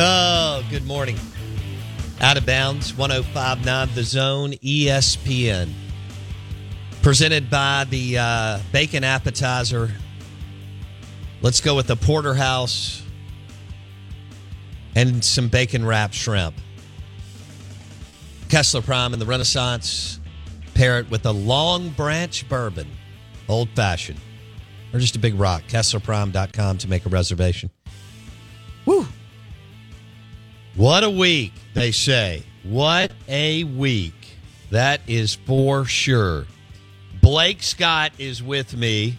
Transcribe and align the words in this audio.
Oh, 0.00 0.64
good 0.70 0.86
morning. 0.86 1.16
Out 2.20 2.36
of 2.36 2.46
bounds, 2.46 2.96
1059 2.96 3.88
The 3.96 4.04
Zone, 4.04 4.52
ESPN. 4.52 5.72
Presented 7.02 7.50
by 7.50 7.84
the 7.90 8.16
uh, 8.16 8.60
bacon 8.70 9.02
appetizer. 9.02 9.90
Let's 11.42 11.60
go 11.60 11.74
with 11.74 11.88
the 11.88 11.96
porterhouse 11.96 13.02
and 14.94 15.24
some 15.24 15.48
bacon 15.48 15.84
wrapped 15.84 16.14
shrimp. 16.14 16.54
Kessler 18.48 18.82
Prime 18.82 19.12
and 19.12 19.20
the 19.20 19.26
Renaissance. 19.26 20.20
Pair 20.74 21.00
it 21.00 21.10
with 21.10 21.26
a 21.26 21.32
long 21.32 21.88
branch 21.90 22.48
bourbon, 22.48 22.86
old 23.48 23.68
fashioned, 23.70 24.20
or 24.92 25.00
just 25.00 25.16
a 25.16 25.18
big 25.18 25.34
rock. 25.34 25.64
KesslerPrime.com 25.66 26.78
to 26.78 26.88
make 26.88 27.04
a 27.04 27.08
reservation. 27.08 27.70
Woo! 28.86 29.04
What 30.78 31.02
a 31.02 31.10
week, 31.10 31.54
they 31.74 31.90
say. 31.90 32.44
What 32.62 33.10
a 33.26 33.64
week. 33.64 34.14
That 34.70 35.00
is 35.08 35.34
for 35.34 35.84
sure. 35.84 36.46
Blake 37.20 37.64
Scott 37.64 38.12
is 38.18 38.44
with 38.44 38.76
me. 38.76 39.18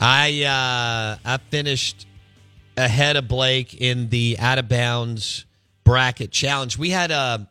I 0.00 0.42
uh 0.42 1.18
I 1.24 1.36
finished 1.48 2.08
ahead 2.76 3.14
of 3.14 3.28
Blake 3.28 3.80
in 3.80 4.08
the 4.08 4.34
out 4.40 4.58
of 4.58 4.68
bounds 4.68 5.44
bracket 5.84 6.32
challenge. 6.32 6.76
We 6.76 6.90
had 6.90 7.12
a 7.12 7.48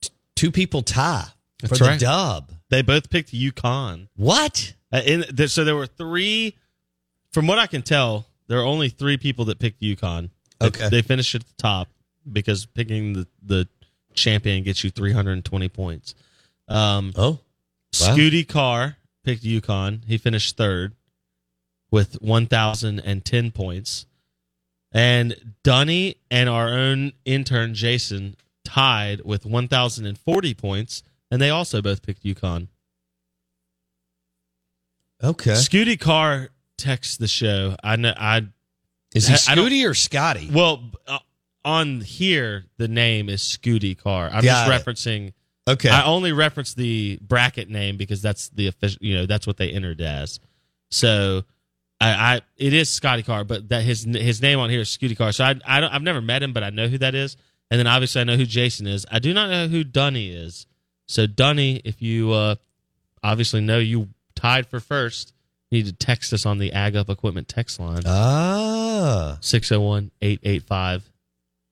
t- 0.00 0.10
two 0.36 0.52
people 0.52 0.82
tie 0.82 1.26
That's 1.60 1.76
for 1.76 1.86
right. 1.86 1.98
the 1.98 2.06
dub. 2.06 2.52
They 2.68 2.82
both 2.82 3.10
picked 3.10 3.32
UConn. 3.32 4.06
What? 4.14 4.74
Uh, 4.92 5.02
in, 5.04 5.24
there, 5.32 5.48
so 5.48 5.64
there 5.64 5.74
were 5.74 5.88
three. 5.88 6.56
From 7.32 7.48
what 7.48 7.58
I 7.58 7.66
can 7.66 7.82
tell, 7.82 8.28
there 8.46 8.60
are 8.60 8.64
only 8.64 8.90
three 8.90 9.16
people 9.16 9.46
that 9.46 9.58
picked 9.58 9.82
UConn. 9.82 10.30
They- 10.60 10.66
Okay. 10.66 10.88
They, 10.88 11.02
finished 11.02 11.34
at 11.34 11.46
the 11.46 11.54
top 11.56 11.88
because 12.30 12.66
picking 12.66 13.14
the, 13.14 13.26
the 13.42 13.68
champion 14.14 14.62
gets 14.62 14.84
you 14.84 14.90
320 14.90 15.68
points. 15.70 16.14
Um, 16.68 17.12
Oh. 17.16 17.40
Wow. 18.00 18.16
Scooty 18.16 18.46
Carr 18.46 18.96
picked 19.24 19.42
UConn. 19.42 20.04
He 20.06 20.16
finished 20.18 20.56
third 20.56 20.94
with 21.90 22.20
1,010 22.22 23.50
points. 23.50 24.06
And 24.92 25.54
Dunny 25.64 26.16
and 26.30 26.48
our 26.48 26.68
own 26.68 27.12
intern, 27.24 27.74
Jason, 27.74 28.36
tied 28.64 29.22
with 29.24 29.44
1,040 29.46 30.54
points. 30.54 31.02
And 31.30 31.40
they 31.42 31.50
also 31.50 31.80
both 31.82 32.02
picked 32.02 32.22
UConn. 32.24 32.68
Okay. 35.22 35.52
Scooty 35.52 35.98
Carr 35.98 36.48
texts 36.78 37.16
the 37.16 37.28
show. 37.28 37.76
I 37.84 37.96
know. 37.96 38.14
I 38.16 38.46
Is 39.14 39.26
he 39.26 39.34
I 39.50 39.54
don't- 39.54 39.68
Scooty 39.68 39.88
or 39.88 39.94
Scotty? 39.94 40.48
well 40.52 40.82
uh, 41.06 41.18
on 41.64 42.00
here 42.00 42.64
the 42.78 42.88
name 42.88 43.28
is 43.28 43.42
Scooty 43.42 43.96
Carr. 43.98 44.26
I'm 44.32 44.42
Got 44.42 44.66
just 44.68 44.68
it. 44.68 44.90
referencing. 44.90 45.32
Okay. 45.68 45.88
I 45.90 46.04
only 46.06 46.32
reference 46.32 46.74
the 46.74 47.18
bracket 47.20 47.68
name 47.68 47.96
because 47.96 48.22
that's 48.22 48.48
the 48.48 48.66
official. 48.66 48.98
You 49.02 49.16
know, 49.18 49.26
that's 49.26 49.46
what 49.46 49.56
they 49.56 49.70
entered 49.70 50.00
as. 50.00 50.40
So, 50.90 51.44
I, 52.00 52.08
I 52.36 52.40
it 52.56 52.72
is 52.72 52.88
Scotty 52.90 53.22
Carr, 53.22 53.44
but 53.44 53.68
that 53.68 53.82
his 53.82 54.04
his 54.04 54.40
name 54.42 54.58
on 54.58 54.70
here 54.70 54.80
is 54.80 54.88
Scooty 54.88 55.16
Carr. 55.16 55.32
So 55.32 55.44
I, 55.44 55.54
I 55.66 55.80
don't, 55.80 55.92
I've 55.92 56.02
never 56.02 56.20
met 56.22 56.42
him, 56.42 56.52
but 56.52 56.64
I 56.64 56.70
know 56.70 56.88
who 56.88 56.98
that 56.98 57.14
is. 57.14 57.36
And 57.70 57.78
then 57.78 57.86
obviously 57.86 58.20
I 58.20 58.24
know 58.24 58.36
who 58.36 58.46
Jason 58.46 58.86
is. 58.86 59.06
I 59.12 59.18
do 59.20 59.32
not 59.34 59.50
know 59.50 59.68
who 59.68 59.84
Dunny 59.84 60.30
is. 60.30 60.66
So 61.06 61.26
Dunny, 61.26 61.80
if 61.84 62.00
you 62.02 62.32
uh, 62.32 62.54
obviously 63.22 63.60
know 63.60 63.78
you 63.78 64.08
tied 64.34 64.66
for 64.66 64.80
first, 64.80 65.34
you 65.70 65.78
need 65.78 65.86
to 65.86 65.92
text 65.92 66.32
us 66.32 66.44
on 66.44 66.58
the 66.58 66.72
Ag 66.72 66.96
Up 66.96 67.08
Equipment 67.08 67.48
text 67.48 67.78
line 67.78 68.02
ah. 68.06 69.38
601 69.40 70.10
885 70.20 71.10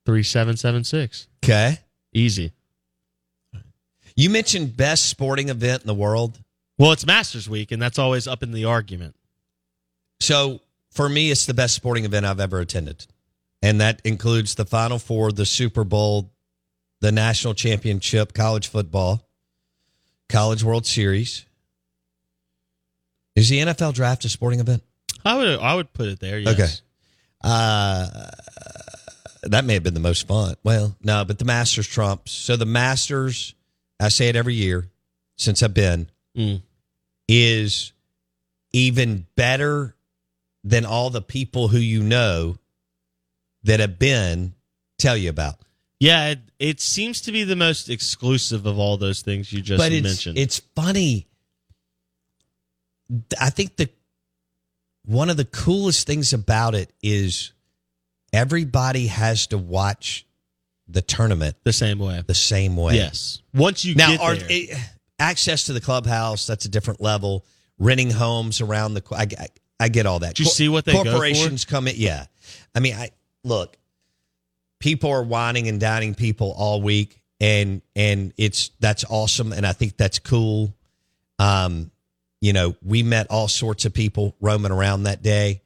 3776. 0.07 1.29
Okay. 1.45 1.79
Easy. 2.13 2.53
You 4.17 4.31
mentioned 4.31 4.77
best 4.77 5.07
sporting 5.09 5.49
event 5.49 5.83
in 5.83 5.87
the 5.87 5.95
world. 5.95 6.39
Well, 6.79 6.93
it's 6.93 7.07
Masters 7.07 7.49
Week, 7.49 7.73
and 7.73 7.83
that's 7.83 7.99
always 7.99 8.27
up 8.27 8.43
in 8.43 8.53
the 8.53 8.65
argument. 8.65 9.15
So 10.21 10.61
for 10.91 11.09
me, 11.09 11.31
it's 11.31 11.47
the 11.47 11.55
best 11.55 11.75
sporting 11.75 12.05
event 12.05 12.27
I've 12.27 12.41
ever 12.41 12.61
attended. 12.61 13.07
And 13.63 13.81
that 13.81 14.01
includes 14.05 14.55
the 14.55 14.65
Final 14.65 14.99
Four, 14.99 15.33
the 15.33 15.47
Super 15.47 15.85
Bowl, 15.85 16.31
the 17.01 17.13
national 17.13 17.55
championship, 17.55 18.33
college 18.33 18.69
football, 18.69 19.29
college 20.29 20.63
World 20.63 20.87
Series. 20.87 21.45
Is 23.39 23.49
the 23.49 23.59
NFL 23.61 23.95
draft 23.95 24.25
a 24.25 24.29
sporting 24.29 24.61
event? 24.61 24.83
I 25.25 25.37
would 25.37 25.61
I 25.61 25.75
would 25.75 25.93
put 25.93 26.09
it 26.09 26.21
there. 26.21 26.39
Yes. 26.39 26.55
Okay. 26.55 26.69
Uh, 27.43 28.31
that 29.45 29.65
may 29.65 29.75
have 29.75 29.83
been 29.83 29.95
the 29.95 30.01
most 30.01 30.27
fun. 30.27 30.55
Well, 30.65 30.97
no, 31.03 31.25
but 31.25 31.39
the 31.39 31.45
Masters 31.45 31.87
trumps. 31.87 32.33
So 32.33 32.57
the 32.57 32.67
Masters, 32.67 33.55
I 34.01 34.09
say 34.09 34.29
it 34.29 34.37
every 34.37 34.55
year 34.55 34.89
since 35.37 35.63
I've 35.63 35.75
been, 35.75 36.09
Mm. 36.37 36.63
is 37.29 37.93
even 38.73 39.27
better 39.37 39.95
than 40.65 40.85
all 40.85 41.11
the 41.11 41.23
people 41.23 41.69
who 41.69 41.79
you 41.79 42.03
know 42.03 42.59
that 43.63 43.81
have 43.81 43.99
been 43.99 44.55
tell 44.99 45.17
you 45.17 45.31
about. 45.31 45.57
Yeah, 46.01 46.31
it, 46.31 46.39
it 46.59 46.81
seems 46.81 47.21
to 47.23 47.33
be 47.33 47.45
the 47.45 47.57
most 47.57 47.89
exclusive 47.89 48.67
of 48.67 48.79
all 48.79 48.97
those 48.97 49.23
things 49.23 49.53
you 49.53 49.61
just 49.63 49.79
but 49.81 49.91
it's, 49.93 50.03
mentioned. 50.05 50.39
it's 50.39 50.59
funny. 50.77 51.27
I 53.41 53.51
think 53.51 53.77
the 53.77 53.89
one 55.05 55.31
of 55.31 55.37
the 55.37 55.45
coolest 55.45 56.07
things 56.07 56.33
about 56.33 56.75
it 56.75 56.93
is 57.03 57.53
everybody 58.33 59.07
has 59.07 59.47
to 59.49 59.59
watch 59.59 60.27
the 60.87 61.03
tournament 61.03 61.57
the 61.65 61.73
same 61.73 61.99
way. 61.99 62.23
the 62.27 62.35
same 62.35 62.77
way. 62.77 62.95
Yes. 62.95 63.43
Once 63.55 63.85
you 63.85 63.95
Now, 63.95 64.11
get 64.11 64.21
are, 64.21 64.37
eh, 64.49 64.79
access 65.19 65.65
to 65.65 65.73
the 65.73 65.81
clubhouse 65.81 66.47
that's 66.47 66.65
a 66.65 66.69
different 66.69 67.01
level. 67.01 67.45
Renting 67.79 68.11
homes 68.11 68.61
around 68.61 68.95
the, 68.95 69.03
I, 69.13 69.27
I, 69.39 69.49
I 69.81 69.89
get 69.89 70.07
all 70.07 70.19
that. 70.21 70.35
Did 70.35 70.41
you 70.41 70.51
see 70.51 70.69
what 70.69 70.85
they 70.85 70.93
corporations 70.93 71.65
come 71.65 71.87
in? 71.87 71.95
Yeah, 71.97 72.27
I 72.75 72.81
mean, 72.81 72.95
I 72.95 73.11
look. 73.45 73.77
People 74.81 75.11
are 75.11 75.23
whining 75.23 75.69
and 75.69 75.81
dining 75.81 76.15
people 76.15 76.55
all 76.57 76.83
week, 76.83 77.21
and 77.41 77.83
and 77.95 78.33
it's 78.37 78.71
that's 78.81 79.05
awesome, 79.09 79.53
and 79.53 79.65
I 79.65 79.73
think 79.73 79.97
that's 79.97 80.19
cool. 80.19 80.75
Um, 81.39 81.91
you 82.41 82.53
know, 82.53 82.77
we 82.83 83.03
met 83.03 83.29
all 83.31 83.49
sorts 83.49 83.85
of 83.85 83.93
people 83.93 84.35
roaming 84.41 84.73
around 84.73 85.05
that 85.05 85.23
day. 85.23 85.63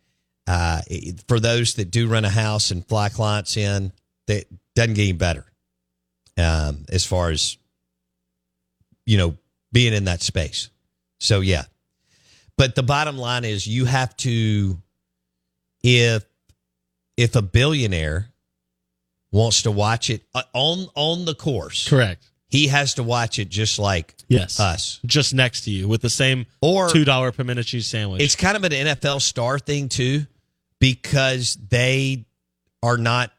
Uh, 0.46 0.80
for 1.28 1.38
those 1.38 1.74
that 1.74 1.90
do 1.90 2.08
rent 2.08 2.26
a 2.26 2.30
house 2.30 2.70
and 2.70 2.86
fly 2.86 3.08
clients 3.08 3.56
in, 3.56 3.92
that 4.26 4.44
doesn't 4.74 4.94
get 4.94 5.02
any 5.02 5.12
better. 5.12 5.46
Um, 6.36 6.86
as 6.88 7.04
far 7.04 7.30
as 7.30 7.58
you 9.06 9.19
know, 9.19 9.36
being 9.72 9.92
in 9.92 10.04
that 10.04 10.22
space. 10.22 10.69
So 11.19 11.40
yeah. 11.40 11.64
But 12.56 12.75
the 12.75 12.82
bottom 12.82 13.16
line 13.16 13.44
is 13.44 13.66
you 13.66 13.84
have 13.86 14.16
to 14.18 14.80
if 15.82 16.25
if 17.16 17.34
a 17.36 17.42
billionaire 17.42 18.28
wants 19.30 19.62
to 19.62 19.70
watch 19.70 20.10
it 20.10 20.22
uh, 20.34 20.42
on 20.52 20.86
on 20.94 21.25
the 21.25 21.34
course, 21.34 21.88
correct. 21.88 22.28
He 22.52 22.69
has 22.69 22.94
to 22.94 23.02
watch 23.02 23.38
it 23.40 23.49
just 23.49 23.78
like 23.78 24.14
Yes. 24.28 24.60
us. 24.60 25.00
Just 25.04 25.34
next 25.34 25.62
to 25.62 25.70
you 25.70 25.88
with 25.88 26.00
the 26.02 26.08
same 26.10 26.46
Or 26.60 26.88
two 26.88 27.04
dollar 27.04 27.32
pimento 27.32 27.62
cheese 27.62 27.87
sandwich. 27.87 28.22
it's 28.22 28.37
kind 28.37 28.56
of 28.56 28.62
an 28.64 28.72
NFL 28.72 29.20
star 29.20 29.58
thing 29.58 29.88
too, 29.88 30.26
because 30.78 31.56
they 31.69 32.25
are 32.82 32.96
not 32.99 33.32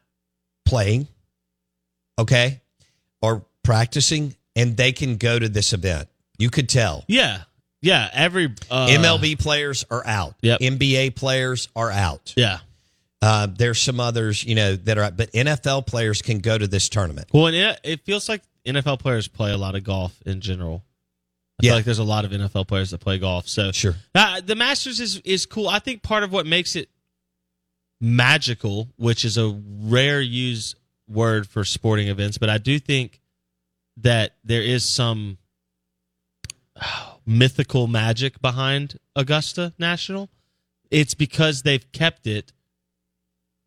playing, 0.66 1.06
okay, 2.18 2.60
or 3.22 3.44
practicing, 3.62 4.34
and 4.56 4.76
they 4.76 4.92
can 4.92 5.16
go 5.16 5.38
to 5.38 5.48
this 5.48 5.72
event. 5.72 6.08
You 6.38 6.50
could 6.50 6.68
tell. 6.68 7.04
yeah, 7.08 7.42
yeah. 7.80 8.08
Every 8.12 8.46
uh, 8.70 8.88
MLB 8.88 9.38
players 9.38 9.84
are 9.90 10.04
out. 10.06 10.34
Yep. 10.42 10.60
NBA 10.60 11.14
players 11.16 11.68
are 11.76 11.90
out. 11.90 12.32
Yeah. 12.36 12.58
Uh, 13.22 13.46
there's 13.46 13.80
some 13.80 14.00
others, 14.00 14.44
you 14.44 14.54
know, 14.54 14.76
that 14.76 14.98
are, 14.98 15.10
but 15.10 15.32
NFL 15.32 15.86
players 15.86 16.20
can 16.22 16.40
go 16.40 16.58
to 16.58 16.66
this 16.66 16.88
tournament. 16.90 17.28
Well, 17.32 17.46
and 17.46 17.56
it, 17.56 17.80
it 17.84 18.00
feels 18.04 18.28
like 18.28 18.42
NFL 18.66 18.98
players 19.00 19.28
play 19.28 19.52
a 19.52 19.56
lot 19.58 19.74
of 19.74 19.84
golf 19.84 20.20
in 20.26 20.40
general. 20.40 20.82
I 21.60 21.66
Yeah. 21.66 21.70
feel 21.70 21.76
like 21.76 21.84
there's 21.84 21.98
a 21.98 22.04
lot 22.04 22.24
of 22.24 22.32
NFL 22.32 22.66
players 22.66 22.90
that 22.90 22.98
play 22.98 23.18
golf. 23.18 23.48
So 23.48 23.70
Sure. 23.72 23.94
Uh, 24.14 24.40
the 24.40 24.54
Masters 24.56 25.00
is 25.00 25.18
is 25.18 25.46
cool. 25.46 25.68
I 25.68 25.78
think 25.78 26.02
part 26.02 26.22
of 26.24 26.32
what 26.32 26.46
makes 26.46 26.74
it 26.76 26.88
magical, 28.00 28.88
which 28.96 29.24
is 29.24 29.38
a 29.38 29.48
rare 29.82 30.20
use 30.20 30.74
word 31.08 31.46
for 31.46 31.64
sporting 31.64 32.08
events, 32.08 32.38
but 32.38 32.48
I 32.50 32.58
do 32.58 32.78
think 32.78 33.20
that 33.98 34.34
there 34.44 34.62
is 34.62 34.88
some 34.88 35.38
oh, 36.80 37.18
mythical 37.26 37.86
magic 37.86 38.40
behind 38.42 38.98
Augusta 39.14 39.72
National. 39.78 40.28
It's 40.90 41.14
because 41.14 41.62
they've 41.62 41.90
kept 41.92 42.26
it 42.26 42.52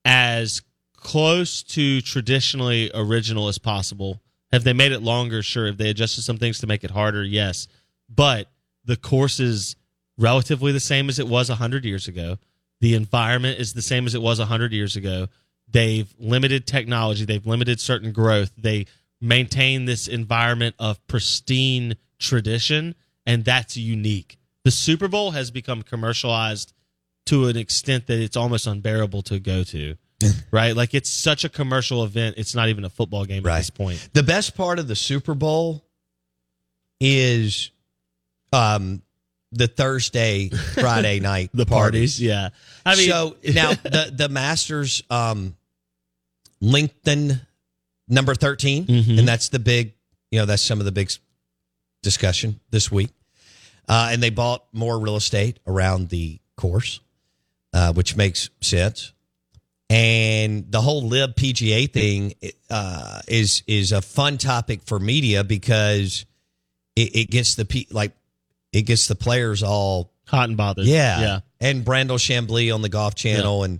as 0.05 0.61
close 0.95 1.63
to 1.63 2.01
traditionally 2.01 2.91
original 2.93 3.47
as 3.47 3.57
possible. 3.57 4.21
Have 4.51 4.63
they 4.63 4.73
made 4.73 4.91
it 4.91 5.01
longer? 5.01 5.43
Sure. 5.43 5.65
Have 5.67 5.77
they 5.77 5.89
adjusted 5.89 6.21
some 6.21 6.37
things 6.37 6.59
to 6.59 6.67
make 6.67 6.83
it 6.83 6.91
harder? 6.91 7.23
Yes. 7.23 7.67
But 8.09 8.49
the 8.85 8.95
course 8.95 9.39
is 9.39 9.75
relatively 10.17 10.71
the 10.71 10.79
same 10.79 11.09
as 11.09 11.19
it 11.19 11.27
was 11.27 11.49
100 11.49 11.85
years 11.85 12.07
ago. 12.07 12.37
The 12.79 12.93
environment 12.95 13.59
is 13.59 13.73
the 13.73 13.81
same 13.81 14.05
as 14.05 14.15
it 14.15 14.21
was 14.21 14.39
100 14.39 14.71
years 14.71 14.95
ago. 14.95 15.27
They've 15.69 16.13
limited 16.17 16.65
technology, 16.65 17.25
they've 17.25 17.45
limited 17.45 17.79
certain 17.79 18.11
growth. 18.11 18.51
They 18.57 18.85
maintain 19.19 19.85
this 19.85 20.07
environment 20.07 20.75
of 20.79 21.05
pristine 21.07 21.95
tradition, 22.19 22.95
and 23.25 23.43
that's 23.43 23.75
unique. 23.75 24.37
The 24.63 24.71
Super 24.71 25.07
Bowl 25.07 25.31
has 25.31 25.51
become 25.51 25.81
commercialized 25.81 26.73
to 27.25 27.47
an 27.47 27.57
extent 27.57 28.07
that 28.07 28.19
it's 28.19 28.37
almost 28.37 28.67
unbearable 28.67 29.21
to 29.23 29.39
go 29.39 29.63
to. 29.63 29.95
Right? 30.51 30.75
Like 30.75 30.93
it's 30.93 31.09
such 31.09 31.43
a 31.45 31.49
commercial 31.49 32.03
event, 32.03 32.35
it's 32.37 32.55
not 32.55 32.69
even 32.69 32.85
a 32.85 32.89
football 32.89 33.25
game 33.25 33.45
at 33.45 33.57
this 33.57 33.69
point. 33.69 34.09
The 34.13 34.23
best 34.23 34.55
part 34.55 34.79
of 34.79 34.87
the 34.87 34.95
Super 34.95 35.33
Bowl 35.35 35.83
is 36.99 37.71
um, 38.51 39.01
the 39.51 39.67
Thursday, 39.67 40.49
Friday 40.49 41.19
night 41.21 41.51
The 41.53 41.65
parties, 41.65 42.21
yeah. 42.21 42.49
I 42.85 42.95
mean, 42.95 43.09
so 43.09 43.35
now 43.53 43.71
the 43.73 44.11
the 44.15 44.29
Masters 44.29 45.03
um 45.09 45.55
lengthen 46.59 47.39
number 48.07 48.33
13 48.33 48.85
Mhm. 48.87 49.19
and 49.19 49.27
that's 49.27 49.49
the 49.49 49.59
big 49.59 49.93
you 50.31 50.39
know 50.39 50.45
that's 50.45 50.63
some 50.63 50.79
of 50.79 50.85
the 50.85 50.91
big 50.91 51.11
discussion 52.01 52.59
this 52.71 52.91
week 52.91 53.09
uh, 53.87 54.09
and 54.11 54.23
they 54.23 54.31
bought 54.31 54.65
more 54.73 54.97
real 54.99 55.17
estate 55.17 55.59
around 55.67 56.09
the 56.09 56.39
course 56.55 56.99
uh, 57.73 57.93
which 57.93 58.15
makes 58.15 58.49
sense 58.59 59.11
and 59.89 60.69
the 60.71 60.81
whole 60.81 61.07
LIV 61.07 61.35
pga 61.35 61.91
thing 61.91 62.33
uh, 62.69 63.21
is 63.27 63.63
is 63.67 63.91
a 63.91 64.01
fun 64.01 64.37
topic 64.37 64.81
for 64.85 64.99
media 64.99 65.43
because 65.43 66.25
it, 66.95 67.15
it 67.15 67.29
gets 67.29 67.55
the 67.55 67.65
pe- 67.65 67.85
like 67.91 68.11
it 68.73 68.81
gets 68.83 69.07
the 69.07 69.15
players 69.15 69.63
all 69.63 70.11
hot 70.27 70.49
and 70.49 70.57
bothered. 70.57 70.85
yeah. 70.85 71.19
Yeah. 71.21 71.39
And 71.61 71.85
Brandel 71.85 72.17
Chamblee 72.19 72.73
on 72.73 72.81
the 72.81 72.89
golf 72.89 73.15
channel 73.15 73.63
and 73.63 73.79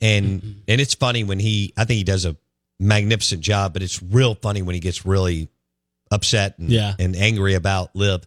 and 0.00 0.62
and 0.68 0.80
it's 0.80 0.94
funny 0.94 1.24
when 1.24 1.40
he 1.40 1.72
I 1.76 1.84
think 1.84 1.98
he 1.98 2.04
does 2.04 2.24
a 2.24 2.36
magnificent 2.78 3.40
job, 3.40 3.72
but 3.72 3.82
it's 3.82 4.00
real 4.00 4.36
funny 4.36 4.62
when 4.62 4.74
he 4.74 4.80
gets 4.80 5.04
really 5.04 5.48
upset 6.12 6.56
and, 6.60 6.70
Yeah. 6.70 6.94
and 7.00 7.16
angry 7.16 7.54
about 7.54 7.96
LIV. 7.96 8.22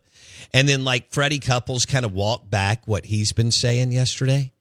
And 0.54 0.68
then 0.68 0.84
like 0.84 1.12
Freddie 1.12 1.40
Couples 1.40 1.86
kind 1.86 2.04
of 2.04 2.12
walked 2.14 2.50
back 2.50 2.86
what 2.86 3.06
he's 3.06 3.32
been 3.32 3.52
saying 3.52 3.94
yesterday. 3.94 4.52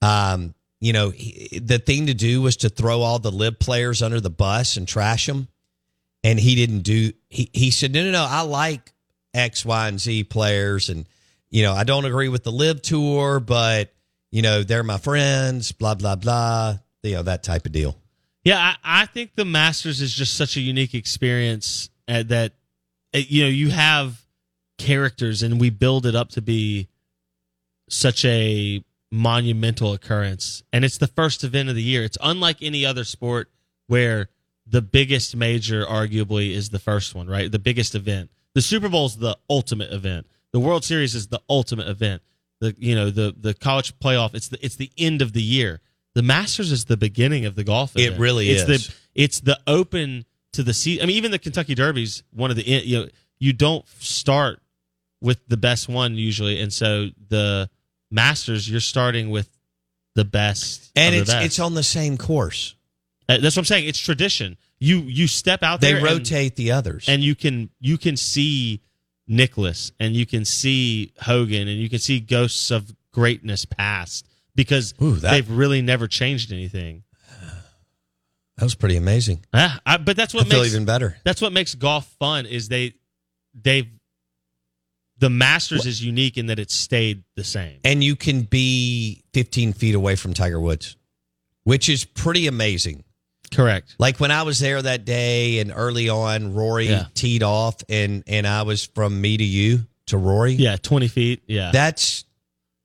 Um, 0.00 0.54
you 0.80 0.92
know, 0.92 1.10
he, 1.10 1.58
the 1.58 1.78
thing 1.78 2.06
to 2.06 2.14
do 2.14 2.42
was 2.42 2.58
to 2.58 2.68
throw 2.68 3.00
all 3.00 3.18
the 3.18 3.32
LIV 3.32 3.58
players 3.58 4.02
under 4.02 4.20
the 4.20 4.30
bus 4.30 4.76
and 4.76 4.86
trash 4.86 5.26
them. 5.26 5.48
And 6.24 6.38
he 6.38 6.54
didn't 6.54 6.80
do 6.80 7.12
he 7.28 7.48
he 7.52 7.70
said, 7.70 7.92
No, 7.92 8.04
no, 8.04 8.10
no, 8.10 8.26
I 8.28 8.42
like 8.42 8.92
X, 9.34 9.64
Y, 9.64 9.88
and 9.88 10.00
Z 10.00 10.24
players 10.24 10.88
and 10.88 11.06
you 11.50 11.62
know, 11.62 11.72
I 11.72 11.84
don't 11.84 12.04
agree 12.04 12.28
with 12.28 12.44
the 12.44 12.52
LIV 12.52 12.82
Tour, 12.82 13.40
but 13.40 13.92
you 14.30 14.42
know, 14.42 14.62
they're 14.62 14.82
my 14.82 14.98
friends, 14.98 15.72
blah 15.72 15.94
blah 15.94 16.16
blah. 16.16 16.76
You 17.02 17.14
know, 17.14 17.22
that 17.22 17.42
type 17.42 17.64
of 17.64 17.72
deal. 17.72 17.96
Yeah, 18.44 18.58
I, 18.58 19.02
I 19.02 19.06
think 19.06 19.34
the 19.34 19.44
Masters 19.44 20.00
is 20.00 20.12
just 20.12 20.34
such 20.34 20.56
a 20.56 20.60
unique 20.60 20.94
experience 20.94 21.90
uh, 22.06 22.24
that 22.24 22.52
uh, 23.14 23.18
you 23.18 23.44
know 23.44 23.48
you 23.48 23.70
have 23.70 24.20
characters, 24.76 25.42
and 25.42 25.60
we 25.60 25.70
build 25.70 26.06
it 26.06 26.14
up 26.14 26.30
to 26.30 26.42
be 26.42 26.88
such 27.88 28.24
a 28.24 28.82
monumental 29.10 29.92
occurrence, 29.92 30.62
and 30.72 30.84
it's 30.84 30.98
the 30.98 31.06
first 31.06 31.44
event 31.44 31.68
of 31.68 31.74
the 31.74 31.82
year. 31.82 32.04
It's 32.04 32.18
unlike 32.22 32.58
any 32.62 32.84
other 32.84 33.04
sport 33.04 33.50
where 33.86 34.28
the 34.66 34.82
biggest 34.82 35.34
major, 35.34 35.84
arguably, 35.84 36.52
is 36.52 36.70
the 36.70 36.78
first 36.78 37.14
one, 37.14 37.26
right? 37.26 37.50
The 37.50 37.58
biggest 37.58 37.94
event. 37.94 38.30
The 38.54 38.62
Super 38.62 38.88
Bowl 38.88 39.06
is 39.06 39.16
the 39.16 39.36
ultimate 39.48 39.92
event. 39.92 40.26
The 40.52 40.60
World 40.60 40.84
Series 40.84 41.14
is 41.14 41.28
the 41.28 41.40
ultimate 41.48 41.88
event. 41.88 42.22
The 42.60 42.74
you 42.78 42.94
know 42.94 43.10
the 43.10 43.34
the 43.38 43.54
college 43.54 43.98
playoff. 43.98 44.34
It's 44.34 44.48
the 44.48 44.64
it's 44.64 44.76
the 44.76 44.90
end 44.98 45.22
of 45.22 45.32
the 45.32 45.42
year. 45.42 45.80
The 46.14 46.22
Masters 46.22 46.72
is 46.72 46.86
the 46.86 46.96
beginning 46.96 47.44
of 47.46 47.54
the 47.54 47.64
golf. 47.64 47.94
It 47.94 48.02
event. 48.02 48.20
really 48.20 48.50
it's 48.50 48.68
is. 48.68 48.88
The, 48.88 48.94
it's 49.14 49.40
the 49.40 49.60
open 49.66 50.24
to 50.52 50.62
the 50.62 50.74
season. 50.74 51.04
I 51.04 51.06
mean, 51.06 51.16
even 51.16 51.30
the 51.30 51.38
Kentucky 51.38 51.74
Derby's 51.74 52.24
one 52.32 52.50
of 52.50 52.56
the 52.56 52.64
you 52.64 52.98
know 52.98 53.08
you 53.38 53.52
don't 53.52 53.86
start 54.00 54.60
with 55.20 55.38
the 55.46 55.56
best 55.56 55.88
one 55.88 56.16
usually, 56.16 56.60
and 56.60 56.72
so 56.72 57.08
the 57.28 57.70
Masters 58.10 58.68
you're 58.70 58.80
starting 58.80 59.30
with 59.30 59.48
the 60.14 60.24
best, 60.24 60.90
And 60.96 61.14
it's 61.14 61.30
best. 61.30 61.44
it's 61.46 61.58
on 61.58 61.74
the 61.74 61.82
same 61.82 62.16
course. 62.18 62.74
Uh, 63.28 63.38
That's 63.38 63.54
what 63.56 63.60
I'm 63.62 63.64
saying. 63.66 63.86
It's 63.88 63.98
tradition. 64.00 64.56
You 64.80 65.00
you 65.00 65.26
step 65.28 65.62
out 65.62 65.80
They 65.80 65.92
there, 65.92 66.06
and- 66.06 66.18
rotate 66.18 66.56
the 66.56 66.72
others. 66.72 67.04
and 67.08 67.22
you 67.22 67.34
can 67.34 67.70
you 67.80 67.98
can 67.98 68.16
see 68.16 68.80
Nicklaus 69.26 69.92
and 70.00 70.14
you 70.14 70.24
can 70.24 70.44
see 70.44 71.12
Hogan 71.20 71.68
and 71.68 71.78
you 71.80 71.90
can 71.90 71.98
see 71.98 72.20
ghosts 72.20 72.70
of 72.70 72.94
greatness 73.12 73.64
past 73.66 74.26
because 74.54 74.94
Ooh, 75.02 75.16
that- 75.16 75.30
they've 75.32 75.50
really 75.50 75.82
never 75.82 76.06
changed 76.08 76.50
anything. 76.52 77.02
that 78.56 78.64
was 78.64 78.74
pretty 78.74 78.96
amazing. 78.96 79.44
Ah, 79.52 79.80
I, 79.86 79.96
but 79.98 80.16
that's 80.16 80.34
I 80.34 80.38
what 80.38 80.48
feel 80.48 80.60
makes 80.62 80.72
even 80.72 80.84
better. 80.84 81.16
that's 81.24 81.40
what 81.42 81.52
makes 81.52 81.74
golf 81.74 82.06
fun 82.18 82.46
is 82.46 82.68
they 82.68 82.94
they've 83.54 83.86
the 85.18 85.30
Masters 85.30 85.86
is 85.86 86.02
unique 86.04 86.36
in 86.36 86.46
that 86.46 86.58
it 86.58 86.70
stayed 86.70 87.24
the 87.36 87.44
same. 87.44 87.78
And 87.84 88.02
you 88.04 88.14
can 88.16 88.42
be 88.42 89.22
15 89.34 89.72
feet 89.72 89.94
away 89.94 90.16
from 90.16 90.32
Tiger 90.34 90.60
Woods, 90.60 90.96
which 91.64 91.88
is 91.88 92.04
pretty 92.04 92.46
amazing. 92.46 93.04
Correct. 93.52 93.94
Like 93.98 94.20
when 94.20 94.30
I 94.30 94.42
was 94.42 94.58
there 94.58 94.80
that 94.82 95.04
day 95.04 95.58
and 95.60 95.72
early 95.74 96.08
on, 96.08 96.54
Rory 96.54 96.88
Yeah. 96.88 97.06
teed 97.14 97.42
off 97.42 97.76
and 97.88 98.22
and 98.26 98.46
I 98.46 98.62
was 98.62 98.84
from 98.94 99.20
me 99.20 99.36
to 99.36 99.44
you 99.44 99.86
to 100.06 100.18
Rory. 100.18 100.52
Yeah, 100.52 100.76
20 100.76 101.08
feet. 101.08 101.42
Yeah. 101.46 101.70
That's 101.72 102.24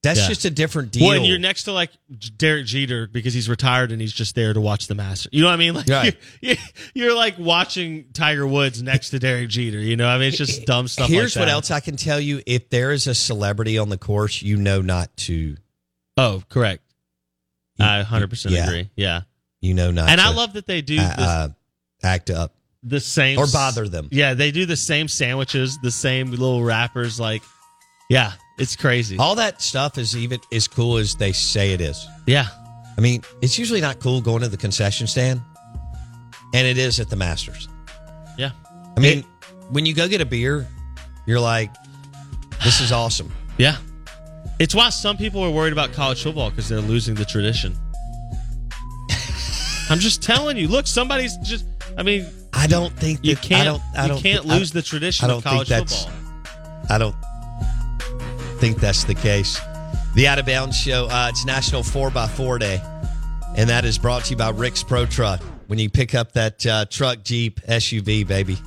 that's 0.03 0.19
Yeah. 0.19 0.27
just 0.27 0.45
a 0.45 0.49
different 0.51 0.91
deal. 0.91 1.07
Well, 1.07 1.17
and 1.17 1.25
you're 1.25 1.39
next 1.39 1.63
to 1.63 1.71
like 1.71 1.89
Derek 2.37 2.65
Jeter 2.65 3.07
because 3.07 3.33
he's 3.33 3.49
retired 3.49 3.91
and 3.91 3.99
he's 4.01 4.13
just 4.13 4.35
there 4.35 4.53
to 4.53 4.61
watch 4.61 4.87
the 4.87 4.95
Masters. 4.95 5.29
You 5.31 5.41
know 5.41 5.47
what 5.47 5.53
I 5.53 5.57
mean? 5.57 5.73
Like 5.73 5.87
Right. 5.89 6.15
you're, 6.41 6.55
you're 6.93 7.15
like 7.15 7.39
watching 7.39 8.05
Tiger 8.13 8.45
Woods 8.45 8.83
next 8.83 9.09
to 9.11 9.19
Derek 9.19 9.49
Jeter. 9.49 9.79
You 9.79 9.95
know, 9.95 10.07
I 10.07 10.17
mean, 10.17 10.27
it's 10.27 10.37
just 10.37 10.65
dumb 10.65 10.87
stuff. 10.87 11.09
Here's 11.09 11.35
like 11.35 11.43
what 11.43 11.49
else 11.49 11.71
I 11.71 11.79
can 11.79 11.95
tell 11.95 12.19
you: 12.19 12.41
if 12.45 12.69
there 12.69 12.91
is 12.91 13.07
a 13.07 13.15
celebrity 13.15 13.77
on 13.77 13.89
the 13.89 13.97
course, 13.97 14.41
you 14.41 14.57
know 14.57 14.81
not 14.81 15.15
to. 15.17 15.55
Oh, 16.17 16.43
correct. 16.49 16.83
I 17.79 17.97
100 17.97 18.29
percent 18.29 18.53
Yeah. 18.53 18.65
agree. 18.67 18.89
Yeah, 18.95 19.21
You 19.61 19.73
know 19.73 19.89
not. 19.89 20.09
and 20.09 20.19
to, 20.21 20.27
I 20.27 20.29
love 20.29 20.53
that 20.53 20.67
they 20.67 20.81
do 20.83 20.97
uh, 20.99 21.15
this, 21.15 21.25
uh, 21.25 21.47
act 22.03 22.29
up 22.29 22.53
the 22.83 22.99
same 22.99 23.39
or 23.39 23.47
bother 23.47 23.87
them. 23.87 24.09
Yeah, 24.11 24.33
they 24.35 24.51
do 24.51 24.65
the 24.67 24.75
same 24.75 25.07
sandwiches, 25.07 25.79
the 25.81 25.89
same 25.89 26.29
little 26.29 26.61
wrappers. 26.63 27.19
Like, 27.19 27.41
yeah, 28.09 28.33
it's 28.57 28.75
crazy. 28.75 29.17
All 29.17 29.35
that 29.35 29.61
stuff 29.61 29.97
is 29.97 30.15
even 30.15 30.39
as 30.51 30.67
cool 30.67 30.97
as 30.97 31.15
they 31.15 31.31
say 31.31 31.73
it 31.73 31.81
is. 31.81 32.07
Yeah, 32.27 32.45
I 32.97 33.01
mean, 33.01 33.23
it's 33.41 33.57
usually 33.57 33.81
not 33.81 33.99
cool 33.99 34.21
going 34.21 34.41
to 34.41 34.49
the 34.49 34.57
concession 34.57 35.07
stand, 35.07 35.41
and 36.53 36.67
it 36.67 36.77
is 36.77 36.99
at 36.99 37.09
the 37.09 37.15
Masters. 37.15 37.67
yeah, 38.37 38.51
I 38.95 38.99
mean, 38.99 39.23
when 39.69 39.85
you 39.85 39.93
go 39.93 40.07
get 40.07 40.21
a 40.21 40.25
beer, 40.25 40.67
you're 41.25 41.39
like, 41.39 41.71
"This 42.63 42.81
is 42.81 42.91
awesome." 42.91 43.31
yeah. 43.57 43.77
It's 44.59 44.75
why 44.75 44.89
some 44.91 45.17
people 45.17 45.41
are 45.43 45.49
worried 45.49 45.73
about 45.73 45.93
college 45.93 46.21
football 46.21 46.49
because 46.51 46.69
they're 46.69 46.79
losing 46.79 47.15
the 47.15 47.25
tradition. 47.25 47.75
I'm 49.89 49.99
just 49.99 50.21
telling 50.21 50.57
you. 50.57 50.67
Look, 50.67 50.87
somebody's 50.87 51.35
just. 51.37 51.65
I 51.97 52.03
mean, 52.03 52.25
I 52.53 52.67
don't 52.67 52.93
think 52.93 53.19
you 53.23 53.35
can't. 53.35 53.61
I 53.61 53.63
don't. 53.65 53.81
I 53.97 54.03
you 54.03 54.09
don't, 54.09 54.21
can't 54.21 54.45
I- 54.45 54.57
lose 54.57 54.71
the 54.71 54.81
tradition 54.83 55.25
I 55.25 55.27
don't 55.29 55.37
of 55.39 55.43
college 55.43 55.67
think 55.69 55.87
that's. 55.87 56.05
football. 56.05 56.19
I 56.89 56.97
don't 56.99 57.15
think 58.63 58.79
that's 58.79 59.03
the 59.03 59.13
case. 59.13 59.59
The 60.15 60.25
Out 60.25 60.39
of 60.39 60.45
Bounds 60.45 60.77
Show, 60.77 61.09
uh, 61.11 61.27
it's 61.29 61.43
National 61.43 61.83
4x4 61.83 62.61
Day, 62.61 62.81
and 63.57 63.69
that 63.69 63.83
is 63.83 63.97
brought 63.97 64.23
to 64.23 64.29
you 64.29 64.37
by 64.37 64.51
Rick's 64.51 64.81
Pro 64.83 65.05
Truck. 65.05 65.41
When 65.67 65.79
you 65.79 65.89
pick 65.89 66.15
up 66.15 66.31
that 66.31 66.65
uh, 66.65 66.85
truck, 66.85 67.23
Jeep, 67.23 67.59
SUV, 67.67 68.25
baby. 68.25 68.57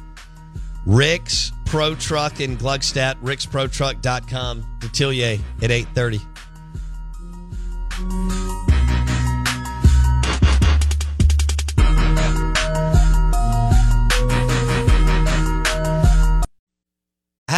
Rick's 0.85 1.51
Pro 1.65 1.95
Truck 1.95 2.41
in 2.41 2.59
Gluckstadt, 2.59 3.15
ricksprotruck.com, 3.23 4.81
Detillier 4.81 5.41
at 5.63 5.71
830. 5.71 6.21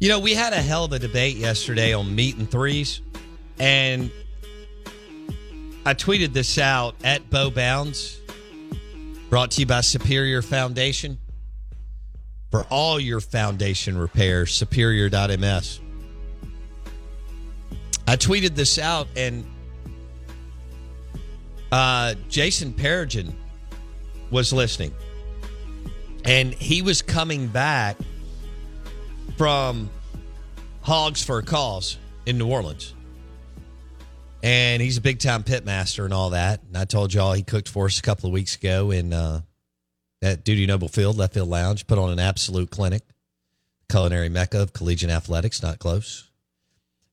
You 0.00 0.08
know, 0.08 0.18
we 0.18 0.32
had 0.32 0.54
a 0.54 0.62
hell 0.62 0.86
of 0.86 0.92
a 0.92 0.98
debate 0.98 1.36
yesterday 1.36 1.92
on 1.92 2.14
meat 2.14 2.38
and 2.38 2.50
threes, 2.50 3.02
and 3.58 4.10
I 5.84 5.92
tweeted 5.92 6.32
this 6.32 6.56
out 6.56 6.94
at 7.04 7.28
Bo 7.28 7.50
Bounds, 7.50 8.18
brought 9.28 9.50
to 9.50 9.60
you 9.60 9.66
by 9.66 9.82
Superior 9.82 10.40
Foundation. 10.40 11.18
For 12.50 12.64
all 12.70 12.98
your 12.98 13.20
foundation 13.20 13.96
repairs, 13.96 14.54
superior.ms. 14.54 15.80
I 18.08 18.16
tweeted 18.16 18.54
this 18.54 18.78
out, 18.78 19.06
and 19.16 19.44
uh, 21.70 22.14
Jason 22.30 22.72
Perigin 22.72 23.34
was 24.30 24.50
listening, 24.50 24.94
and 26.24 26.54
he 26.54 26.80
was 26.80 27.02
coming 27.02 27.48
back 27.48 27.98
from 29.36 29.90
Hogs 30.82 31.24
for 31.24 31.38
a 31.38 31.42
Cause 31.42 31.98
in 32.26 32.38
New 32.38 32.48
Orleans. 32.48 32.94
And 34.42 34.80
he's 34.80 34.96
a 34.96 35.00
big 35.00 35.18
time 35.18 35.42
pit 35.42 35.64
master 35.64 36.04
and 36.04 36.14
all 36.14 36.30
that. 36.30 36.62
And 36.62 36.76
I 36.76 36.84
told 36.84 37.12
y'all 37.12 37.32
he 37.32 37.42
cooked 37.42 37.68
for 37.68 37.86
us 37.86 37.98
a 37.98 38.02
couple 38.02 38.28
of 38.28 38.32
weeks 38.32 38.56
ago 38.56 38.90
in 38.90 39.12
uh, 39.12 39.42
at 40.22 40.44
Dudy 40.44 40.66
Noble 40.66 40.88
Field, 40.88 41.16
Left 41.16 41.34
Field 41.34 41.48
Lounge, 41.48 41.86
put 41.86 41.98
on 41.98 42.10
an 42.10 42.18
absolute 42.18 42.70
clinic, 42.70 43.02
culinary 43.90 44.28
mecca 44.28 44.60
of 44.60 44.72
collegiate 44.72 45.10
athletics, 45.10 45.62
not 45.62 45.78
close. 45.78 46.30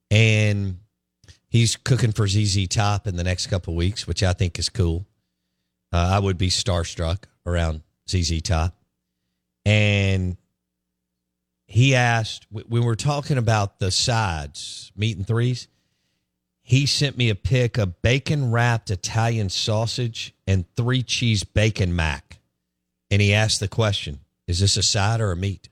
And 0.09 0.79
he's 1.50 1.75
cooking 1.75 2.12
for 2.12 2.27
ZZ 2.27 2.67
Top 2.67 3.07
in 3.07 3.17
the 3.17 3.24
next 3.24 3.47
couple 3.47 3.74
of 3.74 3.77
weeks, 3.77 4.07
which 4.07 4.24
I 4.24 4.33
think 4.33 4.57
is 4.57 4.69
cool. 4.69 5.05
Uh, 5.91 6.12
I 6.13 6.19
would 6.19 6.38
be 6.38 6.50
starstruck 6.50 7.24
around 7.45 7.81
ZZ 8.09 8.41
Top. 8.41 8.75
And 9.65 10.38
he 11.67 11.93
asked 11.93 12.47
when 12.50 12.65
we 12.69 12.79
were 12.79 12.95
talking 12.95 13.38
about 13.38 13.79
the 13.79 13.91
sides, 13.91 14.91
meat 14.95 15.17
and 15.17 15.27
threes. 15.27 15.67
He 16.62 16.86
sent 16.86 17.17
me 17.17 17.29
a 17.29 17.36
pic 17.36 17.77
of 17.77 18.01
bacon 18.01 18.51
wrapped 18.51 18.89
Italian 18.89 19.50
sausage 19.50 20.33
and 20.47 20.65
three 20.75 21.03
cheese 21.03 21.43
bacon 21.43 21.95
mac. 21.95 22.39
And 23.12 23.21
he 23.21 23.33
asked 23.33 23.59
the 23.59 23.67
question 23.67 24.19
Is 24.47 24.62
this 24.62 24.77
a 24.77 24.83
side 24.83 25.19
or 25.19 25.31
a 25.31 25.36
meat? 25.36 25.69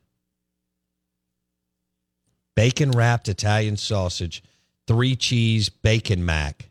Bacon 2.55 2.91
wrapped 2.91 3.27
Italian 3.27 3.77
sausage, 3.77 4.43
three 4.87 5.15
cheese 5.15 5.69
bacon 5.69 6.25
mac. 6.25 6.69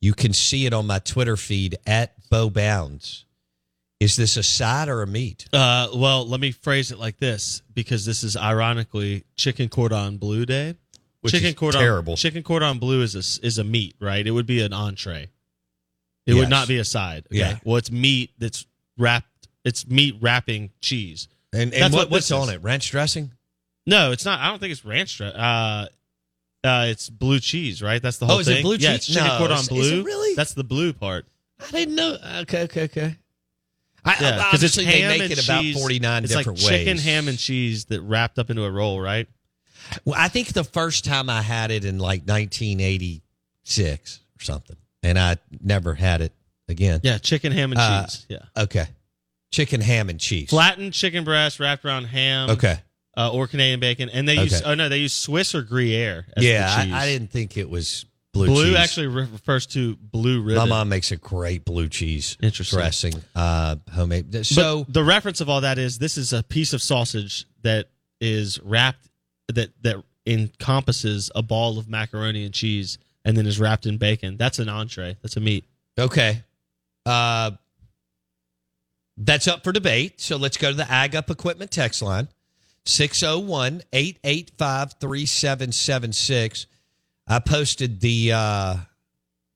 You 0.00 0.14
can 0.14 0.32
see 0.32 0.64
it 0.66 0.72
on 0.72 0.86
my 0.86 1.00
Twitter 1.00 1.36
feed 1.36 1.76
at 1.86 2.14
Bo 2.30 2.50
Bounds. 2.50 3.24
Is 4.00 4.14
this 4.16 4.36
a 4.36 4.42
side 4.44 4.88
or 4.88 5.02
a 5.02 5.06
meat? 5.06 5.46
Uh, 5.52 5.88
well, 5.94 6.26
let 6.26 6.38
me 6.40 6.52
phrase 6.52 6.92
it 6.92 6.98
like 6.98 7.18
this 7.18 7.62
because 7.74 8.04
this 8.06 8.22
is 8.22 8.36
ironically 8.36 9.24
chicken 9.36 9.68
cordon 9.68 10.18
bleu 10.18 10.46
day. 10.46 10.76
Which 11.20 11.32
chicken 11.34 11.48
is 11.48 11.54
cordon 11.56 11.80
terrible. 11.80 12.16
chicken 12.16 12.44
cordon 12.44 12.78
bleu 12.78 13.02
is 13.02 13.14
a 13.16 13.44
is 13.44 13.58
a 13.58 13.64
meat, 13.64 13.96
right? 14.00 14.24
It 14.24 14.30
would 14.30 14.46
be 14.46 14.62
an 14.62 14.72
entree. 14.72 15.24
It 16.26 16.34
Yes. 16.34 16.36
would 16.36 16.48
not 16.50 16.68
be 16.68 16.78
a 16.78 16.84
side. 16.84 17.24
Okay? 17.26 17.38
Yeah. 17.38 17.58
Well, 17.64 17.76
it's 17.76 17.90
meat 17.90 18.30
that's 18.38 18.66
wrapped. 18.96 19.48
It's 19.64 19.88
meat 19.88 20.16
wrapping 20.20 20.70
cheese. 20.80 21.26
And, 21.52 21.72
and 21.74 21.92
what, 21.92 22.02
what 22.06 22.10
what's 22.10 22.30
on 22.30 22.48
is. 22.50 22.54
it? 22.56 22.62
Ranch 22.62 22.90
dressing? 22.90 23.32
No, 23.86 24.12
it's 24.12 24.24
not. 24.24 24.38
I 24.38 24.48
don't 24.48 24.60
think 24.60 24.70
it's 24.72 24.84
ranch. 24.84 25.16
dressing. 25.18 25.36
Uh, 25.40 25.88
uh, 26.62 26.86
it's 26.88 27.08
blue 27.10 27.40
cheese, 27.40 27.82
right? 27.82 28.00
That's 28.00 28.18
the 28.18 28.26
whole 28.26 28.36
thing. 28.36 28.38
Oh, 28.38 28.40
is 28.42 28.48
it 28.48 28.54
thing. 28.56 28.62
blue 28.62 28.76
Yeah, 28.76 28.90
cheese? 28.90 28.96
it's 28.96 29.06
chicken 29.08 29.26
No, 29.26 29.38
cordon 29.38 29.56
is- 29.58 29.70
is 29.72 29.90
it 29.90 30.04
really? 30.04 30.34
That's 30.36 30.52
the 30.54 30.64
blue 30.64 30.92
part. 30.92 31.26
I 31.60 31.70
didn't 31.72 31.94
know. 31.96 32.16
Okay, 32.42 32.62
okay, 32.64 32.82
okay. 32.84 33.16
I, 34.04 34.16
Yeah, 34.20 34.36
because 34.36 34.62
it's 34.62 34.76
ham 34.76 34.86
they 34.86 35.18
make 35.18 35.22
and 35.30 35.32
it 35.32 35.44
about 35.44 35.62
cheese. 35.62 35.76
49 35.78 36.24
it's 36.24 36.34
different 36.34 36.58
like 36.60 36.70
ways. 36.70 36.78
chicken, 36.78 36.98
ham, 36.98 37.28
and 37.28 37.38
cheese 37.38 37.86
that 37.86 38.00
wrapped 38.02 38.38
up 38.38 38.50
into 38.50 38.64
a 38.64 38.70
roll, 38.70 39.00
right? 39.00 39.26
Well, 40.04 40.14
I 40.18 40.28
think 40.28 40.48
the 40.52 40.64
first 40.64 41.04
time 41.04 41.28
I 41.30 41.42
had 41.42 41.70
it 41.70 41.84
in 41.84 41.98
like 41.98 42.22
1986 42.26 44.20
or 44.38 44.42
something, 44.44 44.76
and 45.02 45.18
I 45.18 45.36
never 45.62 45.94
had 45.94 46.20
it 46.20 46.32
again. 46.68 47.00
Yeah, 47.02 47.18
chicken, 47.18 47.52
ham, 47.52 47.72
and 47.72 47.80
Uh, 47.80 48.04
cheese. 48.06 48.26
Yeah, 48.28 48.38
Okay. 48.56 48.86
Chicken, 49.50 49.80
ham, 49.80 50.10
and 50.10 50.20
cheese. 50.20 50.50
flattened 50.50 50.92
chicken 50.92 51.24
breast 51.24 51.58
wrapped 51.58 51.84
around 51.84 52.04
ham. 52.04 52.50
Okay. 52.50 52.78
uh, 53.16 53.32
or 53.32 53.46
Canadian 53.48 53.80
bacon, 53.80 54.08
and 54.10 54.28
they 54.28 54.34
use 54.36 54.54
Okay. 54.60 54.70
oh 54.70 54.74
no, 54.74 54.88
they 54.88 54.98
use 54.98 55.12
Swiss 55.14 55.54
or 55.54 55.62
Gruyere. 55.62 56.26
As 56.36 56.44
yeah, 56.44 56.76
the 56.76 56.84
cheese. 56.84 56.92
I, 56.94 57.02
I 57.02 57.06
didn't 57.06 57.30
think 57.32 57.56
it 57.56 57.68
was 57.68 58.04
blue, 58.38 58.54
Blue, 58.54 58.64
cheese. 58.70 58.76
actually 58.76 59.06
re- 59.08 59.28
refers 59.30 59.66
to 59.68 59.96
blue 59.96 60.40
ribbon. 60.42 60.62
My 60.62 60.68
mom 60.68 60.88
makes 60.88 61.12
a 61.12 61.16
great 61.16 61.64
blue 61.64 61.88
cheese 61.88 62.36
Interesting. 62.42 62.78
dressing, 62.78 63.14
uh, 63.34 63.76
homemade. 63.92 64.30
But 64.30 64.46
So 64.46 64.86
the 64.88 65.04
reference 65.04 65.40
of 65.40 65.48
all 65.48 65.60
that 65.62 65.78
is 65.78 65.98
this 65.98 66.16
is 66.16 66.32
a 66.32 66.42
piece 66.42 66.72
of 66.72 66.82
sausage 66.82 67.46
that 67.62 67.88
is 68.20 68.58
wrapped 68.62 69.08
that 69.48 69.70
that 69.82 70.02
encompasses 70.26 71.30
a 71.34 71.42
ball 71.42 71.78
of 71.78 71.88
macaroni 71.88 72.44
and 72.44 72.52
cheese 72.52 72.98
and 73.24 73.36
then 73.36 73.46
is 73.46 73.58
wrapped 73.60 73.86
in 73.86 73.96
bacon. 73.98 74.36
That's 74.36 74.58
an 74.58 74.68
entree. 74.68 75.16
That's 75.22 75.36
a 75.36 75.40
meat. 75.40 75.64
Okay. 75.98 76.42
Uh, 77.06 77.52
that's 79.16 79.48
up 79.48 79.64
for 79.64 79.72
debate. 79.72 80.20
So 80.20 80.36
let's 80.36 80.56
go 80.56 80.70
to 80.70 80.76
the 80.76 80.90
Ag 80.90 81.16
Up 81.16 81.30
Equipment 81.30 81.70
text 81.70 82.02
line 82.02 82.28
601 82.84 83.82
885 83.92 84.94
3776. 85.00 86.66
I 87.28 87.38
posted 87.40 88.00
the 88.00 88.32
uh, 88.32 88.76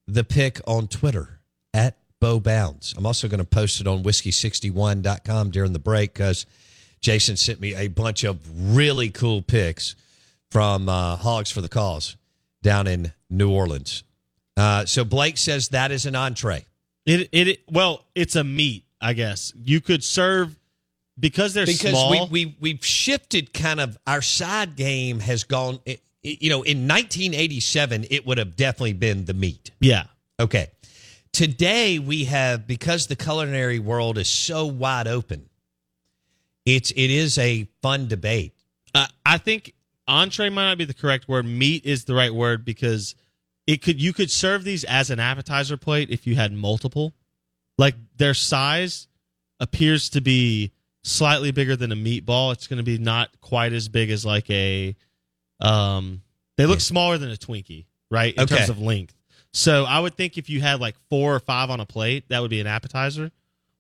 the 0.07 0.25
pic 0.25 0.61
on 0.67 0.89
Twitter 0.89 1.41
at 1.73 1.97
Bo 2.21 2.39
Bounds. 2.39 2.95
I'm 2.97 3.07
also 3.07 3.29
going 3.29 3.41
to 3.41 3.47
post 3.47 3.81
it 3.81 3.87
on 3.87 4.03
whiskey61.com 4.03 5.51
during 5.51 5.73
the 5.73 5.79
break 5.79 6.13
because 6.13 6.47
Jason 7.01 7.37
sent 7.37 7.61
me 7.61 7.75
a 7.75 7.89
bunch 7.89 8.25
of 8.25 8.39
really 8.77 9.09
cool 9.11 9.43
pics 9.43 9.97
from 10.51 10.89
uh, 10.89 11.17
Hogs 11.17 11.51
for 11.51 11.61
the 11.63 11.69
Cause 11.69 12.17
down 12.63 12.87
in 12.87 13.13
New 13.31 13.51
Orleans. 13.51 14.05
Uh, 14.57 14.85
so 14.85 15.05
Blake 15.05 15.39
says 15.39 15.69
that 15.69 15.91
is 15.91 16.05
an 16.05 16.15
entree. 16.15 16.67
It 17.07 17.29
it 17.33 17.61
well, 17.71 18.05
it's 18.15 18.37
a 18.37 18.45
meat, 18.45 18.85
I 19.01 19.15
guess. 19.15 19.53
You 19.57 19.81
could 19.81 20.05
serve 20.05 20.55
because 21.19 21.55
they're 21.55 21.67
because 21.67 21.91
small. 21.93 22.11
we, 22.29 22.45
we 22.45 22.57
we've 22.61 22.85
shifted 22.85 23.55
kind 23.55 23.81
of 23.81 23.97
our 24.07 24.21
side 24.23 24.77
game 24.77 25.21
has 25.21 25.45
gone 25.45 25.81
it, 25.87 25.91
it- 25.93 26.01
you 26.23 26.51
know 26.51 26.63
in 26.63 26.87
1987 26.89 28.07
it 28.11 28.27
would 28.27 28.39
have 28.39 28.57
definitely 28.57 28.93
been 28.93 29.25
the 29.25 29.35
meat 29.35 29.71
yeah. 29.81 30.05
okay 30.39 30.71
today 31.33 31.99
we 31.99 32.25
have 32.25 32.67
because 32.67 33.07
the 33.07 33.17
culinary 33.17 33.79
world 33.79 34.19
is 34.19 34.29
so 34.29 34.67
wide 34.67 35.09
open 35.09 35.49
it's 36.65 36.91
it 36.93 37.11
is 37.11 37.39
a 37.39 37.69
fun 37.83 38.07
debate 38.09 38.55
Uh, 38.95 39.07
I 39.25 39.39
think 39.39 39.75
entree 40.07 40.51
might 40.51 40.69
not 40.69 40.79
be 40.79 40.85
the 40.85 40.95
correct 40.95 41.29
word. 41.29 41.47
Meat 41.47 41.85
is 41.85 42.05
the 42.05 42.15
right 42.15 42.33
word 42.35 42.65
because 42.65 43.15
it 43.67 43.83
could 43.83 44.01
you 44.01 44.13
could 44.13 44.31
serve 44.31 44.65
these 44.65 44.85
as 44.85 45.11
an 45.11 45.21
appetizer 45.21 45.77
plate 45.77 46.11
if 46.11 46.27
you 46.27 46.35
had 46.35 46.53
multiple. 46.53 47.15
Like 47.79 47.95
their 48.17 48.35
size 48.35 49.09
appears 49.61 50.11
to 50.11 50.21
be 50.21 50.73
slightly 51.05 51.51
bigger 51.53 51.77
than 51.77 51.93
a 51.93 51.97
meatball. 51.97 52.53
It's 52.53 52.67
going 52.67 52.79
to 52.79 52.83
be 52.83 52.99
not 52.99 53.31
quite 53.41 53.73
as 53.73 53.89
big 53.89 54.11
as 54.11 54.27
like 54.27 54.51
a 54.51 54.95
um 55.63 56.23
they 56.59 56.67
look 56.67 56.81
smaller 56.81 57.17
than 57.19 57.31
a 57.31 57.37
Twinkie, 57.37 57.87
right? 58.11 58.35
In 58.35 58.43
Okay. 58.43 58.57
terms 58.57 58.69
of 58.69 58.79
length. 58.79 59.15
So 59.55 59.85
I 59.85 60.01
would 60.01 60.15
think 60.17 60.37
if 60.39 60.51
you 60.51 60.61
had 60.61 60.81
like 60.81 60.97
4 61.09 61.35
or 61.35 61.41
5 61.41 61.71
on 61.71 61.81
a 61.81 61.87
plate, 61.87 62.25
that 62.29 62.41
would 62.41 62.51
be 62.51 62.61
an 62.61 62.67
appetizer. 62.67 63.31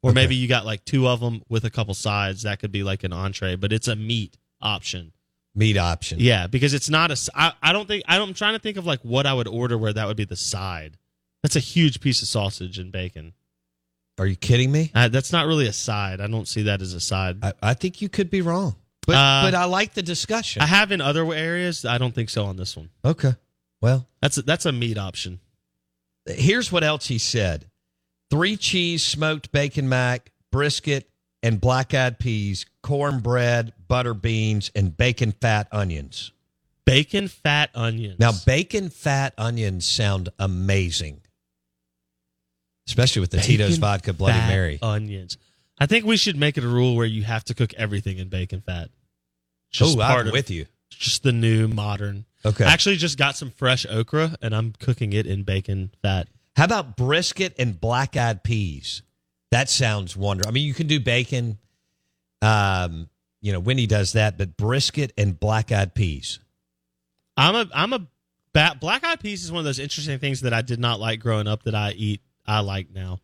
Or 0.03 0.11
Okay. 0.11 0.15
maybe 0.15 0.35
you 0.35 0.49
got 0.49 0.65
like 0.67 0.85
two 0.85 1.07
of 1.09 1.21
them 1.21 1.43
with 1.49 1.65
a 1.65 1.71
couple 1.71 1.95
sides, 1.95 2.43
that 2.43 2.59
could 2.61 2.73
be 2.73 2.83
like 2.83 3.05
an 3.05 3.13
entree, 3.13 3.57
but 3.57 3.73
it's 3.73 3.89
a 3.89 3.95
meat 3.97 4.37
option. 4.61 5.13
meat 5.55 5.77
option 5.77 6.19
Yeah, 6.19 6.47
because 6.47 6.73
it's 6.75 6.89
not 6.91 7.11
a. 7.11 7.31
I, 7.35 7.53
I 7.63 7.73
don't 7.73 7.87
think. 7.87 8.05
I 8.09 8.17
don't, 8.19 8.29
I'm 8.29 8.35
trying 8.35 8.55
to 8.55 8.59
think 8.59 8.77
of 8.79 8.87
like 8.87 9.01
what 9.03 9.27
I 9.27 9.35
would 9.35 9.47
order 9.49 9.77
where 9.79 9.93
that 9.93 10.07
would 10.07 10.17
be 10.17 10.25
the 10.25 10.35
side. 10.37 10.97
That's 11.43 11.57
a 11.57 11.61
huge 11.61 12.01
piece 12.01 12.23
of 12.23 12.29
sausage 12.29 12.79
and 12.79 12.91
bacon. 12.91 13.35
are 14.19 14.27
you 14.27 14.37
kidding 14.37 14.71
me 14.73 14.91
Uh, 14.95 15.09
that's 15.09 15.31
not 15.33 15.47
really 15.47 15.67
a 15.67 15.73
side. 15.73 16.21
I 16.21 16.27
don't 16.27 16.49
see 16.49 16.63
that 16.63 16.81
as 16.83 16.95
a 16.95 17.01
side. 17.01 17.39
I, 17.45 17.53
I 17.63 17.75
think 17.75 18.01
you 18.03 18.09
could 18.09 18.31
be 18.31 18.41
wrong 18.41 18.77
but 19.07 19.17
Uh, 19.17 19.43
but 19.45 19.55
i 19.55 19.65
like 19.65 19.95
the 19.95 20.03
discussion 20.03 20.63
I 20.63 20.67
have 20.67 20.93
in 20.93 21.01
other 21.01 21.31
areas. 21.33 21.85
I 21.85 21.99
don't 21.99 22.15
think 22.15 22.31
so 22.31 22.45
on 22.45 22.57
this 22.57 22.77
one. 22.77 22.91
okay 23.05 23.35
well 23.81 24.07
That's 24.21 24.39
a, 24.39 24.43
that's 24.43 24.67
a 24.67 24.73
meat 24.73 24.99
option. 24.99 25.41
here's 26.27 26.71
what 26.71 26.85
else 26.85 27.07
he 27.07 27.19
said 27.19 27.67
three 28.31 28.57
cheese 28.57 29.05
smoked 29.05 29.51
bacon 29.53 29.89
mac 29.89 30.31
brisket 30.51 31.09
and 31.43 31.61
black 31.61 31.93
eyed 31.95 32.19
peas 32.19 32.65
cornbread 32.83 33.73
butter 33.89 34.15
beans 34.15 34.71
and 34.75 34.97
bacon 34.97 35.33
fat 35.33 35.69
onions 35.73 36.31
Bacon, 36.85 37.29
fat 37.29 37.71
onions. 37.77 38.19
now 38.19 38.33
bacon 38.45 38.89
fat 38.91 39.35
onions 39.39 39.87
sound 39.87 40.29
amazing 40.39 41.21
especially 42.89 43.21
with 43.21 43.31
the 43.31 43.39
tito's 43.39 43.79
vodka 43.79 44.13
bloody 44.13 44.39
fat 44.39 44.49
mary 44.49 44.79
onions. 44.83 45.37
I 45.83 45.87
think 45.87 46.05
we 46.05 46.17
should 46.17 46.37
make 46.37 46.57
it 46.57 46.63
a 46.63 46.69
rule 46.69 46.95
where 46.95 47.07
you 47.07 47.25
have 47.25 47.43
to 47.47 47.55
cook 47.55 47.75
everything 47.75 48.19
in 48.19 48.29
bacon 48.29 48.61
fat. 48.61 48.91
oh 49.81 50.01
i'm 50.01 50.31
with 50.31 50.49
you 50.49 50.67
Just 50.91 51.25
the 51.25 51.33
new 51.33 51.67
modern. 51.67 52.25
okay 52.45 52.65
I 52.65 52.73
actually 52.73 52.97
just 52.97 53.19
got 53.19 53.37
some 53.37 53.51
fresh 53.51 53.85
okra 53.91 54.37
and 54.41 54.55
I'm 54.55 54.75
cooking 54.79 55.13
it 55.13 55.27
in 55.27 55.43
bacon 55.43 55.91
fat. 56.01 56.29
how 56.55 56.67
about 56.67 56.97
brisket 56.97 57.57
and 57.59 57.81
black 57.81 58.17
eyed 58.17 58.45
peas 58.45 59.03
that 59.51 59.69
sounds 59.69 60.17
wonderful 60.17 60.51
i 60.51 60.53
mean 60.53 60.65
you 60.65 60.73
can 60.73 60.87
do 60.87 61.01
bacon 61.01 61.59
um 62.43 63.09
you 63.41 63.53
know 63.53 63.59
wendy 63.59 63.89
does 63.89 64.13
that 64.13 64.39
but 64.39 64.57
brisket 64.57 65.13
and 65.19 65.41
black 65.41 65.73
eyed 65.73 65.95
peas 65.95 66.39
I'm 67.37 67.57
a 67.57 67.67
I'm 67.75 67.93
a 67.93 68.07
black 68.53 69.05
eyed 69.05 69.21
peas 69.21 69.43
is 69.43 69.51
one 69.51 69.59
of 69.61 69.65
those 69.65 69.79
interesting 69.79 70.19
things 70.19 70.43
that 70.43 70.53
I 70.53 70.63
did 70.63 70.79
not 70.79 71.01
like 71.01 71.19
growing 71.21 71.49
up 71.49 71.63
that 71.65 71.75
I 71.75 71.93
eat. 71.93 72.21
I 72.47 72.61
like 72.61 72.91
now. 72.93 73.21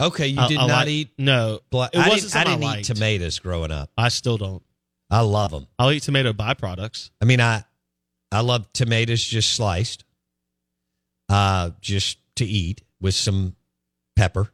Okay 0.00 0.26
you 0.28 0.40
I- 0.40 0.48
did 0.48 0.58
I 0.58 0.66
not 0.66 0.76
like- 0.78 0.88
eat 0.88 1.10
No, 1.18 1.60
black 1.70 1.90
it 1.94 1.98
i 1.98 2.08
wasn't 2.08 2.32
didn't, 2.32 2.36
I 2.36 2.44
something 2.44 2.60
didn't 2.60 2.62
eat 2.62 2.76
liked. 2.76 2.86
tomatoes 2.86 3.38
growing 3.38 3.70
up 3.70 3.90
I 3.98 4.08
still 4.08 4.36
don't. 4.38 4.62
i 5.10 5.20
love 5.20 5.50
them 5.50 5.66
I'll 5.78 5.92
eat 5.92 6.02
tomato 6.02 6.32
byproducts. 6.32 7.10
I 7.20 7.24
mean, 7.26 7.40
I 7.40 7.64
I 8.32 8.40
love 8.40 8.72
tomatoes 8.72 9.22
just 9.24 9.52
sliced, 9.54 10.04
uh, 11.28 11.70
just 11.80 12.18
to 12.36 12.44
eat 12.44 12.82
with 13.00 13.14
some 13.14 13.56
pepper, 14.14 14.50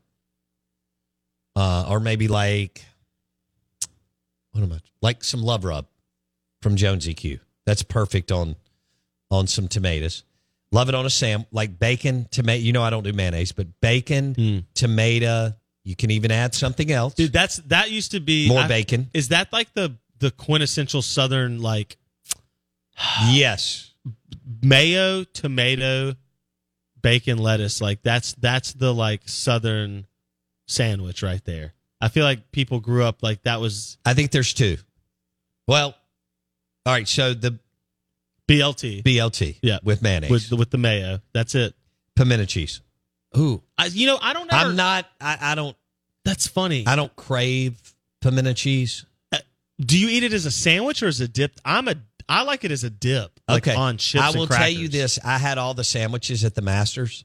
uh, 1.55 1.87
or 1.89 2.01
maybe 2.01 2.27
like 2.29 2.83
what 4.53 4.63
am 4.65 4.73
I 4.73 4.79
like 5.03 5.23
some 5.25 5.43
love 5.43 5.65
rub 5.65 5.87
from 6.63 6.77
Jones 6.77 7.07
EQ. 7.07 7.41
That's 7.67 7.83
perfect 7.83 8.33
on 8.33 8.57
on 9.31 9.47
some 9.47 9.69
tomatoes. 9.69 10.25
Love 10.73 10.89
it 10.89 10.95
on 10.95 11.07
a 11.07 11.11
sam 11.11 11.47
like 11.53 11.79
bacon, 11.79 12.27
tomato. 12.31 12.63
You 12.63 12.73
know 12.73 12.83
I 12.83 12.91
don't 12.91 13.05
do 13.05 13.13
mayonnaise, 13.13 13.53
but 13.53 13.67
bacon, 13.81 14.35
Mm. 14.35 14.65
tomato. 14.75 15.55
You 15.85 15.95
can 15.95 16.11
even 16.11 16.33
add 16.33 16.55
something 16.55 16.91
else. 16.91 17.15
Dude, 17.15 17.33
that's 17.33 17.57
that 17.69 17.91
used 17.91 18.11
to 18.11 18.21
be 18.21 18.49
More 18.49 18.61
I- 18.63 18.69
bacon. 18.69 19.09
Is 19.15 19.29
that 19.29 19.53
like 19.53 19.73
the 19.75 19.97
the 20.19 20.31
quintessential 20.33 21.03
Southern 21.03 21.61
like 21.63 21.97
Yes. 23.31 23.93
mayo, 24.63 25.25
tomato, 25.25 26.15
bacon, 27.01 27.39
lettuce? 27.39 27.81
Like 27.81 28.03
that's 28.03 28.33
that's 28.35 28.73
the 28.73 28.93
like 28.93 29.29
Southern 29.29 30.07
sandwich 30.67 31.23
right 31.23 31.45
there. 31.45 31.75
I 32.01 32.09
feel 32.09 32.25
like 32.25 32.51
people 32.51 32.81
grew 32.81 33.05
up 33.05 33.23
like 33.23 33.43
that 33.45 33.61
was 33.61 33.99
I 34.05 34.15
think 34.15 34.31
there's 34.33 34.53
two. 34.53 34.77
Well, 35.69 35.95
all 36.85 36.93
right. 36.93 37.07
So 37.09 37.35
the 37.35 37.59
BLT 38.49 39.03
BLT, 39.03 39.59
Yeah. 39.63 39.79
with 39.83 40.03
mayonnaise, 40.03 40.31
with 40.31 40.49
the, 40.49 40.57
with 40.57 40.71
the 40.71 40.79
mayo. 40.79 41.21
That's 41.33 41.55
it. 41.55 41.75
pimento 42.15 42.45
cheese. 42.45 42.81
Ooh, 43.37 43.63
I, 43.77 43.87
you 43.87 44.07
know, 44.07 44.19
I 44.21 44.33
don't. 44.33 44.53
Ever, 44.53 44.71
I'm 44.71 44.77
not. 44.77 45.07
I, 45.21 45.39
I 45.41 45.55
don't. 45.55 45.77
That's 46.25 46.47
funny. 46.47 46.87
I 46.87 46.97
don't 46.97 47.15
crave 47.17 47.79
pimento 48.21 48.53
cheese. 48.53 49.05
Uh, 49.33 49.39
do 49.81 49.99
you 49.99 50.09
eat 50.09 50.23
it 50.23 50.33
as 50.33 50.47
a 50.47 50.51
sandwich 50.51 51.03
or 51.03 51.09
as 51.09 51.21
a 51.21 51.29
dip? 51.29 51.53
I'm 51.65 51.89
a. 51.89 51.97
I 52.29 52.43
like 52.43 52.65
it 52.65 52.71
as 52.71 52.83
a 52.85 52.91
dip, 52.91 53.39
like 53.49 53.69
okay, 53.69 53.77
on 53.77 53.99
chips. 53.99 54.25
I 54.25 54.37
will 54.37 54.47
tell 54.47 54.69
you 54.69 54.89
this: 54.89 55.19
I 55.25 55.39
had 55.39 55.59
all 55.59 55.75
the 55.75 55.85
sandwiches 55.85 56.45
at 56.45 56.55
the 56.55 56.63
Masters. 56.63 57.25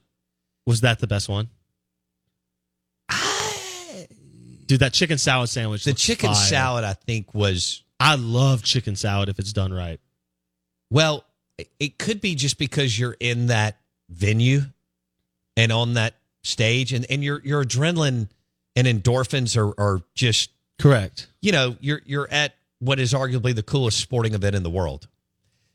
Was 0.65 0.81
that 0.81 0.99
the 0.99 1.07
best 1.07 1.29
one? 1.29 1.49
Dude, 4.65 4.79
that 4.79 4.93
chicken 4.93 5.17
salad 5.17 5.49
sandwich. 5.49 5.83
The 5.83 5.93
chicken 5.93 6.33
fire. 6.33 6.35
salad, 6.35 6.83
I 6.85 6.93
think, 6.93 7.33
was 7.33 7.83
I 7.99 8.15
love 8.15 8.63
chicken 8.63 8.95
salad 8.95 9.27
if 9.27 9.37
it's 9.37 9.51
done 9.51 9.73
right. 9.73 9.99
Well. 10.91 11.25
It 11.79 11.99
could 11.99 12.21
be 12.21 12.33
just 12.33 12.57
because 12.57 12.97
you're 12.97 13.15
in 13.19 13.47
that 13.47 13.77
venue 14.09 14.61
and 15.55 15.71
on 15.71 15.93
that 15.93 16.15
stage, 16.43 16.91
and, 16.91 17.05
and 17.09 17.23
your 17.23 17.39
your 17.43 17.63
adrenaline 17.63 18.29
and 18.75 18.87
endorphins 18.87 19.55
are 19.57 19.79
are 19.79 20.01
just 20.15 20.49
Correct. 20.79 21.27
you 21.41 21.51
know 21.51 21.75
you're 21.79 22.01
you're 22.05 22.27
at 22.31 22.55
what 22.79 22.99
is 22.99 23.13
arguably 23.13 23.53
the 23.53 23.61
coolest 23.63 23.99
sporting 23.99 24.33
event 24.33 24.55
in 24.55 24.63
the 24.63 24.69
world. 24.69 25.07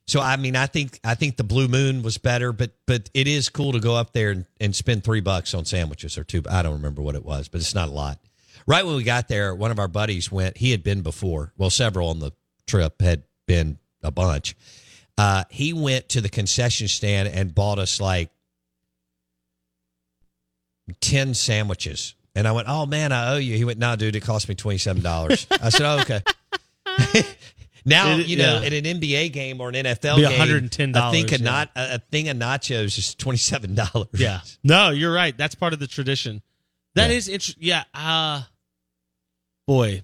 So 0.08 0.20
I 0.20 0.36
mean, 0.36 0.56
I 0.56 0.66
think 0.66 0.98
I 1.04 1.14
think 1.14 1.36
the 1.36 1.44
Blue 1.44 1.68
Moon 1.68 2.02
was 2.02 2.18
better, 2.18 2.52
but 2.52 2.72
but 2.86 3.08
it 3.14 3.28
is 3.28 3.48
cool 3.48 3.72
to 3.72 3.80
go 3.80 3.94
up 3.94 4.12
there 4.12 4.30
and, 4.30 4.46
and 4.60 4.74
spend 4.74 5.04
three 5.04 5.20
bucks 5.20 5.54
on 5.54 5.64
sandwiches 5.64 6.18
or 6.18 6.24
two. 6.24 6.42
I 6.48 6.62
don't 6.62 6.74
remember 6.74 7.02
what 7.02 7.14
it 7.14 7.24
was, 7.24 7.48
but 7.48 7.60
it's 7.60 7.74
not 7.74 7.88
a 7.88 7.92
lot. 7.92 8.18
Right 8.66 8.84
when 8.84 8.96
we 8.96 9.04
got 9.04 9.28
there, 9.28 9.54
one 9.54 9.70
of 9.70 9.78
our 9.78 9.88
buddies 9.88 10.32
went. 10.32 10.56
He 10.56 10.72
had 10.72 10.82
been 10.82 11.02
before. 11.02 11.52
Well, 11.56 11.70
several 11.70 12.08
on 12.08 12.18
the 12.18 12.32
trip 12.66 13.00
had 13.00 13.22
been 13.46 13.78
a 14.02 14.10
bunch. 14.10 14.56
Uh, 15.18 15.44
he 15.50 15.72
went 15.72 16.08
to 16.10 16.20
the 16.20 16.28
concession 16.28 16.88
stand 16.88 17.28
and 17.28 17.54
bought 17.54 17.78
us 17.78 18.00
like 18.00 18.30
ten 21.00 21.34
sandwiches. 21.34 22.14
And 22.34 22.46
I 22.46 22.52
went, 22.52 22.68
"Oh 22.68 22.84
man, 22.86 23.12
I 23.12 23.32
owe 23.34 23.38
you." 23.38 23.56
He 23.56 23.64
went, 23.64 23.78
"No, 23.78 23.96
dude, 23.96 24.14
it 24.14 24.20
cost 24.20 24.48
me 24.48 24.54
twenty 24.54 24.78
seven 24.78 25.02
dollars." 25.02 25.46
I 25.62 25.70
said, 25.70 25.86
oh, 25.86 26.00
"Okay." 26.00 26.20
now 27.86 28.10
It- 28.18 28.26
you 28.26 28.36
know, 28.36 28.60
yeah. 28.60 28.66
at 28.66 28.72
an 28.74 28.84
NBA 28.84 29.32
game 29.32 29.60
or 29.60 29.70
an 29.70 29.74
NFL 29.74 30.16
Be 30.16 30.22
game, 30.22 30.38
$110, 30.70 30.96
I 30.96 31.10
think 31.12 31.32
a 31.32 31.38
yeah. 31.38 31.44
not 31.44 31.70
a, 31.74 31.94
a 31.94 31.98
thing 31.98 32.28
of 32.28 32.36
nachos 32.36 32.98
is 32.98 33.14
twenty 33.14 33.38
seven 33.38 33.74
dollars. 33.74 34.08
Yeah. 34.12 34.40
No, 34.62 34.90
you're 34.90 35.12
right. 35.14 35.36
That's 35.36 35.54
part 35.54 35.72
of 35.72 35.78
the 35.78 35.86
tradition. 35.86 36.42
That 36.94 37.10
Yeah. 37.10 37.16
is 37.16 37.28
interesting. 37.28 37.64
Yeah. 37.66 37.84
Uh, 37.94 38.42
boy, 39.66 40.02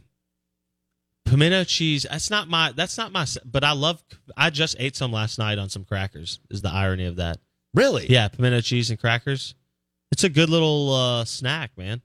pimento 1.32 1.64
cheese. 1.64 2.06
That's 2.08 2.30
not 2.30 2.48
my. 2.48 2.72
That's 2.72 2.98
not 2.98 3.10
my. 3.10 3.26
But 3.44 3.64
I 3.64 3.72
love. 3.72 4.02
I 4.36 4.50
just 4.50 4.76
ate 4.78 4.96
some 4.96 5.12
last 5.12 5.38
night 5.38 5.58
on 5.58 5.68
some 5.68 5.84
crackers. 5.84 6.38
Is 6.50 6.62
the 6.62 6.70
irony 6.70 7.06
of 7.06 7.16
that? 7.16 7.38
really? 7.74 8.06
Yeah, 8.08 8.28
pimento 8.28 8.60
cheese 8.60 8.90
and 8.90 9.00
crackers. 9.00 9.54
It's 10.10 10.24
a 10.24 10.28
good 10.28 10.50
little 10.50 10.92
uh, 10.92 11.24
snack, 11.24 11.70
man. 11.78 12.02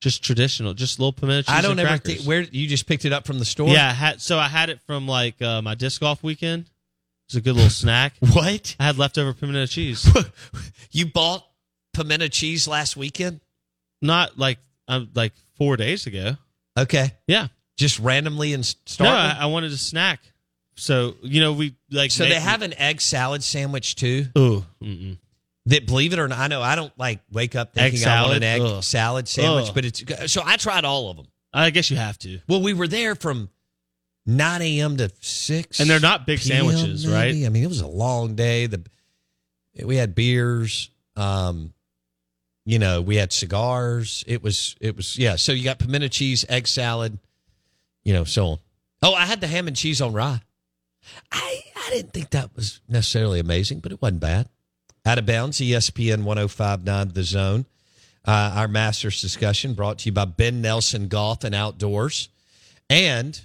Just 0.00 0.22
traditional, 0.22 0.74
just 0.74 1.00
little 1.00 1.12
pimento 1.12 1.42
cheese. 1.50 1.58
I 1.58 1.60
don't 1.60 1.78
ever 1.78 1.88
crackers. 1.88 2.16
think 2.16 2.28
where 2.28 2.42
you 2.42 2.68
just 2.68 2.86
picked 2.86 3.04
it 3.04 3.12
up 3.12 3.26
from 3.26 3.38
the 3.40 3.44
store. 3.44 3.68
Yeah, 3.70 3.88
I 3.88 3.92
had, 3.92 4.20
so 4.20 4.38
I 4.38 4.48
had 4.48 4.68
it 4.68 4.80
from 4.86 5.08
like 5.08 5.40
uh, 5.42 5.60
my 5.60 5.74
disc 5.74 6.00
golf 6.00 6.22
weekend. 6.22 6.70
It's 7.26 7.34
a 7.34 7.40
good 7.40 7.54
little 7.54 7.70
snack. 7.70 8.12
What? 8.20 8.76
I 8.78 8.84
had 8.84 8.98
leftover 8.98 9.32
pimento 9.32 9.66
cheese. 9.66 10.06
you 10.92 11.06
bought 11.06 11.44
pimento 11.94 12.28
cheese 12.28 12.68
last 12.68 12.96
weekend? 12.96 13.40
Not 14.02 14.38
like 14.38 14.58
um, 14.86 15.08
like 15.14 15.32
four 15.56 15.76
days 15.76 16.06
ago. 16.06 16.36
Okay, 16.78 17.12
Yeah. 17.26 17.48
Just 17.76 17.98
randomly 17.98 18.52
and 18.52 18.62
s- 18.62 18.76
No. 19.00 19.06
I, 19.06 19.36
I 19.40 19.46
wanted 19.46 19.72
a 19.72 19.76
snack. 19.76 20.20
So 20.76 21.14
you 21.22 21.40
know 21.40 21.52
we 21.52 21.76
like. 21.90 22.10
so 22.10 22.24
they 22.24 22.34
have 22.34 22.62
an 22.62 22.74
egg 22.78 23.00
salad 23.00 23.42
sandwich 23.44 23.94
too. 23.94 24.26
Ooh, 24.36 24.64
mm-mm. 24.82 25.18
That 25.66 25.86
believe 25.86 26.12
it 26.12 26.18
or 26.18 26.26
not, 26.28 26.38
I 26.38 26.48
know 26.48 26.60
I 26.62 26.74
don't 26.74 26.92
like 26.98 27.20
wake 27.30 27.54
up 27.54 27.74
thinking 27.74 28.00
Egg 28.02 28.06
I 28.06 28.22
want 28.22 28.36
an 28.36 28.42
egg 28.42 28.60
Ugh. 28.60 28.82
salad 28.82 29.28
sandwich, 29.28 29.68
Ugh. 29.68 29.74
but 29.74 29.84
it's 29.84 30.32
so 30.32 30.42
I 30.44 30.56
tried 30.56 30.84
all 30.84 31.10
of 31.10 31.16
them. 31.16 31.26
I 31.52 31.70
guess 31.70 31.90
you 31.90 31.96
have 31.96 32.18
to. 32.18 32.40
Well, 32.48 32.60
we 32.60 32.72
were 32.74 32.88
there 32.88 33.14
from 33.14 33.48
9 34.26 34.60
a.m. 34.62 34.96
to 34.96 35.10
6. 35.20 35.78
And 35.78 35.88
they're 35.88 36.00
not 36.00 36.26
big 36.26 36.40
sandwiches, 36.40 37.06
right? 37.06 37.32
I 37.32 37.48
mean, 37.48 37.62
it 37.62 37.68
was 37.68 37.80
a 37.80 37.86
long 37.86 38.34
day. 38.34 38.66
The 38.66 38.82
We 39.84 39.96
had 39.96 40.16
beers. 40.16 40.90
Um, 41.14 41.72
you 42.64 42.80
know, 42.80 43.00
we 43.02 43.14
had 43.16 43.32
cigars. 43.32 44.24
It 44.26 44.42
was, 44.42 44.74
it 44.80 44.96
was, 44.96 45.16
yeah. 45.16 45.36
So 45.36 45.52
you 45.52 45.62
got 45.62 45.78
pimento 45.78 46.08
cheese, 46.08 46.44
egg 46.48 46.66
salad, 46.66 47.18
you 48.04 48.12
know, 48.12 48.24
so 48.24 48.46
on. 48.46 48.58
Oh, 49.02 49.14
I 49.14 49.26
had 49.26 49.40
the 49.40 49.46
ham 49.46 49.66
and 49.66 49.76
cheese 49.76 50.00
on 50.00 50.12
rye. 50.12 50.40
I, 51.30 51.60
I 51.76 51.90
didn't 51.90 52.12
think 52.12 52.30
that 52.30 52.54
was 52.56 52.80
necessarily 52.88 53.38
amazing, 53.40 53.80
but 53.80 53.92
it 53.92 54.00
wasn't 54.00 54.20
bad. 54.20 54.48
Out 55.04 55.18
of 55.18 55.26
bounds, 55.26 55.58
ESPN 55.60 56.24
1059 56.24 57.08
The 57.12 57.22
Zone. 57.22 57.66
Uh, 58.26 58.52
our 58.56 58.68
Masters 58.68 59.20
discussion 59.20 59.74
brought 59.74 59.98
to 59.98 60.06
you 60.06 60.12
by 60.12 60.24
Ben 60.24 60.62
Nelson 60.62 61.08
Golf 61.08 61.44
and 61.44 61.54
Outdoors 61.54 62.30
and 62.88 63.38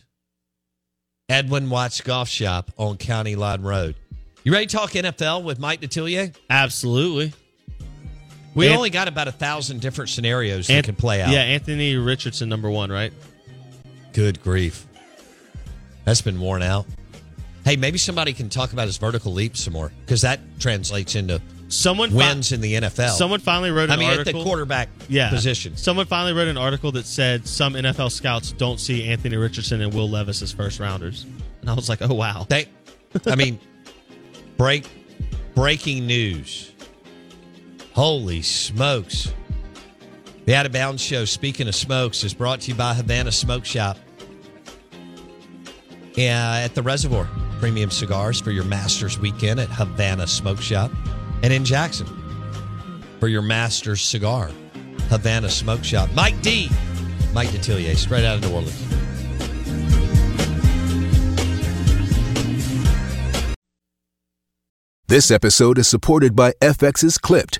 Edwin 1.27 1.69
Watts 1.69 1.99
Golf 1.99 2.29
Shop 2.29 2.71
on 2.77 2.95
County 2.95 3.35
Line 3.35 3.61
Road. 3.61 3.95
You 4.45 4.53
ready 4.53 4.67
to 4.67 4.75
talk 4.77 4.91
NFL 4.91 5.43
with 5.43 5.59
Mike 5.59 5.81
Detillier? 5.81 6.33
Absolutely. 6.49 7.33
We 8.55 8.67
An- 8.67 8.77
only 8.77 8.89
got 8.89 9.09
about 9.09 9.27
a 9.27 9.33
thousand 9.33 9.81
different 9.81 10.09
scenarios 10.09 10.67
that 10.67 10.73
An- 10.77 10.83
could 10.83 10.97
play 10.97 11.21
out. 11.21 11.29
Yeah, 11.31 11.41
Anthony 11.41 11.97
Richardson, 11.97 12.47
number 12.47 12.69
one, 12.69 12.89
right? 12.89 13.11
Good 14.13 14.41
grief. 14.41 14.87
That's 16.05 16.21
been 16.21 16.39
worn 16.39 16.63
out. 16.63 16.85
Hey, 17.65 17.75
maybe 17.75 17.97
somebody 17.97 18.33
can 18.33 18.49
talk 18.49 18.73
about 18.73 18.87
his 18.87 18.97
vertical 18.97 19.33
leap 19.33 19.55
some 19.55 19.73
more 19.73 19.91
because 20.05 20.21
that 20.21 20.39
translates 20.59 21.15
into 21.15 21.41
Someone 21.67 22.09
fi- 22.09 22.17
wins 22.17 22.51
in 22.51 22.61
the 22.61 22.73
NFL. 22.73 23.11
Someone 23.11 23.39
finally 23.39 23.69
wrote 23.69 23.85
an 23.85 23.91
I 23.91 23.97
mean, 23.97 24.09
article. 24.09 24.29
at 24.29 24.43
the 24.43 24.43
quarterback 24.43 24.89
yeah. 25.07 25.29
position. 25.29 25.77
Someone 25.77 26.07
finally 26.07 26.33
wrote 26.33 26.47
an 26.47 26.57
article 26.57 26.91
that 26.93 27.05
said 27.05 27.47
some 27.47 27.73
NFL 27.73 28.11
scouts 28.11 28.53
don't 28.53 28.79
see 28.79 29.07
Anthony 29.07 29.37
Richardson 29.37 29.81
and 29.81 29.93
Will 29.93 30.09
Levis 30.09 30.41
as 30.41 30.51
first 30.51 30.79
rounders. 30.79 31.25
And 31.61 31.69
I 31.69 31.73
was 31.73 31.87
like, 31.87 32.01
oh, 32.01 32.13
wow. 32.13 32.47
They, 32.49 32.67
I 33.27 33.35
mean, 33.35 33.59
break 34.57 34.87
breaking 35.53 36.07
news. 36.07 36.71
Holy 37.93 38.41
smokes. 38.41 39.31
The 40.49 40.55
Out 40.55 40.65
of 40.65 40.71
Bounds 40.71 40.99
Show, 40.99 41.25
speaking 41.25 41.67
of 41.67 41.75
smokes, 41.75 42.23
is 42.23 42.33
brought 42.33 42.61
to 42.61 42.71
you 42.71 42.75
by 42.75 42.95
Havana 42.95 43.31
Smoke 43.31 43.65
Shop. 43.65 43.99
At 46.17 46.69
the 46.69 46.81
Reservoir. 46.81 47.29
Premium 47.59 47.91
cigars 47.91 48.41
for 48.41 48.49
your 48.49 48.63
Masters 48.63 49.19
weekend 49.19 49.59
at 49.59 49.69
Havana 49.69 50.25
Smoke 50.25 50.59
Shop. 50.59 50.89
And 51.43 51.53
in 51.53 51.63
Jackson 51.63 52.07
for 53.19 53.27
your 53.27 53.43
Masters 53.43 54.01
cigar, 54.01 54.49
Havana 55.09 55.49
Smoke 55.49 55.83
Shop. 55.83 56.09
Mike 56.15 56.41
D. 56.41 56.71
Mike 57.31 57.49
Detillier, 57.49 57.95
straight 57.95 58.25
out 58.25 58.37
of 58.37 58.41
New 58.41 58.51
Orleans. 58.51 58.83
This 65.05 65.29
episode 65.29 65.77
is 65.77 65.87
supported 65.87 66.35
by 66.35 66.53
FX's 66.53 67.19
Clipped, 67.19 67.59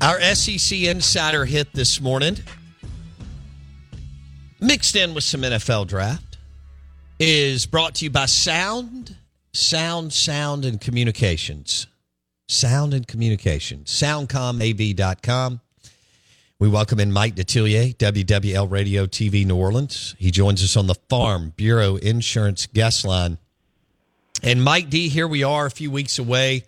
Our 0.00 0.20
SEC 0.20 0.78
Insider 0.82 1.44
hit 1.44 1.72
this 1.72 2.00
morning, 2.00 2.36
mixed 4.60 4.94
in 4.94 5.12
with 5.12 5.24
some 5.24 5.40
NFL 5.40 5.88
draft, 5.88 6.38
is 7.18 7.66
brought 7.66 7.96
to 7.96 8.04
you 8.04 8.10
by 8.10 8.26
Sound, 8.26 9.16
Sound, 9.52 10.12
Sound, 10.12 10.64
and 10.64 10.80
Communications. 10.80 11.88
Sound 12.46 12.94
and 12.94 13.08
Communications. 13.08 13.90
SoundcomAV.com. 13.90 15.60
We 16.60 16.68
welcome 16.68 17.00
in 17.00 17.10
Mike 17.10 17.34
Detillier, 17.34 17.96
WWL 17.96 18.70
Radio 18.70 19.06
TV 19.06 19.44
New 19.44 19.56
Orleans. 19.56 20.14
He 20.16 20.30
joins 20.30 20.62
us 20.62 20.76
on 20.76 20.86
the 20.86 20.94
Farm 21.08 21.54
Bureau 21.56 21.96
Insurance 21.96 22.66
guest 22.66 23.04
line. 23.04 23.38
And 24.44 24.62
Mike 24.62 24.90
D, 24.90 25.08
here 25.08 25.26
we 25.26 25.42
are 25.42 25.66
a 25.66 25.70
few 25.72 25.90
weeks 25.90 26.20
away 26.20 26.66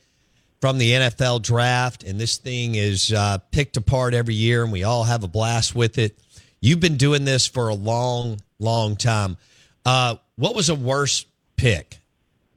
from 0.61 0.79
the 0.79 0.91
NFL 0.93 1.43
draft, 1.43 2.05
and 2.05 2.21
this 2.21 2.37
thing 2.37 2.75
is 2.75 3.13
uh, 3.13 3.39
picked 3.51 3.77
apart 3.77 4.13
every 4.13 4.35
year, 4.35 4.63
and 4.63 4.71
we 4.71 4.85
all 4.85 5.05
have 5.05 5.25
a 5.25 5.29
blast 5.29 5.75
with 5.75 5.99
it. 5.99 6.19
You've 6.61 6.81
been 6.81 6.99
doing 6.99 7.25
this 7.25 7.47
for 7.47 7.69
a 7.69 7.75
long, 7.75 8.41
long 8.59 8.97
time. 8.97 9.39
Uh, 9.87 10.17
what 10.37 10.55
was 10.55 10.69
a 10.69 10.75
worse 10.75 11.25
pick 11.57 12.01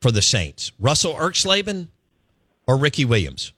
for 0.01 0.11
the 0.11 0.21
Saints, 0.21 0.73
Russell 0.79 1.13
Erxleben 1.13 1.87
or 2.67 2.77
Ricky 2.77 3.05
Williams? 3.05 3.53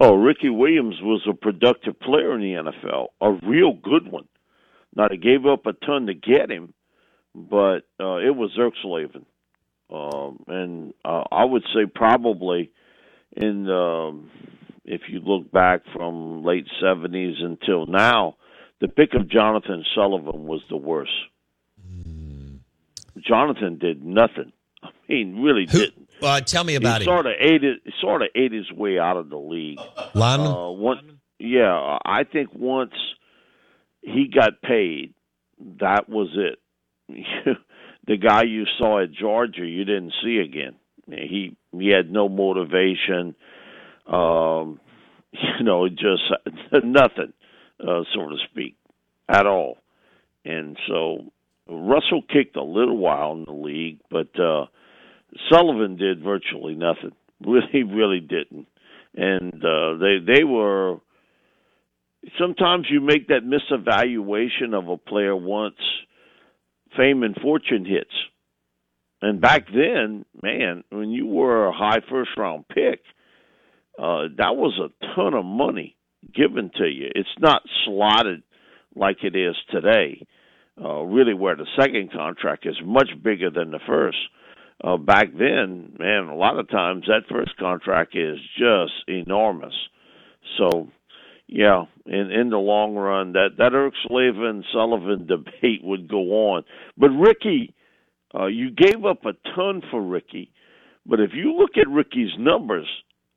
Oh, 0.00 0.14
Ricky 0.14 0.50
Williams 0.50 0.96
was 1.02 1.26
a 1.28 1.34
productive 1.34 1.98
player 1.98 2.34
in 2.34 2.40
the 2.40 2.70
NFL, 2.70 3.08
a 3.20 3.32
real 3.32 3.72
good 3.72 4.12
one. 4.12 4.28
Now 4.94 5.08
they 5.08 5.16
gave 5.16 5.46
up 5.46 5.66
a 5.66 5.72
ton 5.72 6.06
to 6.06 6.14
get 6.14 6.50
him, 6.50 6.74
but 7.34 7.80
uh, 7.98 8.16
it 8.16 8.36
was 8.36 8.56
Erxleben. 8.58 9.24
Um, 9.90 10.44
and 10.46 10.94
uh, 11.04 11.24
I 11.32 11.44
would 11.44 11.64
say 11.74 11.86
probably 11.92 12.70
in 13.36 13.70
um, 13.70 14.30
if 14.84 15.02
you 15.08 15.20
look 15.20 15.50
back 15.50 15.82
from 15.94 16.44
late 16.44 16.66
seventies 16.80 17.36
until 17.40 17.86
now, 17.86 18.36
the 18.80 18.88
pick 18.88 19.14
of 19.14 19.28
Jonathan 19.28 19.84
Sullivan 19.94 20.46
was 20.46 20.60
the 20.68 20.76
worst. 20.76 21.12
Mm. 21.86 22.58
Jonathan 23.18 23.78
did 23.78 24.04
nothing. 24.04 24.52
I 24.82 24.90
mean, 25.08 25.42
really 25.42 25.66
Who, 25.70 25.78
didn't. 25.78 26.10
Uh, 26.20 26.40
tell 26.40 26.64
me 26.64 26.74
about 26.74 27.00
he 27.00 27.06
him. 27.06 27.14
Sort 27.14 27.26
of 27.26 27.32
ate 27.38 27.64
it. 27.64 27.80
Sort 28.00 28.22
of 28.22 28.28
ate 28.34 28.52
his 28.52 28.70
way 28.72 28.98
out 28.98 29.16
of 29.16 29.30
the 29.30 29.38
league. 29.38 29.80
Lineman. 30.14 30.46
Uh, 30.52 30.70
one, 30.70 31.20
yeah, 31.38 31.98
I 32.04 32.24
think 32.24 32.52
once 32.52 32.92
he 34.02 34.30
got 34.32 34.60
paid, 34.62 35.14
that 35.80 36.08
was 36.08 36.28
it. 36.36 36.58
the 38.08 38.16
guy 38.16 38.42
you 38.44 38.64
saw 38.78 39.02
at 39.02 39.12
Georgia, 39.12 39.66
you 39.66 39.84
didn't 39.84 40.14
see 40.24 40.38
again. 40.38 40.74
He 41.06 41.56
he 41.78 41.90
had 41.90 42.10
no 42.10 42.28
motivation. 42.28 43.36
Um, 44.06 44.80
you 45.32 45.64
know, 45.64 45.88
just 45.88 46.22
nothing, 46.84 47.34
uh, 47.80 48.02
so 48.14 48.28
to 48.28 48.36
speak, 48.50 48.76
at 49.28 49.46
all. 49.46 49.76
And 50.44 50.78
so 50.88 51.30
Russell 51.68 52.22
kicked 52.22 52.56
a 52.56 52.62
little 52.62 52.96
while 52.96 53.32
in 53.32 53.44
the 53.44 53.52
league, 53.52 53.98
but 54.10 54.28
uh, 54.40 54.66
Sullivan 55.52 55.96
did 55.96 56.22
virtually 56.22 56.74
nothing. 56.74 57.12
Really, 57.40 57.84
really 57.84 58.18
didn't. 58.18 58.66
And 59.14 59.64
uh, 59.64 59.96
they 59.98 60.18
they 60.26 60.42
were. 60.42 60.96
Sometimes 62.36 62.86
you 62.90 63.00
make 63.00 63.28
that 63.28 63.42
misevaluation 63.44 64.74
of 64.74 64.88
a 64.88 64.96
player 64.96 65.36
once 65.36 65.76
fame 66.96 67.22
and 67.22 67.36
fortune 67.36 67.84
hits. 67.84 68.14
And 69.20 69.40
back 69.40 69.66
then, 69.66 70.24
man, 70.42 70.84
when 70.90 71.10
you 71.10 71.26
were 71.26 71.66
a 71.66 71.72
high 71.72 72.00
first 72.08 72.30
round 72.36 72.66
pick, 72.68 73.00
uh, 73.98 74.28
that 74.36 74.54
was 74.54 74.78
a 74.78 75.14
ton 75.16 75.34
of 75.34 75.44
money 75.44 75.96
given 76.34 76.70
to 76.76 76.86
you. 76.86 77.08
It's 77.14 77.28
not 77.40 77.62
slotted 77.84 78.42
like 78.94 79.18
it 79.22 79.34
is 79.34 79.56
today. 79.70 80.24
Uh, 80.82 81.02
really, 81.02 81.34
where 81.34 81.56
the 81.56 81.66
second 81.76 82.12
contract 82.12 82.64
is 82.64 82.76
much 82.84 83.10
bigger 83.22 83.50
than 83.50 83.72
the 83.72 83.80
first. 83.84 84.18
Uh, 84.82 84.96
back 84.96 85.26
then, 85.36 85.96
man, 85.98 86.28
a 86.28 86.36
lot 86.36 86.56
of 86.56 86.70
times 86.70 87.04
that 87.08 87.28
first 87.28 87.56
contract 87.56 88.14
is 88.16 88.38
just 88.56 88.92
enormous. 89.08 89.74
So 90.56 90.88
yeah, 91.48 91.84
in 92.06 92.30
in 92.30 92.50
the 92.50 92.58
long 92.58 92.94
run, 92.94 93.32
that 93.32 93.56
that 93.58 93.72
Erxleben 93.72 94.62
Sullivan 94.72 95.26
debate 95.26 95.82
would 95.82 96.08
go 96.08 96.52
on. 96.52 96.64
But 96.96 97.08
Ricky, 97.08 97.74
uh, 98.34 98.46
you 98.46 98.70
gave 98.70 99.04
up 99.04 99.24
a 99.24 99.32
ton 99.56 99.82
for 99.90 100.00
Ricky, 100.00 100.52
but 101.06 101.20
if 101.20 101.30
you 101.34 101.56
look 101.56 101.72
at 101.76 101.88
Ricky's 101.88 102.32
numbers, 102.38 102.86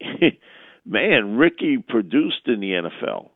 man, 0.86 1.38
Ricky 1.38 1.78
produced 1.78 2.48
in 2.48 2.60
the 2.60 2.72
NFL. 2.72 3.30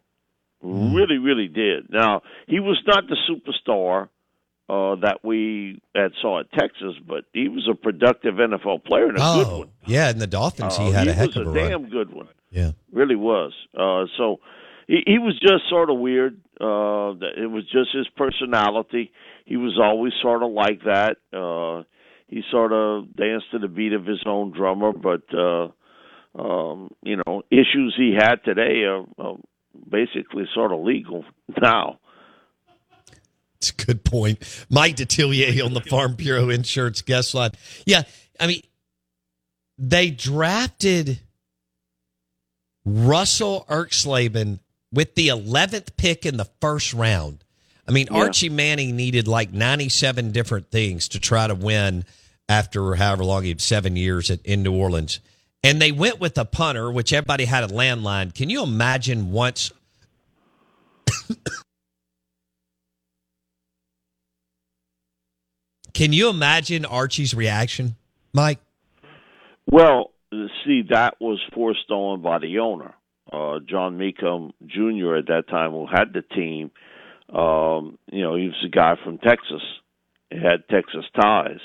Really, 0.61 1.19
really 1.19 1.47
did. 1.47 1.91
Now 1.91 2.23
he 2.47 2.59
was 2.59 2.81
not 2.87 3.03
the 3.07 3.17
superstar 3.29 4.09
uh, 4.67 4.95
that 5.01 5.19
we 5.23 5.79
had 5.93 6.11
saw 6.21 6.39
at 6.39 6.51
Texas, 6.53 6.95
but 7.07 7.25
he 7.33 7.49
was 7.49 7.69
a 7.71 7.75
productive 7.75 8.35
NFL 8.35 8.83
player 8.83 9.07
and 9.09 9.17
a 9.17 9.21
oh, 9.21 9.43
good 9.43 9.57
one. 9.59 9.69
Yeah, 9.85 10.09
in 10.09 10.17
the 10.17 10.25
Dolphins, 10.25 10.75
he 10.75 10.87
uh, 10.87 10.91
had 10.91 11.03
he 11.03 11.09
a 11.09 11.13
heck 11.13 11.35
of 11.35 11.47
a, 11.47 11.49
a 11.49 11.53
run. 11.53 11.69
damn 11.69 11.89
good 11.89 12.11
one. 12.11 12.27
Yeah, 12.49 12.71
really 12.91 13.15
was. 13.15 13.53
Uh, 13.77 14.05
so 14.17 14.39
he, 14.87 15.03
he 15.05 15.19
was 15.19 15.39
just 15.41 15.69
sort 15.69 15.89
of 15.89 15.97
weird. 15.97 16.39
Uh, 16.59 17.13
it 17.37 17.49
was 17.49 17.63
just 17.71 17.89
his 17.93 18.07
personality. 18.15 19.11
He 19.45 19.57
was 19.57 19.79
always 19.81 20.13
sort 20.21 20.43
of 20.43 20.51
like 20.51 20.81
that. 20.83 21.17
Uh, 21.33 21.83
he 22.27 22.41
sort 22.51 22.73
of 22.73 23.15
danced 23.15 23.51
to 23.51 23.59
the 23.59 23.67
beat 23.67 23.93
of 23.93 24.05
his 24.05 24.23
own 24.25 24.51
drummer, 24.51 24.91
but 24.91 25.23
uh, 25.33 25.69
um, 26.37 26.91
you 27.03 27.17
know, 27.17 27.43
issues 27.51 27.93
he 27.97 28.15
had 28.17 28.37
today 28.43 28.83
are, 28.83 29.05
basically 29.89 30.45
sort 30.53 30.71
of 30.71 30.79
legal 30.79 31.25
now. 31.61 31.99
It's 33.57 33.69
a 33.69 33.85
good 33.85 34.03
point. 34.03 34.39
Mike 34.69 34.95
Detillier 34.95 35.63
on 35.63 35.73
the 35.73 35.81
Farm 35.81 36.15
Bureau 36.15 36.49
Insurance 36.49 37.01
guest 37.01 37.33
line. 37.33 37.51
Yeah, 37.85 38.03
I 38.39 38.47
mean, 38.47 38.61
they 39.77 40.11
drafted 40.11 41.19
Russell 42.85 43.65
Erxleben 43.69 44.59
with 44.95 45.13
the 45.15 45.27
11th 45.27 45.95
pick 45.97 46.25
in 46.25 46.37
the 46.37 46.49
first 46.59 46.93
round. 46.93 47.43
I 47.87 47.91
mean, 47.91 48.07
Yeah. 48.09 48.17
Archie 48.17 48.49
Manning 48.49 48.95
needed 48.95 49.27
like 49.27 49.53
97 49.53 50.31
different 50.31 50.71
things 50.71 51.07
to 51.09 51.19
try 51.19 51.45
to 51.45 51.53
win 51.53 52.05
after 52.49 52.95
however 52.95 53.23
long 53.23 53.43
he 53.43 53.49
had 53.49 53.61
seven 53.61 53.95
years 53.95 54.31
at, 54.31 54.43
in 54.43 54.63
New 54.63 54.73
Orleans. 54.73 55.19
And 55.63 55.79
they 55.81 55.91
went 55.91 56.19
with 56.19 56.37
a 56.37 56.45
punter, 56.45 56.91
which 56.91 57.13
everybody 57.13 57.45
had 57.45 57.63
a 57.63 57.67
landline. 57.67 58.33
Can 58.33 58.49
you 58.49 58.63
imagine 58.63 59.31
once 59.31 59.71
Can 65.93 66.11
you 66.11 66.29
imagine 66.29 66.85
Archie's 66.85 67.33
reaction, 67.33 67.95
Mike? 68.33 68.59
Well, 69.65 70.11
see, 70.65 70.83
that 70.89 71.15
was 71.21 71.39
forced 71.53 71.89
on 71.89 72.21
by 72.21 72.39
the 72.39 72.59
owner, 72.59 72.93
uh, 73.31 73.59
John 73.67 73.97
Mecom 73.97 74.51
Jr. 74.65 75.15
at 75.15 75.27
that 75.27 75.47
time, 75.49 75.71
who 75.71 75.87
had 75.87 76.13
the 76.13 76.21
team. 76.21 76.71
Um, 77.33 77.97
you 78.11 78.23
know, 78.23 78.35
he 78.35 78.47
was 78.47 78.63
a 78.65 78.69
guy 78.69 78.95
from 79.03 79.17
Texas, 79.17 79.61
he 80.29 80.37
had 80.37 80.67
Texas 80.69 81.05
ties, 81.19 81.59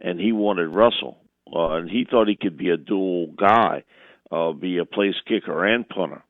and 0.00 0.20
he 0.20 0.32
wanted 0.32 0.68
Russell, 0.68 1.18
uh, 1.54 1.76
and 1.76 1.90
he 1.90 2.06
thought 2.10 2.28
he 2.28 2.36
could 2.36 2.58
be 2.58 2.70
a 2.70 2.76
dual 2.76 3.28
guy, 3.38 3.84
uh, 4.30 4.52
be 4.52 4.78
a 4.78 4.84
place 4.84 5.14
kicker 5.26 5.64
and 5.64 5.88
punter. 5.88 6.22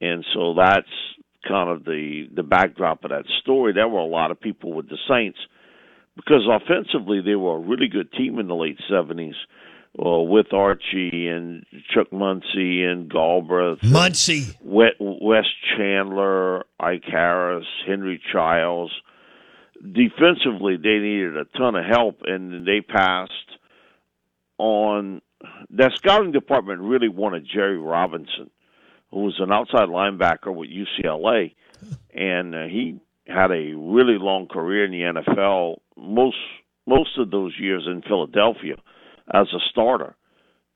and 0.00 0.24
so 0.34 0.54
that's 0.54 0.88
kind 1.46 1.70
of 1.70 1.84
the 1.84 2.28
the 2.34 2.42
backdrop 2.42 3.04
of 3.04 3.10
that 3.10 3.24
story. 3.42 3.72
There 3.72 3.88
were 3.88 4.00
a 4.00 4.06
lot 4.06 4.30
of 4.30 4.40
people 4.40 4.72
with 4.72 4.88
the 4.88 4.98
Saints 5.08 5.38
because 6.16 6.48
offensively 6.50 7.20
they 7.22 7.36
were 7.36 7.56
a 7.56 7.60
really 7.60 7.88
good 7.88 8.12
team 8.12 8.38
in 8.38 8.48
the 8.48 8.54
late 8.54 8.78
seventies. 8.90 9.36
Uh, 9.98 10.20
with 10.20 10.52
Archie 10.52 11.26
and 11.26 11.66
Chuck 11.92 12.12
Muncie 12.12 12.84
and 12.84 13.10
Galbreath, 13.10 13.82
Muncie, 13.82 14.56
Wes 14.62 15.44
Chandler, 15.76 16.64
Ike 16.78 17.02
Harris, 17.10 17.66
Henry 17.88 18.22
Childs. 18.32 18.92
Defensively, 19.82 20.76
they 20.76 20.98
needed 20.98 21.36
a 21.36 21.44
ton 21.58 21.74
of 21.74 21.84
help, 21.84 22.20
and 22.24 22.64
they 22.64 22.80
passed 22.82 23.32
on. 24.58 25.22
That 25.70 25.90
scouting 25.96 26.30
department 26.30 26.82
really 26.82 27.08
wanted 27.08 27.48
Jerry 27.52 27.78
Robinson, 27.78 28.48
who 29.10 29.24
was 29.24 29.40
an 29.40 29.50
outside 29.50 29.88
linebacker 29.88 30.54
with 30.54 30.70
UCLA, 30.70 31.56
and 32.14 32.54
uh, 32.54 32.64
he 32.66 33.00
had 33.26 33.50
a 33.50 33.74
really 33.74 34.18
long 34.18 34.46
career 34.46 34.84
in 34.84 34.92
the 34.92 35.20
NFL. 35.20 35.78
Most 35.96 36.36
most 36.86 37.18
of 37.18 37.32
those 37.32 37.54
years 37.58 37.88
in 37.88 38.02
Philadelphia 38.02 38.76
as 39.32 39.46
a 39.54 39.60
starter, 39.70 40.16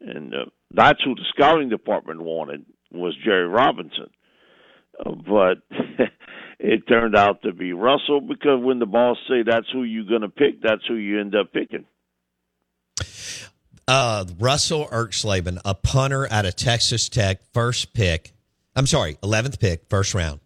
and 0.01 0.35
uh, 0.35 0.45
that's 0.73 1.03
who 1.05 1.15
the 1.15 1.25
scouting 1.35 1.69
department 1.69 2.23
wanted 2.23 2.65
was 2.93 3.17
Jerry 3.25 3.49
Robinson. 3.49 4.11
Uh, 4.99 5.13
but 5.13 5.59
it 6.59 6.87
turned 6.89 7.17
out 7.17 7.43
to 7.43 7.53
be 7.53 7.73
Russell 7.73 8.21
because 8.21 8.63
when 8.63 8.79
the 8.79 8.87
boss 8.87 9.17
say 9.29 9.43
that's 9.45 9.67
who 9.73 9.83
you're 9.83 10.05
going 10.05 10.23
to 10.23 10.29
pick, 10.29 10.63
that's 10.63 10.87
who 10.87 10.95
you 10.95 11.21
end 11.21 11.35
up 11.35 11.53
picking. 11.53 11.85
Uh, 13.87 14.25
Russell 14.39 14.87
Erxleben, 14.87 15.61
a 15.65 15.75
punter 15.75 16.27
out 16.31 16.47
of 16.47 16.57
Texas 16.57 17.09
Tech, 17.09 17.41
first 17.53 17.93
pick. 17.93 18.33
I'm 18.75 18.87
sorry, 18.87 19.15
11th 19.23 19.61
pick, 19.61 19.89
first 19.89 20.15
round. 20.15 20.41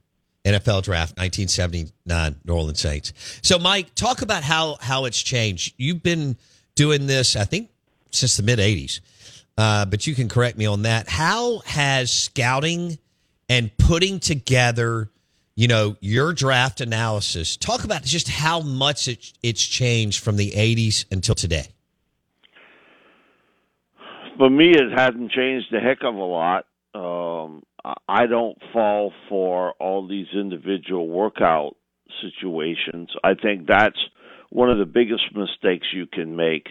NFL 0.44 0.82
draft 0.82 1.18
1979 1.18 2.36
New 2.44 2.52
Orleans 2.52 2.80
Saints. 2.80 3.12
So 3.42 3.58
Mike, 3.58 3.94
talk 3.94 4.22
about 4.22 4.42
how 4.42 4.78
how 4.80 5.04
it's 5.04 5.20
changed. 5.20 5.74
You've 5.76 6.02
been 6.02 6.36
doing 6.74 7.06
this 7.06 7.36
I 7.36 7.44
think 7.44 7.70
since 8.10 8.36
the 8.36 8.42
mid 8.42 8.58
80s. 8.58 9.00
Uh, 9.56 9.84
but 9.86 10.06
you 10.06 10.14
can 10.14 10.28
correct 10.28 10.56
me 10.56 10.66
on 10.66 10.82
that. 10.82 11.08
How 11.08 11.58
has 11.66 12.12
scouting 12.12 12.98
and 13.48 13.76
putting 13.76 14.20
together, 14.20 15.10
you 15.56 15.66
know, 15.66 15.96
your 16.00 16.32
draft 16.32 16.80
analysis, 16.80 17.56
talk 17.56 17.84
about 17.84 18.04
just 18.04 18.28
how 18.28 18.60
much 18.60 19.08
it, 19.08 19.32
it's 19.42 19.64
changed 19.64 20.22
from 20.22 20.36
the 20.36 20.52
80s 20.52 21.06
until 21.10 21.34
today? 21.34 21.66
For 24.38 24.48
me, 24.48 24.70
it 24.70 24.96
hasn't 24.96 25.32
changed 25.32 25.74
a 25.74 25.80
heck 25.80 26.04
of 26.04 26.14
a 26.14 26.18
lot. 26.18 26.66
Um, 26.94 27.64
I 28.08 28.26
don't 28.26 28.58
fall 28.72 29.12
for 29.28 29.72
all 29.80 30.06
these 30.06 30.28
individual 30.32 31.08
workout 31.08 31.76
situations. 32.22 33.10
I 33.24 33.34
think 33.34 33.66
that's 33.66 33.98
one 34.50 34.70
of 34.70 34.78
the 34.78 34.86
biggest 34.86 35.24
mistakes 35.34 35.86
you 35.92 36.06
can 36.06 36.36
make. 36.36 36.68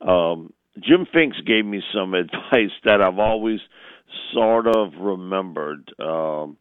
Um, 0.00 0.52
Jim 0.78 1.06
Finks 1.12 1.38
gave 1.46 1.64
me 1.64 1.82
some 1.94 2.14
advice 2.14 2.72
that 2.84 3.00
I've 3.00 3.18
always 3.18 3.60
sort 4.32 4.66
of 4.66 4.92
remembered. 4.98 5.92
Um, 5.98 6.56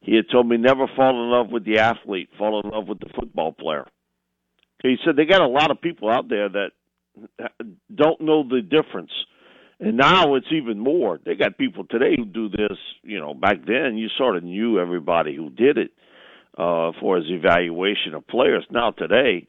he 0.00 0.16
had 0.16 0.24
told 0.30 0.48
me 0.48 0.56
never 0.56 0.86
fall 0.96 1.10
in 1.10 1.30
love 1.30 1.50
with 1.50 1.64
the 1.64 1.78
athlete, 1.78 2.30
fall 2.38 2.60
in 2.60 2.70
love 2.70 2.88
with 2.88 2.98
the 2.98 3.10
football 3.14 3.52
player. 3.52 3.86
He 4.82 4.96
said 5.04 5.14
they 5.16 5.26
got 5.26 5.42
a 5.42 5.46
lot 5.46 5.70
of 5.70 5.80
people 5.80 6.10
out 6.10 6.28
there 6.28 6.48
that 6.48 6.70
don't 7.94 8.20
know 8.20 8.42
the 8.42 8.62
difference. 8.62 9.12
And 9.78 9.96
now 9.96 10.34
it's 10.34 10.46
even 10.52 10.78
more. 10.78 11.18
They 11.24 11.34
got 11.34 11.58
people 11.58 11.84
today 11.84 12.14
who 12.16 12.24
do 12.24 12.48
this. 12.48 12.78
You 13.02 13.20
know, 13.20 13.34
back 13.34 13.64
then 13.66 13.96
you 13.96 14.08
sort 14.16 14.36
of 14.36 14.44
knew 14.44 14.78
everybody 14.78 15.34
who 15.36 15.50
did 15.50 15.78
it 15.78 15.90
uh, 16.56 16.92
for 17.00 17.16
his 17.16 17.26
evaluation 17.28 18.14
of 18.14 18.26
players. 18.26 18.64
Now 18.70 18.90
today, 18.90 19.46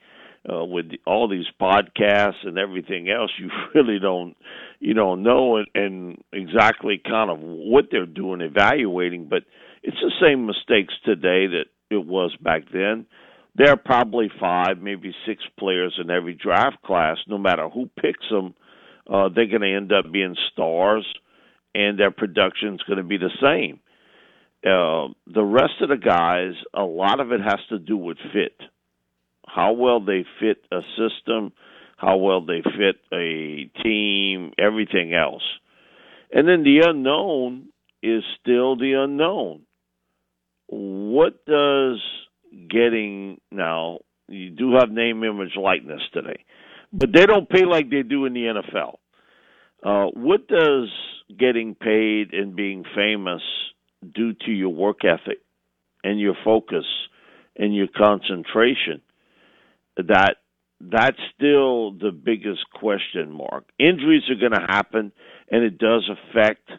uh, 0.52 0.64
with 0.66 0.88
all 1.08 1.30
these 1.30 1.46
podcasts 1.62 2.46
and 2.46 2.58
everything 2.58 3.10
else, 3.10 3.32
you 3.40 3.50
really 3.76 4.00
don't 4.00 4.36
you 4.80 4.94
don't 4.94 5.24
know 5.24 5.58
and, 5.58 5.68
and 5.76 6.24
exactly 6.34 7.02
kind 7.04 7.30
of 7.30 7.38
what 7.40 7.86
they're 7.92 8.06
doing 8.06 8.42
evaluating. 8.42 9.28
But 9.30 9.44
it's 9.82 9.98
the 10.02 10.12
same 10.22 10.46
mistakes 10.46 10.94
today 11.06 11.48
that 11.48 11.66
it 11.90 12.06
was 12.06 12.36
back 12.42 12.64
then. 12.74 13.06
There 13.56 13.70
are 13.70 13.78
probably 13.78 14.32
five, 14.40 14.80
maybe 14.82 15.14
six 15.28 15.44
players 15.60 15.98
in 16.02 16.10
every 16.10 16.34
draft 16.34 16.82
class. 16.84 17.18
No 17.28 17.38
matter 17.38 17.70
who 17.70 17.90
picks 18.02 18.28
them, 18.30 18.56
uh, 19.08 19.30
they're 19.34 19.46
going 19.46 19.62
to 19.62 19.76
end 19.76 19.94
up 19.94 20.12
being 20.12 20.36
stars, 20.52 21.06
and 21.76 22.00
their 22.00 22.12
production's 22.12 22.82
going 22.84 22.98
to 22.98 23.04
be 23.04 23.18
the 23.18 23.30
same. 23.42 23.80
Uh, 24.66 25.14
the 25.32 25.44
rest 25.44 25.74
of 25.82 25.90
the 25.90 25.98
guys, 25.98 26.54
a 26.74 26.84
lot 26.84 27.20
of 27.20 27.32
it 27.32 27.42
has 27.42 27.60
to 27.70 27.78
do 27.78 27.96
with 27.96 28.18
fit 28.34 28.60
how 29.54 29.74
well 29.74 30.00
they 30.00 30.26
fit 30.40 30.64
a 30.72 30.82
system, 30.98 31.52
how 31.98 32.18
well 32.18 32.42
they 32.42 32.62
fit 32.62 32.96
a 33.14 33.70
team, 33.84 34.52
everything 34.58 35.14
else. 35.14 35.44
And 36.32 36.48
then 36.48 36.64
the 36.64 36.82
unknown 36.88 37.68
is 38.02 38.24
still 38.42 38.76
the 38.76 38.94
unknown. 38.94 39.62
What 40.68 41.46
does 41.46 42.02
getting 42.70 43.40
now, 43.52 44.00
you 44.28 44.50
do 44.50 44.76
have 44.80 44.90
name, 44.90 45.24
image, 45.24 45.56
likeness 45.56 46.02
today, 46.14 46.44
but 46.92 47.12
they 47.14 47.26
don't 47.26 47.48
pay 47.48 47.66
like 47.66 47.90
they 47.90 48.02
do 48.02 48.26
in 48.26 48.34
the 48.34 48.62
NFL. 48.74 48.98
Uh, 49.84 50.10
what 50.14 50.48
does 50.48 50.90
getting 51.38 51.76
paid 51.76 52.34
and 52.34 52.56
being 52.56 52.84
famous 52.96 53.42
do 54.16 54.34
to 54.46 54.52
your 54.52 54.70
work 54.70 55.06
ethic 55.06 55.40
and 56.04 56.20
your 56.20 56.36
focus 56.44 56.86
and 57.56 57.76
your 57.76 57.88
concentration? 57.96 59.02
That 59.98 60.36
that's 60.92 61.18
still 61.36 61.92
the 61.92 62.12
biggest 62.12 62.66
question 62.74 63.32
mark. 63.32 63.66
Injuries 63.80 64.24
are 64.30 64.40
going 64.40 64.52
to 64.60 64.68
happen, 64.68 65.12
and 65.50 65.64
it 65.64 65.78
does 65.78 66.10
affect 66.10 66.70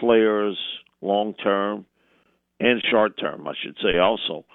players 0.00 0.58
long 1.02 1.34
term 1.34 1.86
and 2.60 2.82
short 2.90 3.18
term, 3.18 3.46
I 3.46 3.52
should 3.62 3.76
say 3.82 3.98
also. 3.98 4.46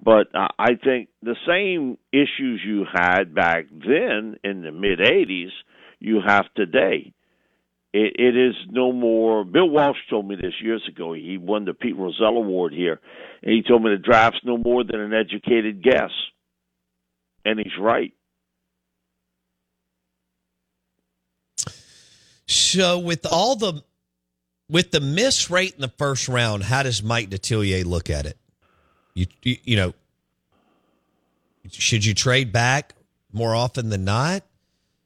But 0.00 0.28
uh, 0.34 0.48
I 0.58 0.74
think 0.82 1.08
the 1.22 1.36
same 1.48 1.96
issues 2.12 2.60
you 2.64 2.84
had 2.92 3.34
back 3.34 3.66
then 3.70 4.36
in 4.44 4.62
the 4.62 4.70
mid 4.70 4.98
80s, 4.98 5.50
you 5.98 6.20
have 6.24 6.44
today. 6.54 7.12
It, 7.92 8.12
it 8.18 8.36
is 8.36 8.54
no 8.68 8.92
more. 8.92 9.42
Bill 9.44 9.68
Walsh 9.68 9.96
told 10.10 10.28
me 10.28 10.36
this 10.36 10.52
years 10.62 10.82
ago. 10.86 11.14
He 11.14 11.38
won 11.38 11.64
the 11.64 11.72
Pete 11.72 11.96
Rozelle 11.96 12.36
Award 12.36 12.74
here, 12.74 13.00
and 13.42 13.52
he 13.52 13.62
told 13.62 13.82
me 13.82 13.90
the 13.90 13.96
draft's 13.96 14.40
no 14.44 14.58
more 14.58 14.84
than 14.84 15.00
an 15.00 15.14
educated 15.14 15.82
guess 15.82 16.10
and 17.46 17.60
he's 17.60 17.78
right. 17.80 18.12
So 22.46 22.98
with 22.98 23.24
all 23.30 23.56
the 23.56 23.82
with 24.68 24.90
the 24.90 25.00
miss 25.00 25.48
rate 25.48 25.74
in 25.74 25.80
the 25.80 25.92
first 25.96 26.28
round, 26.28 26.64
how 26.64 26.82
does 26.82 27.02
Mike 27.02 27.30
Detillier 27.30 27.84
look 27.84 28.10
at 28.10 28.26
it? 28.26 28.36
You, 29.14 29.26
you 29.42 29.56
you, 29.62 29.76
know, 29.76 29.94
should 31.70 32.04
you 32.04 32.14
trade 32.14 32.52
back 32.52 32.94
more 33.32 33.54
often 33.54 33.88
than 33.88 34.04
not? 34.04 34.42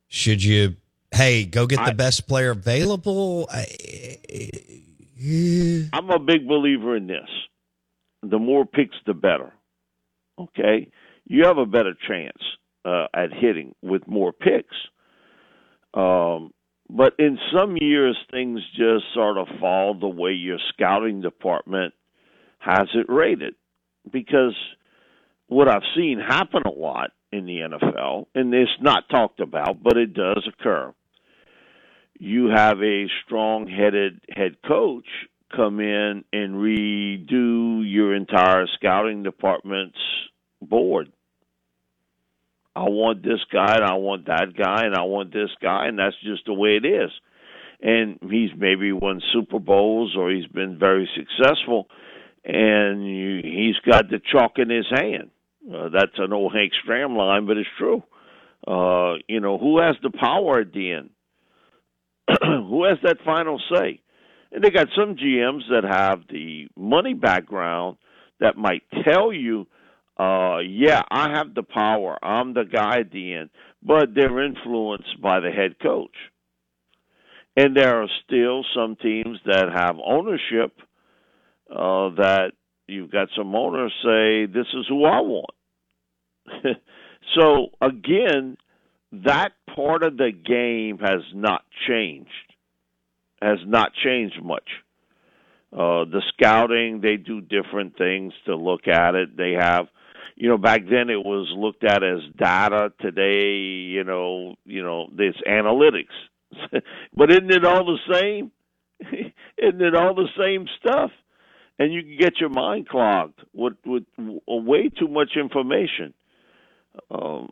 Should 0.09 0.42
you 0.42 0.76
hey, 1.12 1.44
go 1.44 1.66
get 1.66 1.76
the 1.76 1.90
I, 1.90 1.92
best 1.92 2.26
player 2.26 2.50
available? 2.50 3.48
I, 3.53 3.66
eh. 5.20 5.83
I'm 5.92 6.11
a 6.11 6.18
big 6.18 6.48
believer 6.48 6.96
in 6.96 7.07
this. 7.07 7.29
The 8.22 8.38
more 8.38 8.64
picks 8.64 8.96
the 9.07 9.14
better. 9.14 9.53
Okay? 10.38 10.90
You 11.31 11.45
have 11.45 11.59
a 11.59 11.64
better 11.64 11.95
chance 12.09 12.43
uh, 12.85 13.07
at 13.14 13.33
hitting 13.33 13.73
with 13.83 14.03
more 14.09 14.33
picks. 14.33 14.75
Um, 15.95 16.53
but 16.88 17.14
in 17.21 17.38
some 17.55 17.77
years, 17.81 18.19
things 18.33 18.59
just 18.77 19.05
sort 19.14 19.38
of 19.38 19.47
fall 19.61 19.95
the 19.95 20.09
way 20.09 20.33
your 20.33 20.59
scouting 20.73 21.21
department 21.21 21.95
has 22.59 22.88
it 22.95 23.07
rated. 23.09 23.55
Because 24.12 24.57
what 25.47 25.69
I've 25.69 25.85
seen 25.97 26.19
happen 26.19 26.62
a 26.66 26.77
lot 26.77 27.12
in 27.31 27.47
the 27.47 27.61
NFL, 27.61 28.27
and 28.35 28.52
it's 28.52 28.69
not 28.81 29.09
talked 29.09 29.38
about, 29.38 29.81
but 29.85 29.96
it 29.96 30.13
does 30.13 30.48
occur. 30.52 30.92
You 32.19 32.48
have 32.48 32.83
a 32.83 33.07
strong 33.25 33.69
headed 33.69 34.21
head 34.29 34.57
coach 34.67 35.07
come 35.54 35.79
in 35.79 36.25
and 36.33 36.57
redo 36.57 37.88
your 37.88 38.17
entire 38.17 38.67
scouting 38.75 39.23
department's 39.23 39.96
board. 40.61 41.13
I 42.77 42.85
want 42.88 43.23
this 43.23 43.40
guy 43.52 43.75
and 43.75 43.85
I 43.85 43.94
want 43.94 44.27
that 44.27 44.54
guy 44.56 44.85
and 44.85 44.94
I 44.94 45.02
want 45.02 45.33
this 45.33 45.50
guy 45.60 45.87
and 45.87 45.98
that's 45.98 46.16
just 46.23 46.46
the 46.46 46.54
way 46.54 46.77
it 46.83 46.87
is. 46.87 47.10
And 47.83 48.18
he's 48.31 48.50
maybe 48.56 48.92
won 48.92 49.21
Super 49.33 49.58
Bowls 49.58 50.14
or 50.16 50.31
he's 50.31 50.46
been 50.46 50.79
very 50.79 51.08
successful 51.16 51.88
and 52.44 53.04
you, 53.04 53.40
he's 53.42 53.77
got 53.90 54.08
the 54.08 54.21
chalk 54.33 54.52
in 54.58 54.71
his 54.71 54.87
hand. 54.90 55.31
Uh, 55.66 55.88
that's 55.90 56.18
an 56.18 56.33
old 56.33 56.54
Hank 56.54 56.73
Stram 56.85 57.16
line, 57.16 57.46
but 57.46 57.56
it's 57.56 57.68
true. 57.79 58.02
Uh, 58.66 59.16
you 59.29 59.40
know, 59.40 59.58
who 59.58 59.81
has 59.81 59.96
the 60.02 60.10
power 60.10 60.60
at 60.60 60.73
the 60.73 60.92
end? 60.92 61.10
who 62.42 62.85
has 62.85 62.98
that 63.02 63.18
final 63.25 63.60
say? 63.73 64.00
And 64.52 64.64
they 64.64 64.71
got 64.71 64.88
some 64.96 65.16
GMs 65.16 65.62
that 65.71 65.85
have 65.85 66.23
the 66.29 66.68
money 66.77 67.14
background 67.14 67.98
that 68.40 68.56
might 68.56 68.83
tell 69.04 69.33
you, 69.33 69.66
uh, 70.21 70.58
yeah, 70.58 71.02
I 71.10 71.31
have 71.31 71.54
the 71.54 71.62
power. 71.62 72.18
I'm 72.23 72.54
the 72.54 72.64
guy 72.64 73.00
at 73.00 73.12
the 73.12 73.35
end. 73.35 73.50
But 73.83 74.14
they're 74.14 74.44
influenced 74.44 75.21
by 75.23 75.40
the 75.40 75.50
head 75.50 75.77
coach. 75.81 76.14
And 77.56 77.77
there 77.77 78.02
are 78.02 78.08
still 78.25 78.64
some 78.75 78.96
teams 78.96 79.38
that 79.46 79.71
have 79.75 79.96
ownership 80.04 80.73
uh, 81.71 82.10
that 82.16 82.52
you've 82.87 83.10
got 83.10 83.29
some 83.37 83.54
owners 83.54 83.92
say, 84.04 84.46
this 84.46 84.66
is 84.75 84.87
who 84.88 85.04
I 85.04 85.21
want. 85.21 85.54
so, 87.35 87.68
again, 87.81 88.56
that 89.12 89.52
part 89.75 90.02
of 90.02 90.16
the 90.16 90.33
game 90.33 90.98
has 90.98 91.23
not 91.35 91.62
changed 91.88 92.31
has 93.42 93.58
not 93.66 93.92
changed 93.94 94.42
much. 94.42 94.68
Uh, 95.73 96.04
the 96.04 96.23
scouting, 96.35 97.00
they 97.00 97.16
do 97.16 97.40
different 97.40 97.96
things 97.96 98.33
to 98.44 98.56
look 98.56 98.88
at 98.88 99.14
it. 99.14 99.37
They 99.37 99.52
have, 99.52 99.87
you 100.37 100.48
know, 100.48 100.58
back 100.58 100.83
then 100.90 101.10
it 101.10 101.25
was 101.25 101.48
looked 101.56 101.85
at 101.85 102.02
as 102.02 102.21
data. 102.37 102.92
Today, 103.00 103.56
you 103.56 104.04
know, 104.04 104.56
you 104.64 104.83
know, 104.83 105.08
this 105.16 105.35
analytics. 105.48 106.06
but 107.14 107.31
isn't 107.31 107.52
it 107.52 107.64
all 107.64 107.85
the 107.85 107.98
same? 108.12 108.50
isn't 109.58 109.83
it 109.83 109.94
all 109.94 110.14
the 110.14 110.29
same 110.38 110.66
stuff? 110.79 111.10
And 111.79 111.92
you 111.94 112.02
can 112.02 112.18
get 112.18 112.40
your 112.40 112.50
mind 112.50 112.88
clogged 112.88 113.40
with 113.54 113.75
with 113.87 114.04
way 114.46 114.90
too 114.90 115.08
much 115.08 115.31
information. 115.37 116.12
Um, 117.10 117.50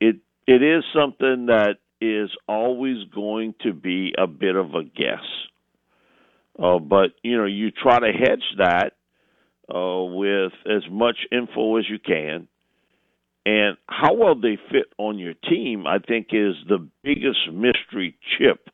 it 0.00 0.16
it 0.46 0.62
is 0.62 0.84
something 0.94 1.46
that 1.46 1.76
is 2.00 2.30
always 2.48 3.04
going 3.14 3.54
to 3.62 3.74
be 3.74 4.14
a 4.16 4.26
bit 4.26 4.56
of 4.56 4.74
a 4.74 4.84
guess. 4.84 5.24
Uh, 6.58 6.78
but 6.78 7.10
you 7.22 7.36
know, 7.36 7.44
you 7.44 7.70
try 7.70 7.98
to 7.98 8.12
hedge 8.12 8.44
that 8.58 8.94
uh, 9.70 10.02
with 10.02 10.52
as 10.66 10.82
much 10.90 11.18
info 11.30 11.76
as 11.76 11.88
you 11.88 11.98
can, 11.98 12.48
and 13.46 13.76
how 13.88 14.14
well 14.14 14.34
they 14.34 14.58
fit 14.70 14.92
on 14.98 15.18
your 15.18 15.34
team, 15.34 15.86
I 15.86 15.98
think, 15.98 16.28
is 16.32 16.54
the 16.68 16.86
biggest 17.02 17.50
mystery 17.52 18.16
chip 18.38 18.68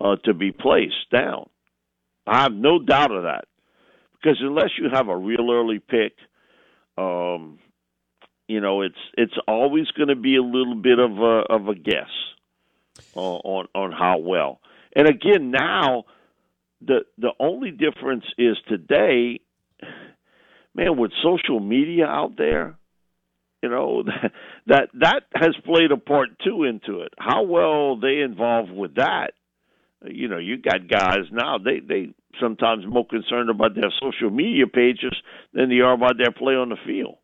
uh, 0.00 0.16
to 0.24 0.34
be 0.34 0.52
placed 0.52 1.10
down. 1.10 1.48
I 2.26 2.42
have 2.42 2.52
no 2.52 2.78
doubt 2.78 3.10
of 3.10 3.22
that, 3.22 3.46
because 4.12 4.38
unless 4.40 4.70
you 4.78 4.88
have 4.92 5.08
a 5.08 5.16
real 5.16 5.50
early 5.50 5.78
pick, 5.78 6.12
um, 6.98 7.58
you 8.46 8.60
know, 8.60 8.82
it's 8.82 8.98
it's 9.16 9.38
always 9.46 9.90
going 9.92 10.08
to 10.08 10.16
be 10.16 10.36
a 10.36 10.42
little 10.42 10.74
bit 10.74 10.98
of 10.98 11.18
a 11.18 11.44
of 11.48 11.68
a 11.68 11.74
guess 11.74 12.10
on 13.14 13.66
on 13.74 13.92
how 13.92 14.18
well. 14.18 14.60
And 14.94 15.06
again, 15.08 15.50
now 15.50 16.04
the 16.80 17.04
the 17.16 17.32
only 17.38 17.70
difference 17.70 18.24
is 18.36 18.56
today, 18.68 19.40
man, 20.74 20.96
with 20.96 21.12
social 21.22 21.60
media 21.60 22.06
out 22.06 22.36
there, 22.36 22.76
you 23.62 23.68
know 23.68 24.04
that 24.66 24.88
that 24.94 25.22
has 25.34 25.54
played 25.64 25.92
a 25.92 25.96
part 25.96 26.28
too 26.44 26.64
into 26.64 27.00
it. 27.00 27.12
How 27.18 27.42
well 27.42 27.98
they 27.98 28.20
involved 28.20 28.70
with 28.70 28.96
that, 28.96 29.32
you 30.04 30.28
know, 30.28 30.38
you 30.38 30.58
got 30.58 30.88
guys 30.88 31.24
now 31.32 31.58
they 31.58 31.80
they 31.80 32.14
sometimes 32.40 32.86
more 32.86 33.06
concerned 33.06 33.50
about 33.50 33.74
their 33.74 33.92
social 34.00 34.30
media 34.30 34.66
pages 34.66 35.14
than 35.52 35.70
they 35.70 35.80
are 35.80 35.94
about 35.94 36.18
their 36.18 36.32
play 36.32 36.54
on 36.54 36.68
the 36.68 36.76
field. 36.86 37.16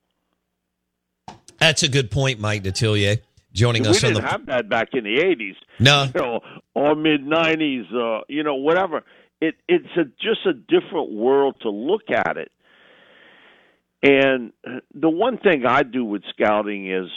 That's 1.59 1.83
a 1.83 1.89
good 1.89 2.11
point, 2.11 2.41
Mike 2.41 2.63
Detillier 2.63 3.21
joining 3.55 3.85
we 3.85 3.89
us 3.91 4.05
on 4.05 4.13
the. 4.13 4.19
We 4.19 4.21
didn't 4.21 4.31
have 4.31 4.47
that 4.47 4.69
back 4.69 4.89
in 4.93 5.05
the 5.05 5.17
'80s. 5.17 5.55
No, 5.79 6.05
you 6.15 6.21
know, 6.21 6.41
or 6.75 6.95
mid 6.95 7.25
'90s. 7.25 7.95
Uh, 7.95 8.25
you 8.29 8.43
know, 8.43 8.57
whatever. 8.57 9.03
It 9.41 9.55
it's 9.69 9.89
a, 9.97 10.05
just 10.05 10.47
a 10.47 10.53
different 10.53 11.13
world 11.13 11.57
to 11.63 11.71
look 11.71 12.11
at 12.11 12.37
it. 12.37 12.51
And 14.05 14.53
the 14.95 15.09
one 15.09 15.39
thing 15.39 15.65
I 15.67 15.83
do 15.83 16.05
with 16.05 16.25
scouting 16.29 16.93
is, 16.93 17.09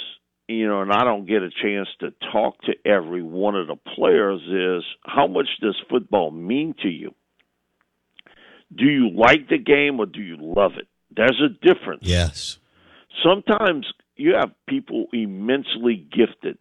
you 0.48 0.66
know, 0.66 0.82
and 0.82 0.92
I 0.92 1.04
don't 1.04 1.28
get 1.28 1.44
a 1.44 1.50
chance 1.50 1.90
to 2.00 2.14
talk 2.32 2.62
to 2.62 2.74
every 2.86 3.22
one 3.22 3.56
of 3.56 3.68
the 3.68 3.76
players 3.76 4.40
is 4.42 4.86
how 5.06 5.28
much 5.28 5.48
does 5.62 5.76
football 5.90 6.32
mean 6.32 6.76
to 6.84 6.88
you? 6.88 7.14
Do 8.74 8.86
you 8.86 9.10
like 9.14 9.50
the 9.50 9.58
game 9.58 10.00
or 10.00 10.06
do 10.06 10.22
you 10.22 10.38
love 10.40 10.74
it? 10.80 10.88
There's 11.14 11.42
a 11.44 11.50
difference. 11.50 12.04
Yes. 12.04 12.58
Sometimes 13.22 13.86
you 14.16 14.36
have 14.40 14.52
people 14.66 15.08
immensely 15.12 16.08
gifted 16.10 16.58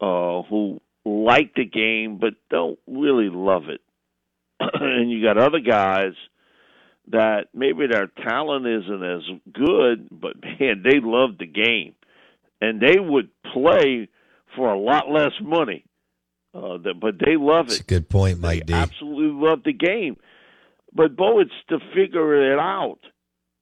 uh, 0.00 0.40
who 0.48 0.80
like 1.04 1.52
the 1.54 1.66
game 1.66 2.16
but 2.18 2.32
don't 2.48 2.78
really 2.86 3.28
love 3.28 3.64
it, 3.68 3.82
and 4.60 5.10
you 5.10 5.22
got 5.22 5.36
other 5.36 5.60
guys 5.60 6.12
that 7.08 7.48
maybe 7.54 7.86
their 7.86 8.06
talent 8.06 8.66
isn't 8.66 9.02
as 9.02 9.22
good, 9.52 10.08
but 10.10 10.36
man, 10.42 10.82
they 10.84 11.00
love 11.00 11.38
the 11.38 11.46
game, 11.46 11.94
and 12.60 12.80
they 12.80 12.98
would 12.98 13.30
play 13.52 14.08
for 14.56 14.72
a 14.72 14.78
lot 14.78 15.10
less 15.10 15.32
money. 15.40 15.84
Uh, 16.54 16.78
but 17.00 17.14
they 17.18 17.36
love 17.36 17.68
That's 17.68 17.80
it. 17.80 17.86
good 17.86 18.08
point, 18.08 18.38
Mike 18.38 18.66
they 18.66 18.72
D. 18.72 18.74
Absolutely 18.74 19.48
love 19.48 19.62
the 19.64 19.72
game. 19.72 20.16
But 20.94 21.16
Bo, 21.16 21.40
it's 21.40 21.50
to 21.70 21.78
figure 21.94 22.52
it 22.52 22.58
out. 22.58 22.98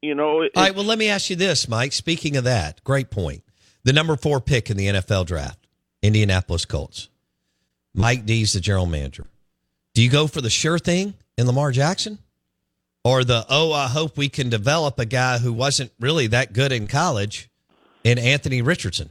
You 0.03 0.15
know. 0.15 0.43
All 0.43 0.49
right. 0.57 0.75
Well, 0.75 0.85
let 0.85 0.99
me 0.99 1.09
ask 1.09 1.31
you 1.31 1.37
this, 1.37 1.69
Mike. 1.69 1.93
Speaking 1.93 2.37
of 2.37 2.45
that, 2.45 2.83
great 2.83 3.11
point. 3.11 3.45
The 3.85 3.93
number 3.93 4.17
four 4.17 4.41
pick 4.41 4.71
in 4.71 4.77
the 4.77 4.87
NFL 4.87 5.27
draft, 5.27 5.67
Indianapolis 6.03 6.65
Colts. 6.65 7.09
Mike 7.95 8.27
D's 8.27 8.53
the 8.53 8.61
general 8.61 8.87
manager. 8.87 9.27
Do 9.95 10.03
you 10.03 10.11
go 10.11 10.27
for 10.27 10.41
the 10.41 10.51
sure 10.51 10.79
thing 10.79 11.15
in 11.37 11.47
Lamar 11.47 11.71
Jackson? 11.73 12.19
Or 13.03 13.25
the, 13.25 13.47
oh, 13.49 13.73
I 13.73 13.89
hope 13.89 14.19
we 14.19 14.29
can 14.29 14.51
develop 14.51 14.99
a 14.99 15.07
guy 15.07 15.39
who 15.39 15.53
wasn't 15.53 15.93
really 15.99 16.27
that 16.29 16.53
good 16.53 16.71
in 16.71 16.87
college 16.87 17.49
in 18.05 18.19
Anthony 18.19 18.61
Richardson? 18.61 19.11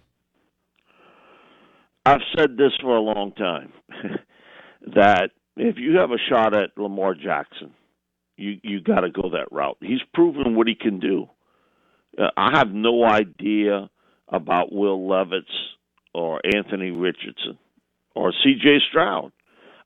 I've 2.06 2.22
said 2.36 2.58
this 2.58 2.72
for 2.82 2.96
a 2.96 3.02
long 3.02 3.32
time 3.34 3.74
that 4.96 5.32
if 5.58 5.78
you 5.78 5.98
have 5.98 6.12
a 6.12 6.18
shot 6.30 6.56
at 6.56 6.78
Lamar 6.78 7.14
Jackson, 7.14 7.74
you 8.38 8.60
you 8.64 8.80
got 8.80 9.02
to 9.02 9.10
go 9.10 9.30
that 9.32 9.52
route. 9.52 9.78
He's 9.82 10.02
proven 10.14 10.56
what 10.56 10.68
he 10.68 10.76
can 10.76 11.00
do. 11.00 11.28
Uh, 12.18 12.30
I 12.38 12.58
have 12.58 12.70
no 12.72 13.04
idea 13.04 13.90
about 14.30 14.72
Will 14.72 15.08
Levis 15.08 15.44
or 16.14 16.40
Anthony 16.46 16.92
Richardson 16.92 17.58
or 18.16 18.34
C.J. 18.44 18.80
Stroud. 18.90 19.32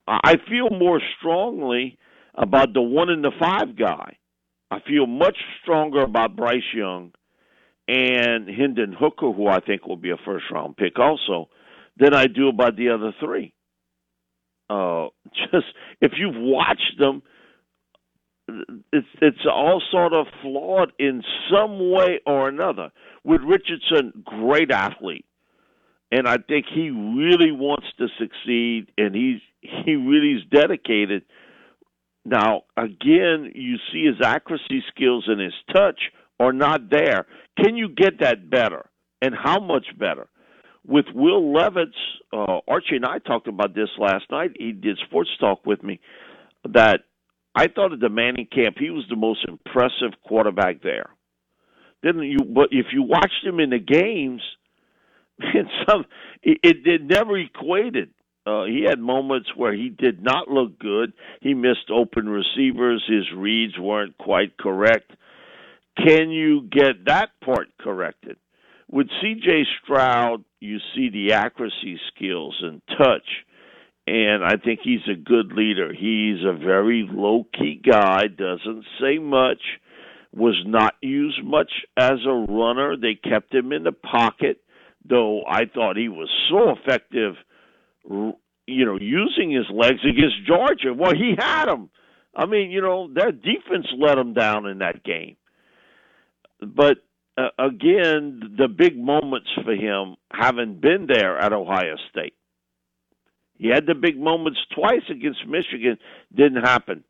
I 0.08 0.36
feel 0.50 0.70
more 0.70 1.02
strongly 1.18 1.98
about 2.36 2.74
the 2.74 2.82
one 2.82 3.10
in 3.10 3.22
the 3.22 3.32
five 3.40 3.78
guy. 3.78 4.18
I 4.72 4.80
feel 4.88 5.06
much 5.06 5.38
stronger 5.62 6.02
about 6.02 6.36
Bryce 6.36 6.62
Young 6.74 7.12
and 7.88 8.48
Hendon 8.48 8.96
Hooker, 8.98 9.32
who 9.32 9.48
I 9.48 9.60
think 9.60 9.86
will 9.86 9.98
be 9.98 10.12
a 10.12 10.18
first 10.26 10.46
round 10.52 10.78
pick 10.78 10.98
also, 10.98 11.50
than 11.98 12.14
I 12.14 12.28
do 12.28 12.48
about 12.48 12.76
the 12.76 12.90
other 12.90 13.14
three. 13.20 13.54
Uh, 14.70 15.08
just 15.52 15.68
if 16.02 16.14
you've 16.18 16.36
watched 16.36 16.98
them, 16.98 17.22
it's 18.92 19.08
it's 19.22 19.46
all 19.50 19.82
sort 19.92 20.14
of 20.14 20.28
flawed 20.42 20.92
in 21.00 21.24
some 21.52 21.92
way 21.92 22.20
or 22.26 22.50
another. 22.50 22.92
With 23.24 23.42
Richardson, 23.42 24.24
great 24.26 24.72
athlete, 24.72 25.26
and 26.12 26.28
I 26.28 26.38
think 26.38 26.66
he 26.74 26.90
really 26.90 27.52
wants 27.52 27.88
to 27.98 28.08
succeed, 28.20 28.92
and 28.98 29.16
he's 29.16 29.42
he 29.62 29.96
really 29.96 30.34
is 30.34 30.44
dedicated. 30.52 31.24
Now, 32.26 32.64
again, 32.78 33.52
you 33.54 33.76
see 33.92 34.06
his 34.06 34.26
accuracy 34.26 34.84
skills 34.90 35.26
and 35.28 35.42
his 35.42 35.54
touch 35.74 36.00
are 36.40 36.54
not 36.54 36.90
there. 36.90 37.26
Can 37.58 37.76
you 37.76 37.90
get 37.90 38.20
that 38.22 38.50
better, 38.50 38.90
and 39.22 39.36
how 39.36 39.60
much 39.60 39.86
better? 39.98 40.28
With 40.86 41.06
Will 41.14 41.54
Levis, 41.54 41.96
uh, 42.34 42.60
Archie 42.68 42.98
and 42.98 43.06
I 43.06 43.20
talked 43.20 43.48
about 43.48 43.74
this 43.74 43.90
last 43.98 44.26
night. 44.32 44.52
He 44.58 44.72
did 44.72 44.98
sports 45.06 45.30
talk 45.40 45.66
with 45.66 45.84
me. 45.84 46.00
That 46.66 47.02
I 47.56 47.68
thought 47.68 47.94
at 47.94 48.00
the 48.00 48.10
Manning 48.10 48.48
camp 48.54 48.78
he 48.80 48.90
was 48.90 49.06
the 49.10 49.16
most 49.16 49.46
impressive 49.48 50.20
quarterback 50.26 50.82
there. 50.82 51.10
Didn't 52.04 52.24
you? 52.24 52.40
But 52.40 52.70
if 52.72 52.88
you 52.92 53.04
watched 53.04 53.46
him 53.46 53.60
in 53.60 53.70
the 53.70 53.80
games, 53.80 54.42
man, 55.40 55.70
some 55.88 56.06
it, 56.42 56.60
it 56.64 57.02
never 57.04 57.38
equated. 57.38 58.10
Uh, 58.46 58.66
he 58.66 58.86
had 58.88 59.00
moments 59.00 59.50
where 59.56 59.74
he 59.74 59.90
did 59.90 60.22
not 60.22 60.50
look 60.50 60.78
good. 60.80 61.14
He 61.42 61.54
missed 61.54 61.90
open 61.92 62.28
receivers. 62.28 63.04
His 63.08 63.32
reads 63.36 63.78
weren't 63.80 64.18
quite 64.18 64.58
correct. 64.58 65.12
Can 65.98 66.30
you 66.30 66.68
get 66.70 67.06
that 67.06 67.30
part 67.44 67.70
corrected? 67.80 68.38
With 68.92 69.08
C.J. 69.22 69.66
Stroud, 69.82 70.44
you 70.60 70.80
see 70.94 71.10
the 71.10 71.34
accuracy 71.34 72.00
skills 72.14 72.58
and 72.62 72.82
touch 72.98 73.26
and 74.06 74.44
I 74.44 74.58
think 74.58 74.82
he's 74.84 75.08
a 75.10 75.16
good 75.16 75.54
leader. 75.54 75.94
He's 75.94 76.44
a 76.44 76.54
very 76.54 77.08
low 77.10 77.46
key 77.54 77.82
guy, 77.84 78.28
doesn't 78.28 78.86
say 79.00 79.18
much, 79.18 79.62
was 80.34 80.62
not 80.66 80.96
used 81.02 81.44
much 81.44 81.72
as 81.96 82.20
a 82.28 82.34
runner. 82.52 82.98
They 82.98 83.16
kept 83.16 83.54
him 83.54 83.72
in 83.72 83.84
the 83.84 83.94
pocket, 83.94 84.60
though 85.08 85.44
I 85.48 85.66
thought 85.66 85.96
he 85.96 86.10
was 86.10 86.30
so 86.50 86.72
effective 86.72 87.36
you 88.10 88.86
know, 88.86 88.98
using 89.00 89.52
his 89.52 89.66
legs 89.72 90.00
against 90.04 90.46
Georgia. 90.48 90.94
Well, 90.94 91.14
he 91.14 91.36
had 91.38 91.66
them. 91.66 91.90
I 92.36 92.46
mean, 92.46 92.72
you 92.72 92.82
know, 92.82 93.12
their 93.14 93.32
defense 93.32 93.88
let 93.98 94.16
them 94.16 94.34
down 94.34 94.66
in 94.66 94.80
that 94.80 95.04
game. 95.04 95.36
But 96.60 96.98
uh, 97.38 97.50
again, 97.60 98.56
the 98.58 98.68
big 98.68 98.98
moments 98.98 99.50
for 99.64 99.74
him 99.74 100.16
haven't 100.32 100.82
been 100.82 101.08
there 101.08 101.38
at 101.38 101.54
Ohio 101.54 101.96
State. 102.10 102.34
He 103.58 103.68
had 103.70 103.86
the 103.86 103.96
big 103.96 104.20
moments 104.20 104.60
twice 104.76 105.04
against 105.10 105.46
Michigan, 105.48 105.98
didn't 106.34 106.64
happen. 106.64 107.04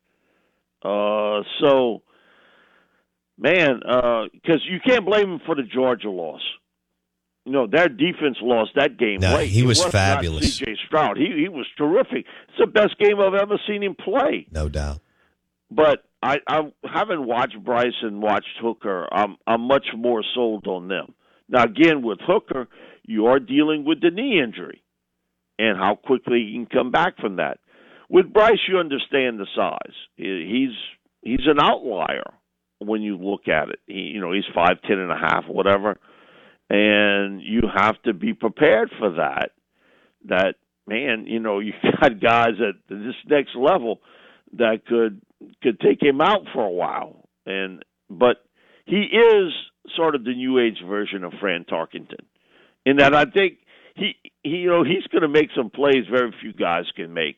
Uh, 0.82 1.42
so, 1.60 2.02
man, 3.38 3.80
because 3.80 4.60
uh, 4.62 4.70
you 4.70 4.78
can't 4.84 5.06
blame 5.06 5.32
him 5.32 5.40
for 5.46 5.54
the 5.54 5.62
Georgia 5.62 6.10
loss. 6.10 6.42
Know, 7.46 7.66
their 7.66 7.88
defense 7.88 8.38
lost 8.40 8.70
that 8.76 8.96
game 8.96 9.20
no, 9.20 9.34
late. 9.34 9.50
He 9.50 9.62
was, 9.62 9.84
was 9.84 9.92
fabulous. 9.92 10.56
C.J. 10.56 10.76
Stroud, 10.86 11.18
he 11.18 11.26
he 11.42 11.48
was 11.50 11.66
terrific. 11.76 12.24
It's 12.48 12.58
the 12.58 12.66
best 12.66 12.98
game 12.98 13.20
I've 13.20 13.34
ever 13.34 13.60
seen 13.68 13.82
him 13.82 13.94
play. 13.94 14.46
No 14.50 14.70
doubt. 14.70 15.00
But 15.70 16.04
I, 16.22 16.38
I 16.48 16.72
haven't 16.84 17.26
watched 17.26 17.62
Bryce 17.62 18.00
and 18.00 18.22
watched 18.22 18.56
Hooker. 18.62 19.06
I'm 19.12 19.36
I'm 19.46 19.60
much 19.60 19.86
more 19.94 20.24
sold 20.34 20.66
on 20.66 20.88
them. 20.88 21.14
Now 21.48 21.64
again, 21.64 22.02
with 22.02 22.18
Hooker, 22.22 22.66
you 23.02 23.26
are 23.26 23.38
dealing 23.38 23.84
with 23.84 24.00
the 24.00 24.10
knee 24.10 24.40
injury 24.42 24.82
and 25.58 25.76
how 25.76 25.96
quickly 25.96 26.46
he 26.46 26.52
can 26.54 26.66
come 26.66 26.90
back 26.90 27.18
from 27.18 27.36
that. 27.36 27.58
With 28.08 28.32
Bryce, 28.32 28.60
you 28.68 28.78
understand 28.78 29.38
the 29.38 29.46
size. 29.54 29.94
He's 30.16 30.74
he's 31.22 31.46
an 31.46 31.60
outlier 31.60 32.32
when 32.78 33.02
you 33.02 33.16
look 33.16 33.48
at 33.48 33.68
it. 33.68 33.80
He, 33.86 34.12
you 34.14 34.20
know, 34.20 34.32
he's 34.32 34.44
five 34.54 34.80
ten 34.88 34.98
and 34.98 35.10
a 35.10 35.18
half, 35.18 35.44
whatever, 35.46 35.98
and 36.70 37.42
you 37.42 37.62
have 37.74 38.00
to 38.02 38.12
be 38.12 38.34
prepared 38.34 38.90
for 38.98 39.10
that. 39.14 39.50
That 40.26 40.54
man, 40.86 41.26
you 41.26 41.40
know, 41.40 41.58
you 41.60 41.72
got 42.00 42.20
guys 42.20 42.54
at 42.60 42.76
this 42.88 43.14
next 43.26 43.54
level 43.56 44.00
that 44.56 44.86
could 44.86 45.20
could 45.62 45.80
take 45.80 46.02
him 46.02 46.20
out 46.20 46.42
for 46.52 46.64
a 46.64 46.70
while, 46.70 47.28
and 47.46 47.84
but 48.08 48.44
he 48.86 49.02
is 49.02 49.52
sort 49.96 50.14
of 50.14 50.24
the 50.24 50.34
new 50.34 50.58
age 50.58 50.78
version 50.86 51.24
of 51.24 51.32
Fran 51.40 51.64
Tarkenton, 51.64 52.24
in 52.86 52.96
that 52.96 53.14
I 53.14 53.24
think 53.26 53.58
he, 53.94 54.12
he 54.42 54.50
you 54.50 54.70
know 54.70 54.84
he's 54.84 55.06
going 55.08 55.22
to 55.22 55.28
make 55.28 55.50
some 55.56 55.70
plays 55.70 56.06
very 56.10 56.32
few 56.40 56.52
guys 56.52 56.84
can 56.96 57.12
make, 57.12 57.36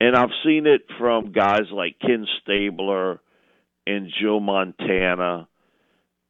and 0.00 0.14
I've 0.14 0.30
seen 0.44 0.66
it 0.66 0.82
from 0.98 1.32
guys 1.32 1.70
like 1.72 1.98
Ken 2.00 2.26
Stabler 2.42 3.20
and 3.86 4.12
Joe 4.20 4.40
Montana 4.40 5.48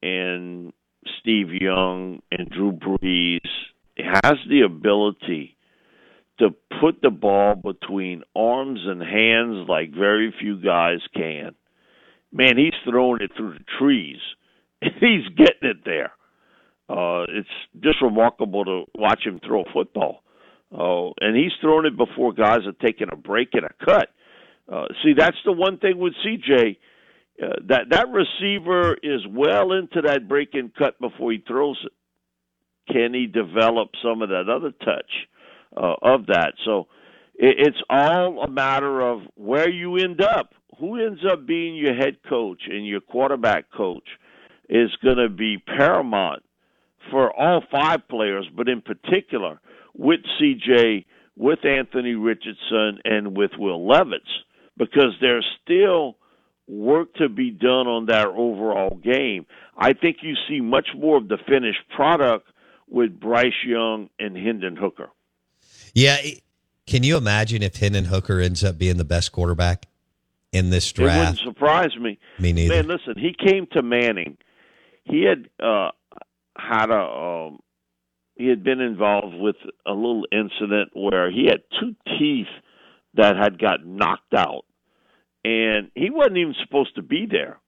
and 0.03 0.73
Steve 1.21 1.49
Young 1.53 2.21
and 2.31 2.49
Drew 2.51 2.73
Brees. 2.73 3.41
Has 3.97 4.39
the 4.49 4.63
ability 4.63 5.57
to 6.39 6.51
put 6.81 7.01
the 7.01 7.11
ball 7.11 7.55
between 7.55 8.23
arms 8.35 8.81
and 8.85 9.01
hands 9.01 9.69
like 9.69 9.93
very 9.93 10.35
few 10.41 10.61
guys 10.61 10.99
can. 11.15 11.55
Man, 12.33 12.57
he's 12.57 12.75
throwing 12.89 13.23
it 13.23 13.31
through 13.37 13.55
the 13.55 13.65
trees. 13.79 14.19
He's 14.83 15.27
getting 15.37 15.71
it 15.71 15.85
there. 15.85 16.13
Uh, 16.89 17.23
it's 17.29 17.49
just 17.81 18.03
remarkable 18.03 18.65
to 18.65 18.85
watch 18.95 19.21
him 19.25 19.41
throw 19.47 19.63
a 19.63 19.73
football. 19.73 20.23
Uh, 20.71 21.13
and 21.21 21.37
he's 21.37 21.53
throwing 21.61 21.87
it 21.87 21.97
before 21.97 22.33
guys 22.33 22.67
are 22.67 22.87
taking 22.87 23.07
a 23.11 23.17
break 23.17 23.51
and 23.53 23.65
a 23.65 23.85
cut. 23.85 24.09
Uh, 24.71 24.87
see, 25.03 25.15
that's 25.17 25.37
the 25.47 25.53
one 25.53 25.79
thing 25.79 25.99
with 25.99 26.13
CJ. 26.27 26.77
Uh, 27.43 27.49
that 27.67 27.87
that 27.91 28.07
receiver 28.11 28.95
is 29.03 29.21
well 29.29 29.73
into 29.73 30.01
that 30.03 30.29
break 30.29 30.51
and 30.55 30.73
cut 30.75 30.99
before 31.01 31.33
he 31.33 31.43
throws 31.47 31.79
it. 31.85 31.93
Can 32.93 33.13
he 33.13 33.27
develop 33.27 33.91
some 34.03 34.23
of 34.23 34.29
that 34.29 34.49
other 34.49 34.71
touch 34.71 35.11
uh, 35.77 35.95
of 36.01 36.27
that? 36.27 36.53
So 36.65 36.87
it, 37.35 37.57
it's 37.59 37.83
all 37.91 38.43
a 38.43 38.49
matter 38.49 39.01
of 39.01 39.23
where 39.35 39.69
you 39.69 39.97
end 39.97 40.21
up. 40.21 40.55
Who 40.79 41.05
ends 41.05 41.21
up 41.31 41.47
being 41.47 41.77
your 41.77 41.95
head 41.95 42.19
coach 42.29 42.63
and 42.69 42.87
your 42.87 43.01
quarterback 43.01 43.71
coach 43.73 44.09
is 44.69 44.91
going 45.03 45.19
to 45.19 45.29
be 45.29 45.59
paramount 45.59 46.43
for 47.11 47.33
all 47.33 47.63
five 47.71 48.09
players, 48.09 48.47
but 48.57 48.69
in 48.69 48.81
particular 48.81 49.61
with 49.95 50.21
CJ, 50.41 51.05
with 51.37 51.65
Anthony 51.65 52.15
Richardson, 52.15 52.99
and 53.05 53.37
with 53.37 53.53
Will 53.59 53.87
Levis, 53.87 54.21
because 54.77 55.15
there's 55.21 55.47
still 55.63 56.17
work 56.67 57.15
to 57.15 57.29
be 57.29 57.51
done 57.51 57.87
on 57.87 58.07
their 58.07 58.29
overall 58.29 58.99
game. 59.03 59.47
I 59.77 59.93
think 59.93 60.19
you 60.23 60.35
see 60.49 60.61
much 60.61 60.89
more 60.97 61.19
of 61.19 61.29
the 61.29 61.39
finished 61.47 61.89
product 61.95 62.49
with 62.89 63.19
Bryce 63.19 63.53
Young 63.67 64.09
and 64.19 64.37
Hendon 64.37 64.77
Hooker. 64.77 65.11
Yeah. 65.95 66.17
Can 66.87 67.03
you 67.03 67.17
imagine 67.17 67.63
if 67.63 67.77
Hendon 67.77 68.05
Hooker 68.05 68.41
ends 68.41 68.63
up 68.63 68.79
being 68.79 68.97
the 68.97 69.05
best 69.05 69.33
quarterback 69.33 69.87
in 70.53 70.71
this 70.71 70.91
draft? 70.93 71.17
It 71.17 71.19
wouldn't 71.19 71.57
surprise 71.57 71.97
me. 71.99 72.19
Me 72.39 72.53
neither. 72.53 72.75
Man, 72.75 72.87
listen, 72.89 73.15
he 73.17 73.35
came 73.35 73.67
to 73.73 73.83
Manning. 73.83 74.37
He 75.05 75.23
had 75.25 75.49
uh, 75.63 75.91
had 76.57 76.91
a 76.91 77.01
um, 77.01 77.61
he 78.37 78.49
had 78.49 78.65
been 78.65 78.81
involved 78.81 79.37
with 79.37 79.57
a 79.87 79.93
little 79.93 80.27
incident 80.33 80.91
where 80.95 81.31
he 81.31 81.47
had 81.47 81.63
two 81.81 81.95
teeth 82.19 82.49
that 83.15 83.37
had 83.37 83.59
got 83.59 83.87
knocked 83.87 84.35
out, 84.35 84.65
and 85.45 85.91
he 85.95 86.11
wasn't 86.11 86.39
even 86.39 86.55
supposed 86.65 86.95
to 86.97 87.03
be 87.03 87.27
there. 87.31 87.59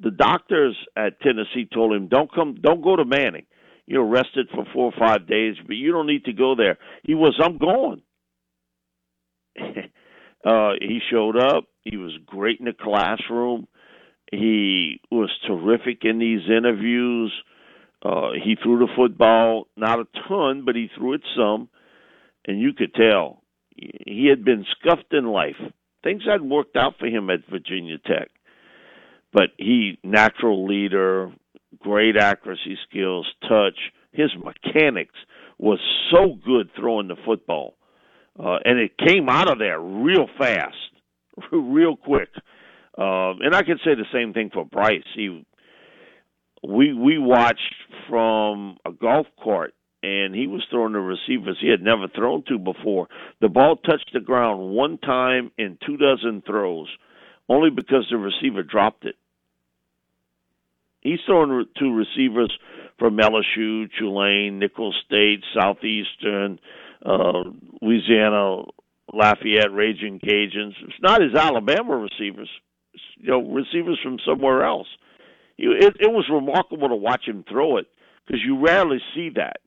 The 0.00 0.10
doctors 0.10 0.76
at 0.96 1.20
Tennessee 1.20 1.66
told 1.72 1.94
him, 1.94 2.08
"Don't 2.08 2.32
come, 2.32 2.56
don't 2.60 2.82
go 2.82 2.96
to 2.96 3.04
Manning. 3.04 3.46
You're 3.86 4.04
arrested 4.04 4.48
for 4.54 4.64
four 4.72 4.92
or 4.92 4.98
five 4.98 5.26
days, 5.26 5.56
but 5.66 5.76
you 5.76 5.92
don't 5.92 6.06
need 6.06 6.24
to 6.24 6.32
go 6.32 6.54
there." 6.54 6.78
He 7.02 7.14
was, 7.14 7.38
"I'm 7.40 7.58
going." 7.58 8.02
uh, 10.44 10.72
he 10.80 11.00
showed 11.10 11.36
up. 11.36 11.64
He 11.82 11.96
was 11.96 12.12
great 12.26 12.58
in 12.58 12.66
the 12.66 12.72
classroom. 12.72 13.68
He 14.30 15.00
was 15.10 15.30
terrific 15.46 16.04
in 16.04 16.18
these 16.18 16.48
interviews. 16.48 17.32
Uh, 18.02 18.32
he 18.32 18.56
threw 18.62 18.78
the 18.78 18.92
football, 18.96 19.68
not 19.76 20.00
a 20.00 20.06
ton, 20.28 20.64
but 20.64 20.74
he 20.74 20.90
threw 20.96 21.14
it 21.14 21.22
some, 21.36 21.68
and 22.46 22.60
you 22.60 22.72
could 22.74 22.94
tell 22.94 23.42
he 23.76 24.26
had 24.28 24.44
been 24.44 24.66
scuffed 24.78 25.12
in 25.12 25.26
life. 25.26 25.56
Things 26.04 26.22
hadn't 26.26 26.50
worked 26.50 26.76
out 26.76 26.94
for 27.00 27.06
him 27.06 27.30
at 27.30 27.40
Virginia 27.50 27.96
Tech, 27.98 28.28
but 29.32 29.50
he 29.56 29.98
natural 30.04 30.66
leader, 30.66 31.32
great 31.78 32.16
accuracy 32.16 32.78
skills, 32.88 33.26
touch. 33.48 33.78
His 34.12 34.30
mechanics 34.36 35.14
was 35.58 35.80
so 36.12 36.38
good 36.46 36.70
throwing 36.78 37.08
the 37.08 37.16
football, 37.24 37.74
uh, 38.38 38.58
and 38.64 38.78
it 38.78 38.92
came 38.98 39.28
out 39.30 39.50
of 39.50 39.58
there 39.58 39.80
real 39.80 40.26
fast, 40.38 40.76
real 41.52 41.96
quick. 41.96 42.28
Uh, 42.96 43.34
and 43.40 43.54
I 43.54 43.62
can 43.62 43.78
say 43.78 43.94
the 43.94 44.04
same 44.12 44.34
thing 44.34 44.50
for 44.52 44.64
Bryce. 44.64 45.02
He 45.16 45.44
we 46.62 46.92
we 46.92 47.18
watched 47.18 47.74
from 48.08 48.76
a 48.84 48.92
golf 48.92 49.26
cart 49.42 49.74
and 50.04 50.34
he 50.34 50.46
was 50.46 50.62
throwing 50.70 50.92
the 50.92 51.00
receivers 51.00 51.56
he 51.60 51.68
had 51.68 51.82
never 51.82 52.08
thrown 52.08 52.44
to 52.48 52.58
before. 52.58 53.08
The 53.40 53.48
ball 53.48 53.76
touched 53.76 54.10
the 54.12 54.20
ground 54.20 54.74
one 54.74 54.98
time 54.98 55.50
in 55.56 55.78
two 55.84 55.96
dozen 55.96 56.42
throws, 56.46 56.88
only 57.48 57.70
because 57.70 58.06
the 58.10 58.16
receiver 58.16 58.62
dropped 58.62 59.04
it. 59.04 59.16
He's 61.00 61.20
throwing 61.26 61.66
to 61.76 61.92
receivers 61.92 62.52
from 62.98 63.18
LSU, 63.18 63.88
Tulane, 63.98 64.58
Nicholls 64.58 64.96
State, 65.06 65.42
Southeastern, 65.58 66.58
uh, 67.04 67.44
Louisiana, 67.82 68.62
Lafayette, 69.12 69.72
Raging 69.72 70.20
Cajuns. 70.20 70.74
It's 70.82 71.02
not 71.02 71.20
his 71.20 71.34
Alabama 71.34 71.96
receivers, 71.96 72.48
it's, 72.94 73.02
you 73.18 73.30
know, 73.30 73.42
receivers 73.42 73.98
from 74.02 74.18
somewhere 74.24 74.64
else 74.64 74.88
it, 75.58 75.96
it 76.00 76.10
was 76.10 76.28
remarkable 76.30 76.88
to 76.88 76.96
watch 76.96 77.26
him 77.26 77.44
throw 77.48 77.76
it 77.76 77.86
because 78.26 78.42
you 78.44 78.58
rarely 78.58 78.98
see 79.14 79.30
that. 79.36 79.58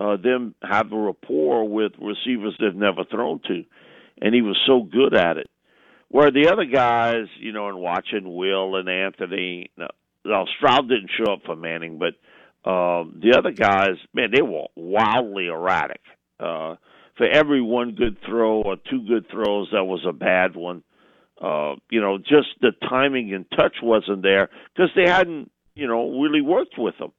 Uh, 0.00 0.16
them 0.16 0.54
have 0.62 0.92
a 0.92 0.96
rapport 0.96 1.68
with 1.68 1.92
receivers 2.00 2.56
they've 2.58 2.74
never 2.74 3.04
thrown 3.10 3.40
to, 3.46 3.64
and 4.20 4.34
he 4.34 4.40
was 4.40 4.58
so 4.66 4.82
good 4.82 5.14
at 5.14 5.36
it. 5.36 5.46
Where 6.08 6.30
the 6.30 6.48
other 6.50 6.64
guys, 6.64 7.26
you 7.38 7.52
know, 7.52 7.68
and 7.68 7.78
watching 7.78 8.34
Will 8.34 8.76
and 8.76 8.88
Anthony, 8.88 9.70
now 10.24 10.46
Stroud 10.56 10.88
didn't 10.88 11.10
show 11.16 11.34
up 11.34 11.40
for 11.44 11.54
Manning, 11.54 11.98
but 11.98 12.14
um, 12.68 13.20
the 13.22 13.36
other 13.38 13.52
guys, 13.52 13.96
man, 14.14 14.30
they 14.34 14.42
were 14.42 14.66
wildly 14.74 15.46
erratic. 15.46 16.00
Uh, 16.40 16.76
for 17.16 17.28
every 17.28 17.60
one 17.60 17.94
good 17.94 18.16
throw 18.26 18.62
or 18.62 18.76
two 18.90 19.06
good 19.06 19.26
throws, 19.30 19.68
that 19.72 19.84
was 19.84 20.04
a 20.08 20.12
bad 20.12 20.56
one 20.56 20.82
uh, 21.40 21.74
you 21.90 22.00
know, 22.00 22.18
just 22.18 22.48
the 22.60 22.72
timing 22.88 23.32
and 23.32 23.46
touch 23.50 23.76
wasn't 23.82 24.22
there 24.22 24.50
because 24.74 24.90
they 24.94 25.08
hadn't, 25.10 25.50
you 25.74 25.86
know, 25.86 26.20
really 26.20 26.42
worked 26.42 26.74
with 26.76 26.96
them. 26.98 27.12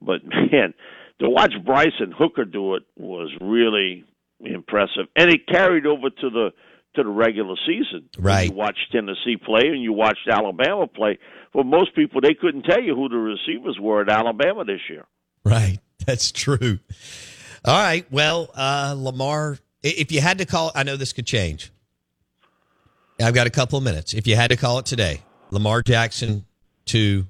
But 0.00 0.24
man, 0.52 0.74
to 1.20 1.28
watch 1.28 1.52
Bryce 1.64 1.98
and 1.98 2.12
Hooker 2.12 2.44
do 2.44 2.74
it 2.74 2.84
was 2.96 3.30
really 3.40 4.04
impressive, 4.40 5.06
and 5.16 5.30
it 5.30 5.46
carried 5.46 5.86
over 5.86 6.10
to 6.10 6.30
the 6.30 6.50
to 6.94 7.02
the 7.02 7.08
regular 7.08 7.54
season. 7.66 8.08
Right. 8.18 8.50
You 8.50 8.56
watched 8.56 8.90
Tennessee 8.92 9.36
play 9.36 9.62
and 9.66 9.82
you 9.82 9.92
watched 9.92 10.26
Alabama 10.30 10.86
play. 10.86 11.18
For 11.52 11.62
most 11.62 11.94
people, 11.94 12.20
they 12.20 12.34
couldn't 12.34 12.62
tell 12.62 12.82
you 12.82 12.94
who 12.94 13.08
the 13.08 13.16
receivers 13.16 13.78
were 13.80 14.02
at 14.02 14.08
Alabama 14.08 14.64
this 14.64 14.80
year. 14.88 15.04
Right. 15.44 15.78
That's 16.06 16.32
true. 16.32 16.78
All 17.64 17.80
right. 17.80 18.10
Well, 18.10 18.50
uh, 18.54 18.94
Lamar 18.96 19.58
If 19.82 20.10
you 20.12 20.20
had 20.20 20.38
to 20.38 20.46
call, 20.46 20.72
I 20.74 20.82
know 20.82 20.96
this 20.96 21.12
could 21.12 21.26
change. 21.26 21.70
I've 23.20 23.34
got 23.34 23.46
a 23.46 23.50
couple 23.50 23.78
of 23.78 23.84
minutes. 23.84 24.14
If 24.14 24.26
you 24.26 24.36
had 24.36 24.50
to 24.50 24.56
call 24.56 24.78
it 24.78 24.86
today, 24.86 25.22
Lamar 25.50 25.82
Jackson 25.82 26.46
to 26.86 27.26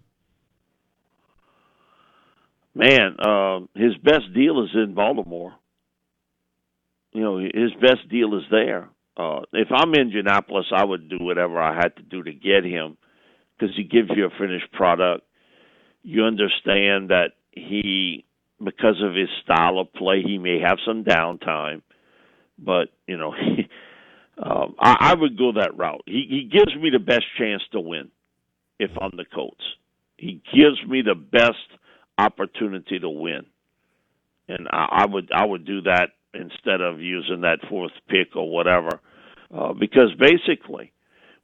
man, 2.74 3.16
uh, 3.18 3.60
his 3.74 3.96
best 4.02 4.32
deal 4.34 4.62
is 4.64 4.70
in 4.74 4.94
Baltimore. 4.94 5.54
You 7.12 7.22
know, 7.22 7.38
his 7.38 7.72
best 7.80 8.08
deal 8.10 8.36
is 8.36 8.44
there. 8.50 8.88
Uh, 9.16 9.40
if 9.52 9.68
I'm 9.74 9.94
Indianapolis, 9.94 10.66
I 10.72 10.84
would 10.84 11.08
do 11.08 11.18
whatever 11.20 11.60
I 11.60 11.74
had 11.74 11.96
to 11.96 12.02
do 12.02 12.22
to 12.22 12.32
get 12.32 12.64
him 12.64 12.96
because 13.58 13.74
he 13.76 13.82
gives 13.82 14.10
you 14.14 14.26
a 14.26 14.30
finished 14.38 14.70
product. 14.72 15.24
You 16.02 16.24
understand 16.24 17.10
that 17.10 17.30
he, 17.50 18.24
because 18.62 19.02
of 19.02 19.14
his 19.14 19.28
style 19.42 19.80
of 19.80 19.92
play, 19.92 20.22
he 20.24 20.38
may 20.38 20.60
have 20.60 20.78
some 20.86 21.02
downtime, 21.02 21.82
but 22.58 22.90
you 23.08 23.16
know, 23.16 23.32
um, 24.42 24.76
I, 24.78 24.96
I 25.00 25.14
would 25.14 25.36
go 25.36 25.52
that 25.52 25.76
route. 25.76 26.02
He, 26.06 26.26
he 26.28 26.50
gives 26.50 26.74
me 26.80 26.90
the 26.90 27.00
best 27.00 27.24
chance 27.36 27.62
to 27.72 27.80
win 27.80 28.10
if 28.78 28.90
I'm 29.00 29.16
the 29.16 29.24
Colts. 29.24 29.64
He 30.16 30.40
gives 30.54 30.84
me 30.86 31.02
the 31.02 31.14
best 31.14 31.56
opportunity 32.18 32.98
to 32.98 33.08
win, 33.08 33.46
and 34.48 34.68
I, 34.70 35.04
I 35.04 35.06
would 35.06 35.30
I 35.34 35.44
would 35.46 35.64
do 35.64 35.82
that 35.82 36.10
instead 36.34 36.80
of 36.80 37.00
using 37.00 37.42
that 37.42 37.58
fourth 37.68 37.92
pick 38.08 38.36
or 38.36 38.50
whatever, 38.50 39.00
uh, 39.54 39.72
because 39.72 40.12
basically, 40.18 40.92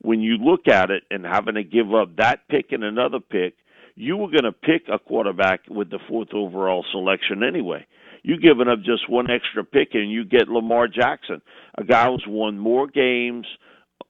when 0.02 0.20
you 0.20 0.36
look 0.36 0.68
at 0.68 0.90
it 0.90 1.04
and 1.10 1.24
having 1.24 1.54
to 1.54 1.64
give 1.64 1.94
up 1.94 2.16
that 2.16 2.46
pick 2.48 2.72
and 2.72 2.84
another 2.84 3.20
pick, 3.20 3.54
you 3.94 4.16
were 4.16 4.30
going 4.30 4.44
to 4.44 4.52
pick 4.52 4.82
a 4.92 4.98
quarterback 4.98 5.60
with 5.68 5.90
the 5.90 5.98
fourth 6.08 6.34
overall 6.34 6.84
selection 6.92 7.42
anyway. 7.42 7.86
You 8.22 8.38
giving 8.38 8.68
up 8.68 8.80
just 8.82 9.08
one 9.08 9.30
extra 9.30 9.64
pick 9.64 9.90
and 9.94 10.10
you 10.10 10.24
get 10.24 10.48
Lamar 10.48 10.88
Jackson, 10.88 11.42
a 11.76 11.84
guy 11.84 12.06
who's 12.06 12.24
won 12.26 12.58
more 12.58 12.86
games 12.86 13.46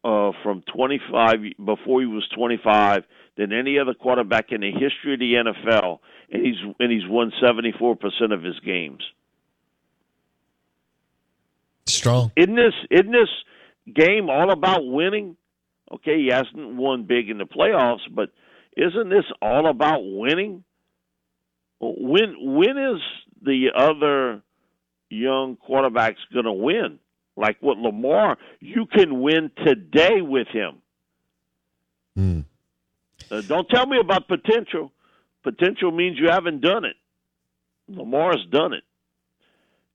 uh, 0.05 0.33
from 0.43 0.63
25 0.77 1.39
before 1.65 2.01
he 2.01 2.07
was 2.07 2.29
25 2.37 3.05
than 3.37 3.53
any 3.53 3.79
other 3.79 3.95
quarterback 3.95 4.53
in 4.53 4.61
the 4.61 4.71
history 4.71 5.15
of 5.15 5.19
the 5.19 5.33
NFL, 5.35 5.99
and 6.31 6.45
he's 6.45 6.57
and 6.79 6.93
he's 6.93 7.09
won 7.09 7.33
74 7.43 7.97
percent 7.97 8.33
of 8.33 8.43
his 8.43 8.59
games. 8.61 9.03
Strong. 11.87 12.33
Isn't 12.37 12.55
this 12.55 12.75
isn't 12.91 13.13
this 13.13 13.95
game 13.95 14.29
all 14.29 14.53
about 14.53 14.81
winning? 14.85 15.37
Okay, 15.93 16.19
he 16.23 16.29
hasn't 16.31 16.77
won 16.77 17.05
big 17.05 17.31
in 17.31 17.39
the 17.39 17.45
playoffs, 17.45 18.01
but 18.11 18.31
isn't 18.77 19.09
this 19.09 19.25
all 19.41 19.69
about 19.69 20.01
winning? 20.01 20.65
When 21.81 22.37
when 22.39 22.79
is 22.79 23.01
the 23.43 23.69
other 23.75 24.43
young 25.11 25.57
quarterbacks 25.57 26.17
going 26.33 26.47
to 26.47 26.53
win? 26.53 26.99
Like 27.37 27.57
what 27.61 27.79
Lamar, 27.79 28.37
you 28.61 28.87
can 28.87 29.21
win 29.21 29.51
today 29.65 30.21
with 30.21 30.47
him. 30.49 30.83
Mm. 32.17 32.45
Uh, 33.31 33.41
don't 33.43 33.69
tell 33.69 33.87
me 33.87 33.99
about 33.99 34.29
potential. 34.29 34.93
Potential 35.43 35.91
means 35.91 36.19
you 36.19 36.29
haven't 36.31 36.61
done 36.61 36.85
it. 36.85 36.97
Lamar's 37.89 38.45
done 38.51 38.73
it, 38.73 38.85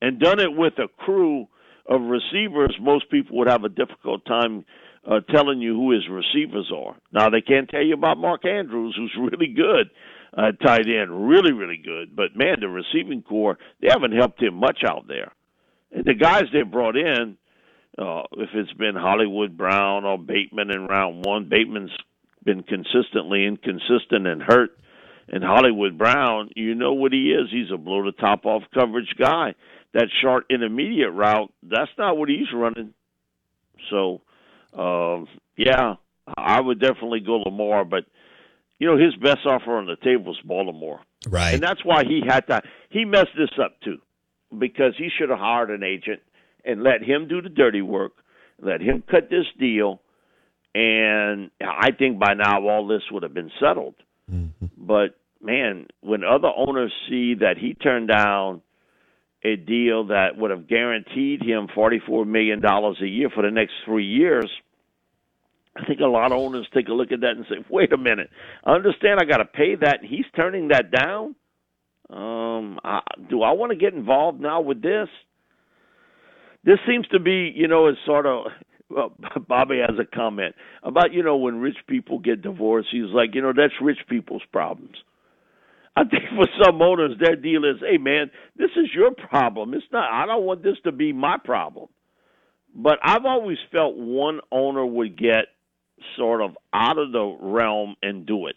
and 0.02 0.20
done 0.20 0.40
it 0.40 0.54
with 0.56 0.74
a 0.78 0.88
crew 0.88 1.48
of 1.88 2.02
receivers. 2.02 2.76
Most 2.80 3.10
people 3.10 3.38
would 3.38 3.48
have 3.48 3.64
a 3.64 3.70
difficult 3.70 4.26
time 4.26 4.64
uh, 5.10 5.22
telling 5.34 5.60
you 5.60 5.74
who 5.74 5.92
his 5.92 6.08
receivers 6.10 6.72
are. 6.76 6.96
Now 7.12 7.30
they 7.30 7.42
can't 7.42 7.68
tell 7.70 7.82
you 7.82 7.96
about 7.96 8.18
Mark 8.18 8.46
Andrews, 8.46 8.96
who's 8.98 9.16
really 9.32 9.52
good 9.54 9.90
uh, 10.38 10.52
tight 10.64 10.88
end, 10.88 11.28
really 11.28 11.54
really 11.54 11.82
good. 11.84 12.16
But 12.16 12.36
man, 12.36 12.58
the 12.60 12.68
receiving 12.68 13.24
corps 13.24 13.58
they 13.82 13.88
haven't 13.90 14.16
helped 14.16 14.42
him 14.42 14.56
much 14.56 14.84
out 14.88 15.08
there. 15.08 15.32
The 15.92 16.14
guys 16.14 16.44
they 16.54 16.62
brought 16.62 16.96
in, 16.96 17.38
uh, 17.98 18.24
if 18.34 18.50
it's 18.54 18.74
been 18.74 18.96
Hollywood 18.96 19.58
Brown 19.58 20.06
or 20.06 20.18
Bateman 20.18 20.72
in 20.72 20.88
round 20.88 21.26
one, 21.26 21.50
Bateman's 21.50 21.92
been 22.44 22.64
consistently 22.64 23.46
inconsistent 23.46 24.28
and 24.28 24.42
hurt. 24.42 24.72
And 25.32 25.44
Hollywood 25.44 25.98
Brown, 25.98 26.50
you 26.56 26.74
know 26.74 26.94
what 26.94 27.12
he 27.14 27.32
is. 27.32 27.50
He's 27.52 27.72
a 27.72 27.78
blow 27.78 28.04
the 28.04 28.12
top 28.12 28.46
off 28.46 28.64
coverage 28.74 29.14
guy. 29.18 29.54
That 29.94 30.08
short 30.22 30.46
intermediate 30.50 31.14
route, 31.14 31.52
that's 31.64 31.92
not 31.98 32.18
what 32.18 32.30
he's 32.30 32.52
running. 32.54 32.94
So, 33.90 34.22
uh, 34.78 35.26
yeah, 35.56 35.96
I 36.38 36.62
would 36.62 36.80
definitely 36.80 37.22
go 37.22 37.38
Lamar, 37.38 37.86
but 37.86 38.06
you 38.80 38.88
know 38.88 38.98
his 38.98 39.16
best 39.16 39.46
offer 39.46 39.78
on 39.78 39.86
the 39.86 39.96
table 39.98 40.32
is 40.32 40.38
Baltimore, 40.44 41.02
right? 41.28 41.54
And 41.54 41.64
that's 41.64 41.84
why 41.84 42.04
he 42.04 42.22
had 42.26 42.48
to. 42.48 42.62
He 42.90 43.06
messed 43.06 43.36
this 43.38 43.50
up 43.62 43.80
too, 43.82 43.98
because 44.58 44.94
he 44.98 45.10
should 45.18 45.30
have 45.30 45.40
hired 45.40 45.70
an 45.70 45.84
agent 45.84 46.22
and 46.66 46.84
let 46.84 47.04
him 47.04 47.28
do 47.28 47.42
the 47.42 47.50
dirty 47.50 47.82
work, 47.82 48.14
let 48.62 48.82
him 48.82 49.04
cut 49.10 49.30
this 49.30 49.46
deal, 49.60 50.02
and 50.76 51.52
I 51.62 51.92
think 51.92 52.20
by 52.20 52.34
now 52.34 52.68
all 52.68 52.88
this 52.88 53.04
would 53.12 53.24
have 53.24 53.34
been 53.34 53.52
settled. 53.60 53.96
Mm-hmm. 54.32 54.66
But 54.78 55.18
man, 55.42 55.88
when 56.02 56.24
other 56.24 56.50
owners 56.56 56.92
see 57.10 57.36
that 57.36 57.58
he 57.58 57.74
turned 57.74 58.10
down 58.10 58.62
a 59.44 59.56
deal 59.56 60.08
that 60.08 60.38
would 60.38 60.52
have 60.52 60.68
guaranteed 60.68 61.42
him 61.42 61.68
$44 61.76 62.28
million 62.28 62.64
a 62.64 63.06
year 63.06 63.30
for 63.34 63.44
the 63.44 63.52
next 63.52 63.74
three 63.86 64.06
years, 64.06 64.50
I 65.76 65.86
think 65.86 66.02
a 66.02 66.06
lot 66.06 66.32
of 66.32 66.38
owners 66.38 66.68
take 66.74 66.90
a 66.90 66.94
look 66.94 67.12
at 67.12 67.22
that 67.22 67.38
and 67.38 67.46
say, 67.48 67.64
wait 67.70 67.94
a 67.94 67.98
minute, 67.98 68.30
I 68.66 68.74
understand 68.74 69.20
I 69.22 69.26
got 69.26 69.38
to 69.38 69.46
pay 69.46 69.76
that, 69.76 70.02
and 70.02 70.10
he's 70.10 70.26
turning 70.36 70.70
that 70.70 70.92
down. 70.92 71.36
Um, 72.10 72.80
I, 72.84 73.02
do 73.30 73.44
I 73.44 73.52
want 73.52 73.72
to 73.72 73.78
get 73.78 73.94
involved 73.94 74.40
now 74.40 74.62
with 74.62 74.82
this? 74.82 75.08
This 76.64 76.80
seems 76.88 77.08
to 77.10 77.20
be, 77.20 77.52
you 77.56 77.68
know, 77.68 77.88
it's 77.88 78.00
sort 78.06 78.26
of. 78.26 78.46
Well, 78.92 79.14
Bobby 79.48 79.84
has 79.88 80.00
a 80.00 80.16
comment 80.16 80.56
about 80.82 81.14
you 81.14 81.22
know 81.22 81.38
when 81.38 81.60
rich 81.60 81.78
people 81.88 82.18
get 82.18 82.42
divorced. 82.42 82.88
He's 82.92 83.14
like, 83.14 83.36
you 83.36 83.42
know, 83.44 83.54
that's 83.56 83.76
rich 83.80 84.00
people's 84.10 84.42
problems. 84.52 84.96
I 85.96 86.04
think 86.10 86.24
for 86.36 86.48
some 86.66 86.82
owners, 86.82 87.12
their 87.22 87.36
deal 87.36 87.66
is, 87.66 87.76
hey 87.88 88.00
man, 88.00 88.32
this 88.58 88.72
is 88.76 88.88
your 88.96 89.12
problem. 89.12 89.76
It's 89.76 89.86
not. 89.92 90.12
I 90.12 90.26
don't 90.26 90.44
want 90.44 90.64
this 90.64 90.78
to 90.86 90.92
be 90.92 91.14
my 91.14 91.38
problem. 91.38 91.88
But 92.74 92.98
I've 93.04 93.26
always 93.26 93.60
felt 93.72 93.96
one 93.96 94.40
owner 94.52 94.84
would 94.84 95.20
get 95.20 95.46
sort 96.18 96.42
of 96.42 96.58
out 96.74 96.98
of 96.98 97.12
the 97.12 97.38
realm 97.42 97.96
and 98.02 98.26
do 98.26 98.48
it. 98.48 98.56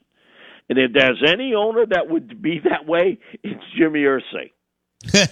And 0.69 0.79
if 0.79 0.93
there's 0.93 1.23
any 1.27 1.55
owner 1.55 1.87
that 1.87 2.09
would 2.09 2.41
be 2.41 2.59
that 2.65 2.87
way, 2.87 3.19
it's 3.43 3.63
Jimmy 3.77 4.03
Irsay. 4.05 4.51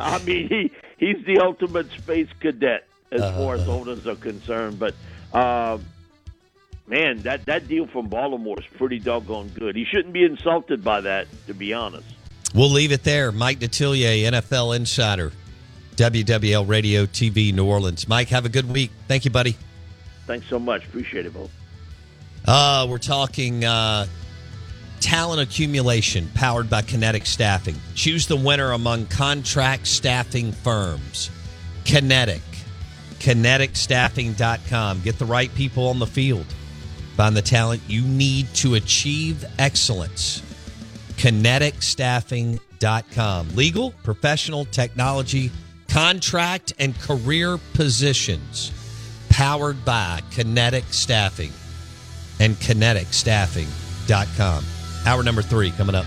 I 0.00 0.18
mean, 0.24 0.48
he 0.48 0.70
he's 0.98 1.24
the 1.26 1.40
ultimate 1.40 1.90
space 1.92 2.28
cadet 2.40 2.86
as 3.10 3.20
uh, 3.20 3.32
far 3.32 3.54
as 3.56 3.68
owners 3.68 4.06
are 4.06 4.14
concerned. 4.16 4.78
But 4.78 4.94
uh, 5.32 5.78
man, 6.86 7.22
that 7.22 7.46
that 7.46 7.68
deal 7.68 7.86
from 7.86 8.08
Baltimore 8.08 8.58
is 8.58 8.66
pretty 8.76 8.98
doggone 8.98 9.48
good. 9.48 9.74
He 9.76 9.84
shouldn't 9.84 10.12
be 10.12 10.24
insulted 10.24 10.84
by 10.84 11.00
that, 11.02 11.26
to 11.46 11.54
be 11.54 11.72
honest. 11.72 12.06
We'll 12.54 12.70
leave 12.70 12.92
it 12.92 13.04
there. 13.04 13.30
Mike 13.32 13.58
Detillier, 13.58 14.30
NFL 14.30 14.76
insider, 14.76 15.32
WWL 15.96 16.66
Radio 16.66 17.04
TV 17.04 17.52
New 17.52 17.66
Orleans. 17.66 18.08
Mike, 18.08 18.28
have 18.28 18.46
a 18.46 18.48
good 18.48 18.70
week. 18.70 18.90
Thank 19.06 19.24
you, 19.24 19.30
buddy. 19.30 19.56
Thanks 20.26 20.46
so 20.48 20.58
much. 20.58 20.84
Appreciate 20.86 21.26
it, 21.26 21.34
both. 21.34 21.50
Uh, 22.50 22.86
we're 22.88 22.96
talking 22.96 23.62
uh, 23.62 24.06
talent 25.00 25.42
accumulation 25.42 26.26
powered 26.34 26.70
by 26.70 26.80
Kinetic 26.80 27.26
Staffing. 27.26 27.76
Choose 27.94 28.26
the 28.26 28.36
winner 28.36 28.70
among 28.70 29.04
contract 29.04 29.86
staffing 29.86 30.52
firms. 30.52 31.28
Kinetic. 31.84 32.40
KineticStaffing.com. 33.18 35.02
Get 35.02 35.18
the 35.18 35.26
right 35.26 35.54
people 35.54 35.88
on 35.88 35.98
the 35.98 36.06
field. 36.06 36.46
Find 37.16 37.36
the 37.36 37.42
talent 37.42 37.82
you 37.86 38.00
need 38.00 38.46
to 38.54 38.76
achieve 38.76 39.44
excellence. 39.58 40.40
KineticStaffing.com. 41.18 43.56
Legal, 43.56 43.90
professional, 44.02 44.64
technology, 44.64 45.50
contract, 45.88 46.72
and 46.78 46.98
career 46.98 47.58
positions. 47.74 48.72
Powered 49.28 49.84
by 49.84 50.22
Kinetic 50.30 50.94
Staffing 50.94 51.52
and 52.40 52.56
KineticStaffing.com. 52.56 54.64
Hour 55.06 55.22
number 55.22 55.42
three 55.42 55.70
coming 55.72 55.94
up. 55.94 56.06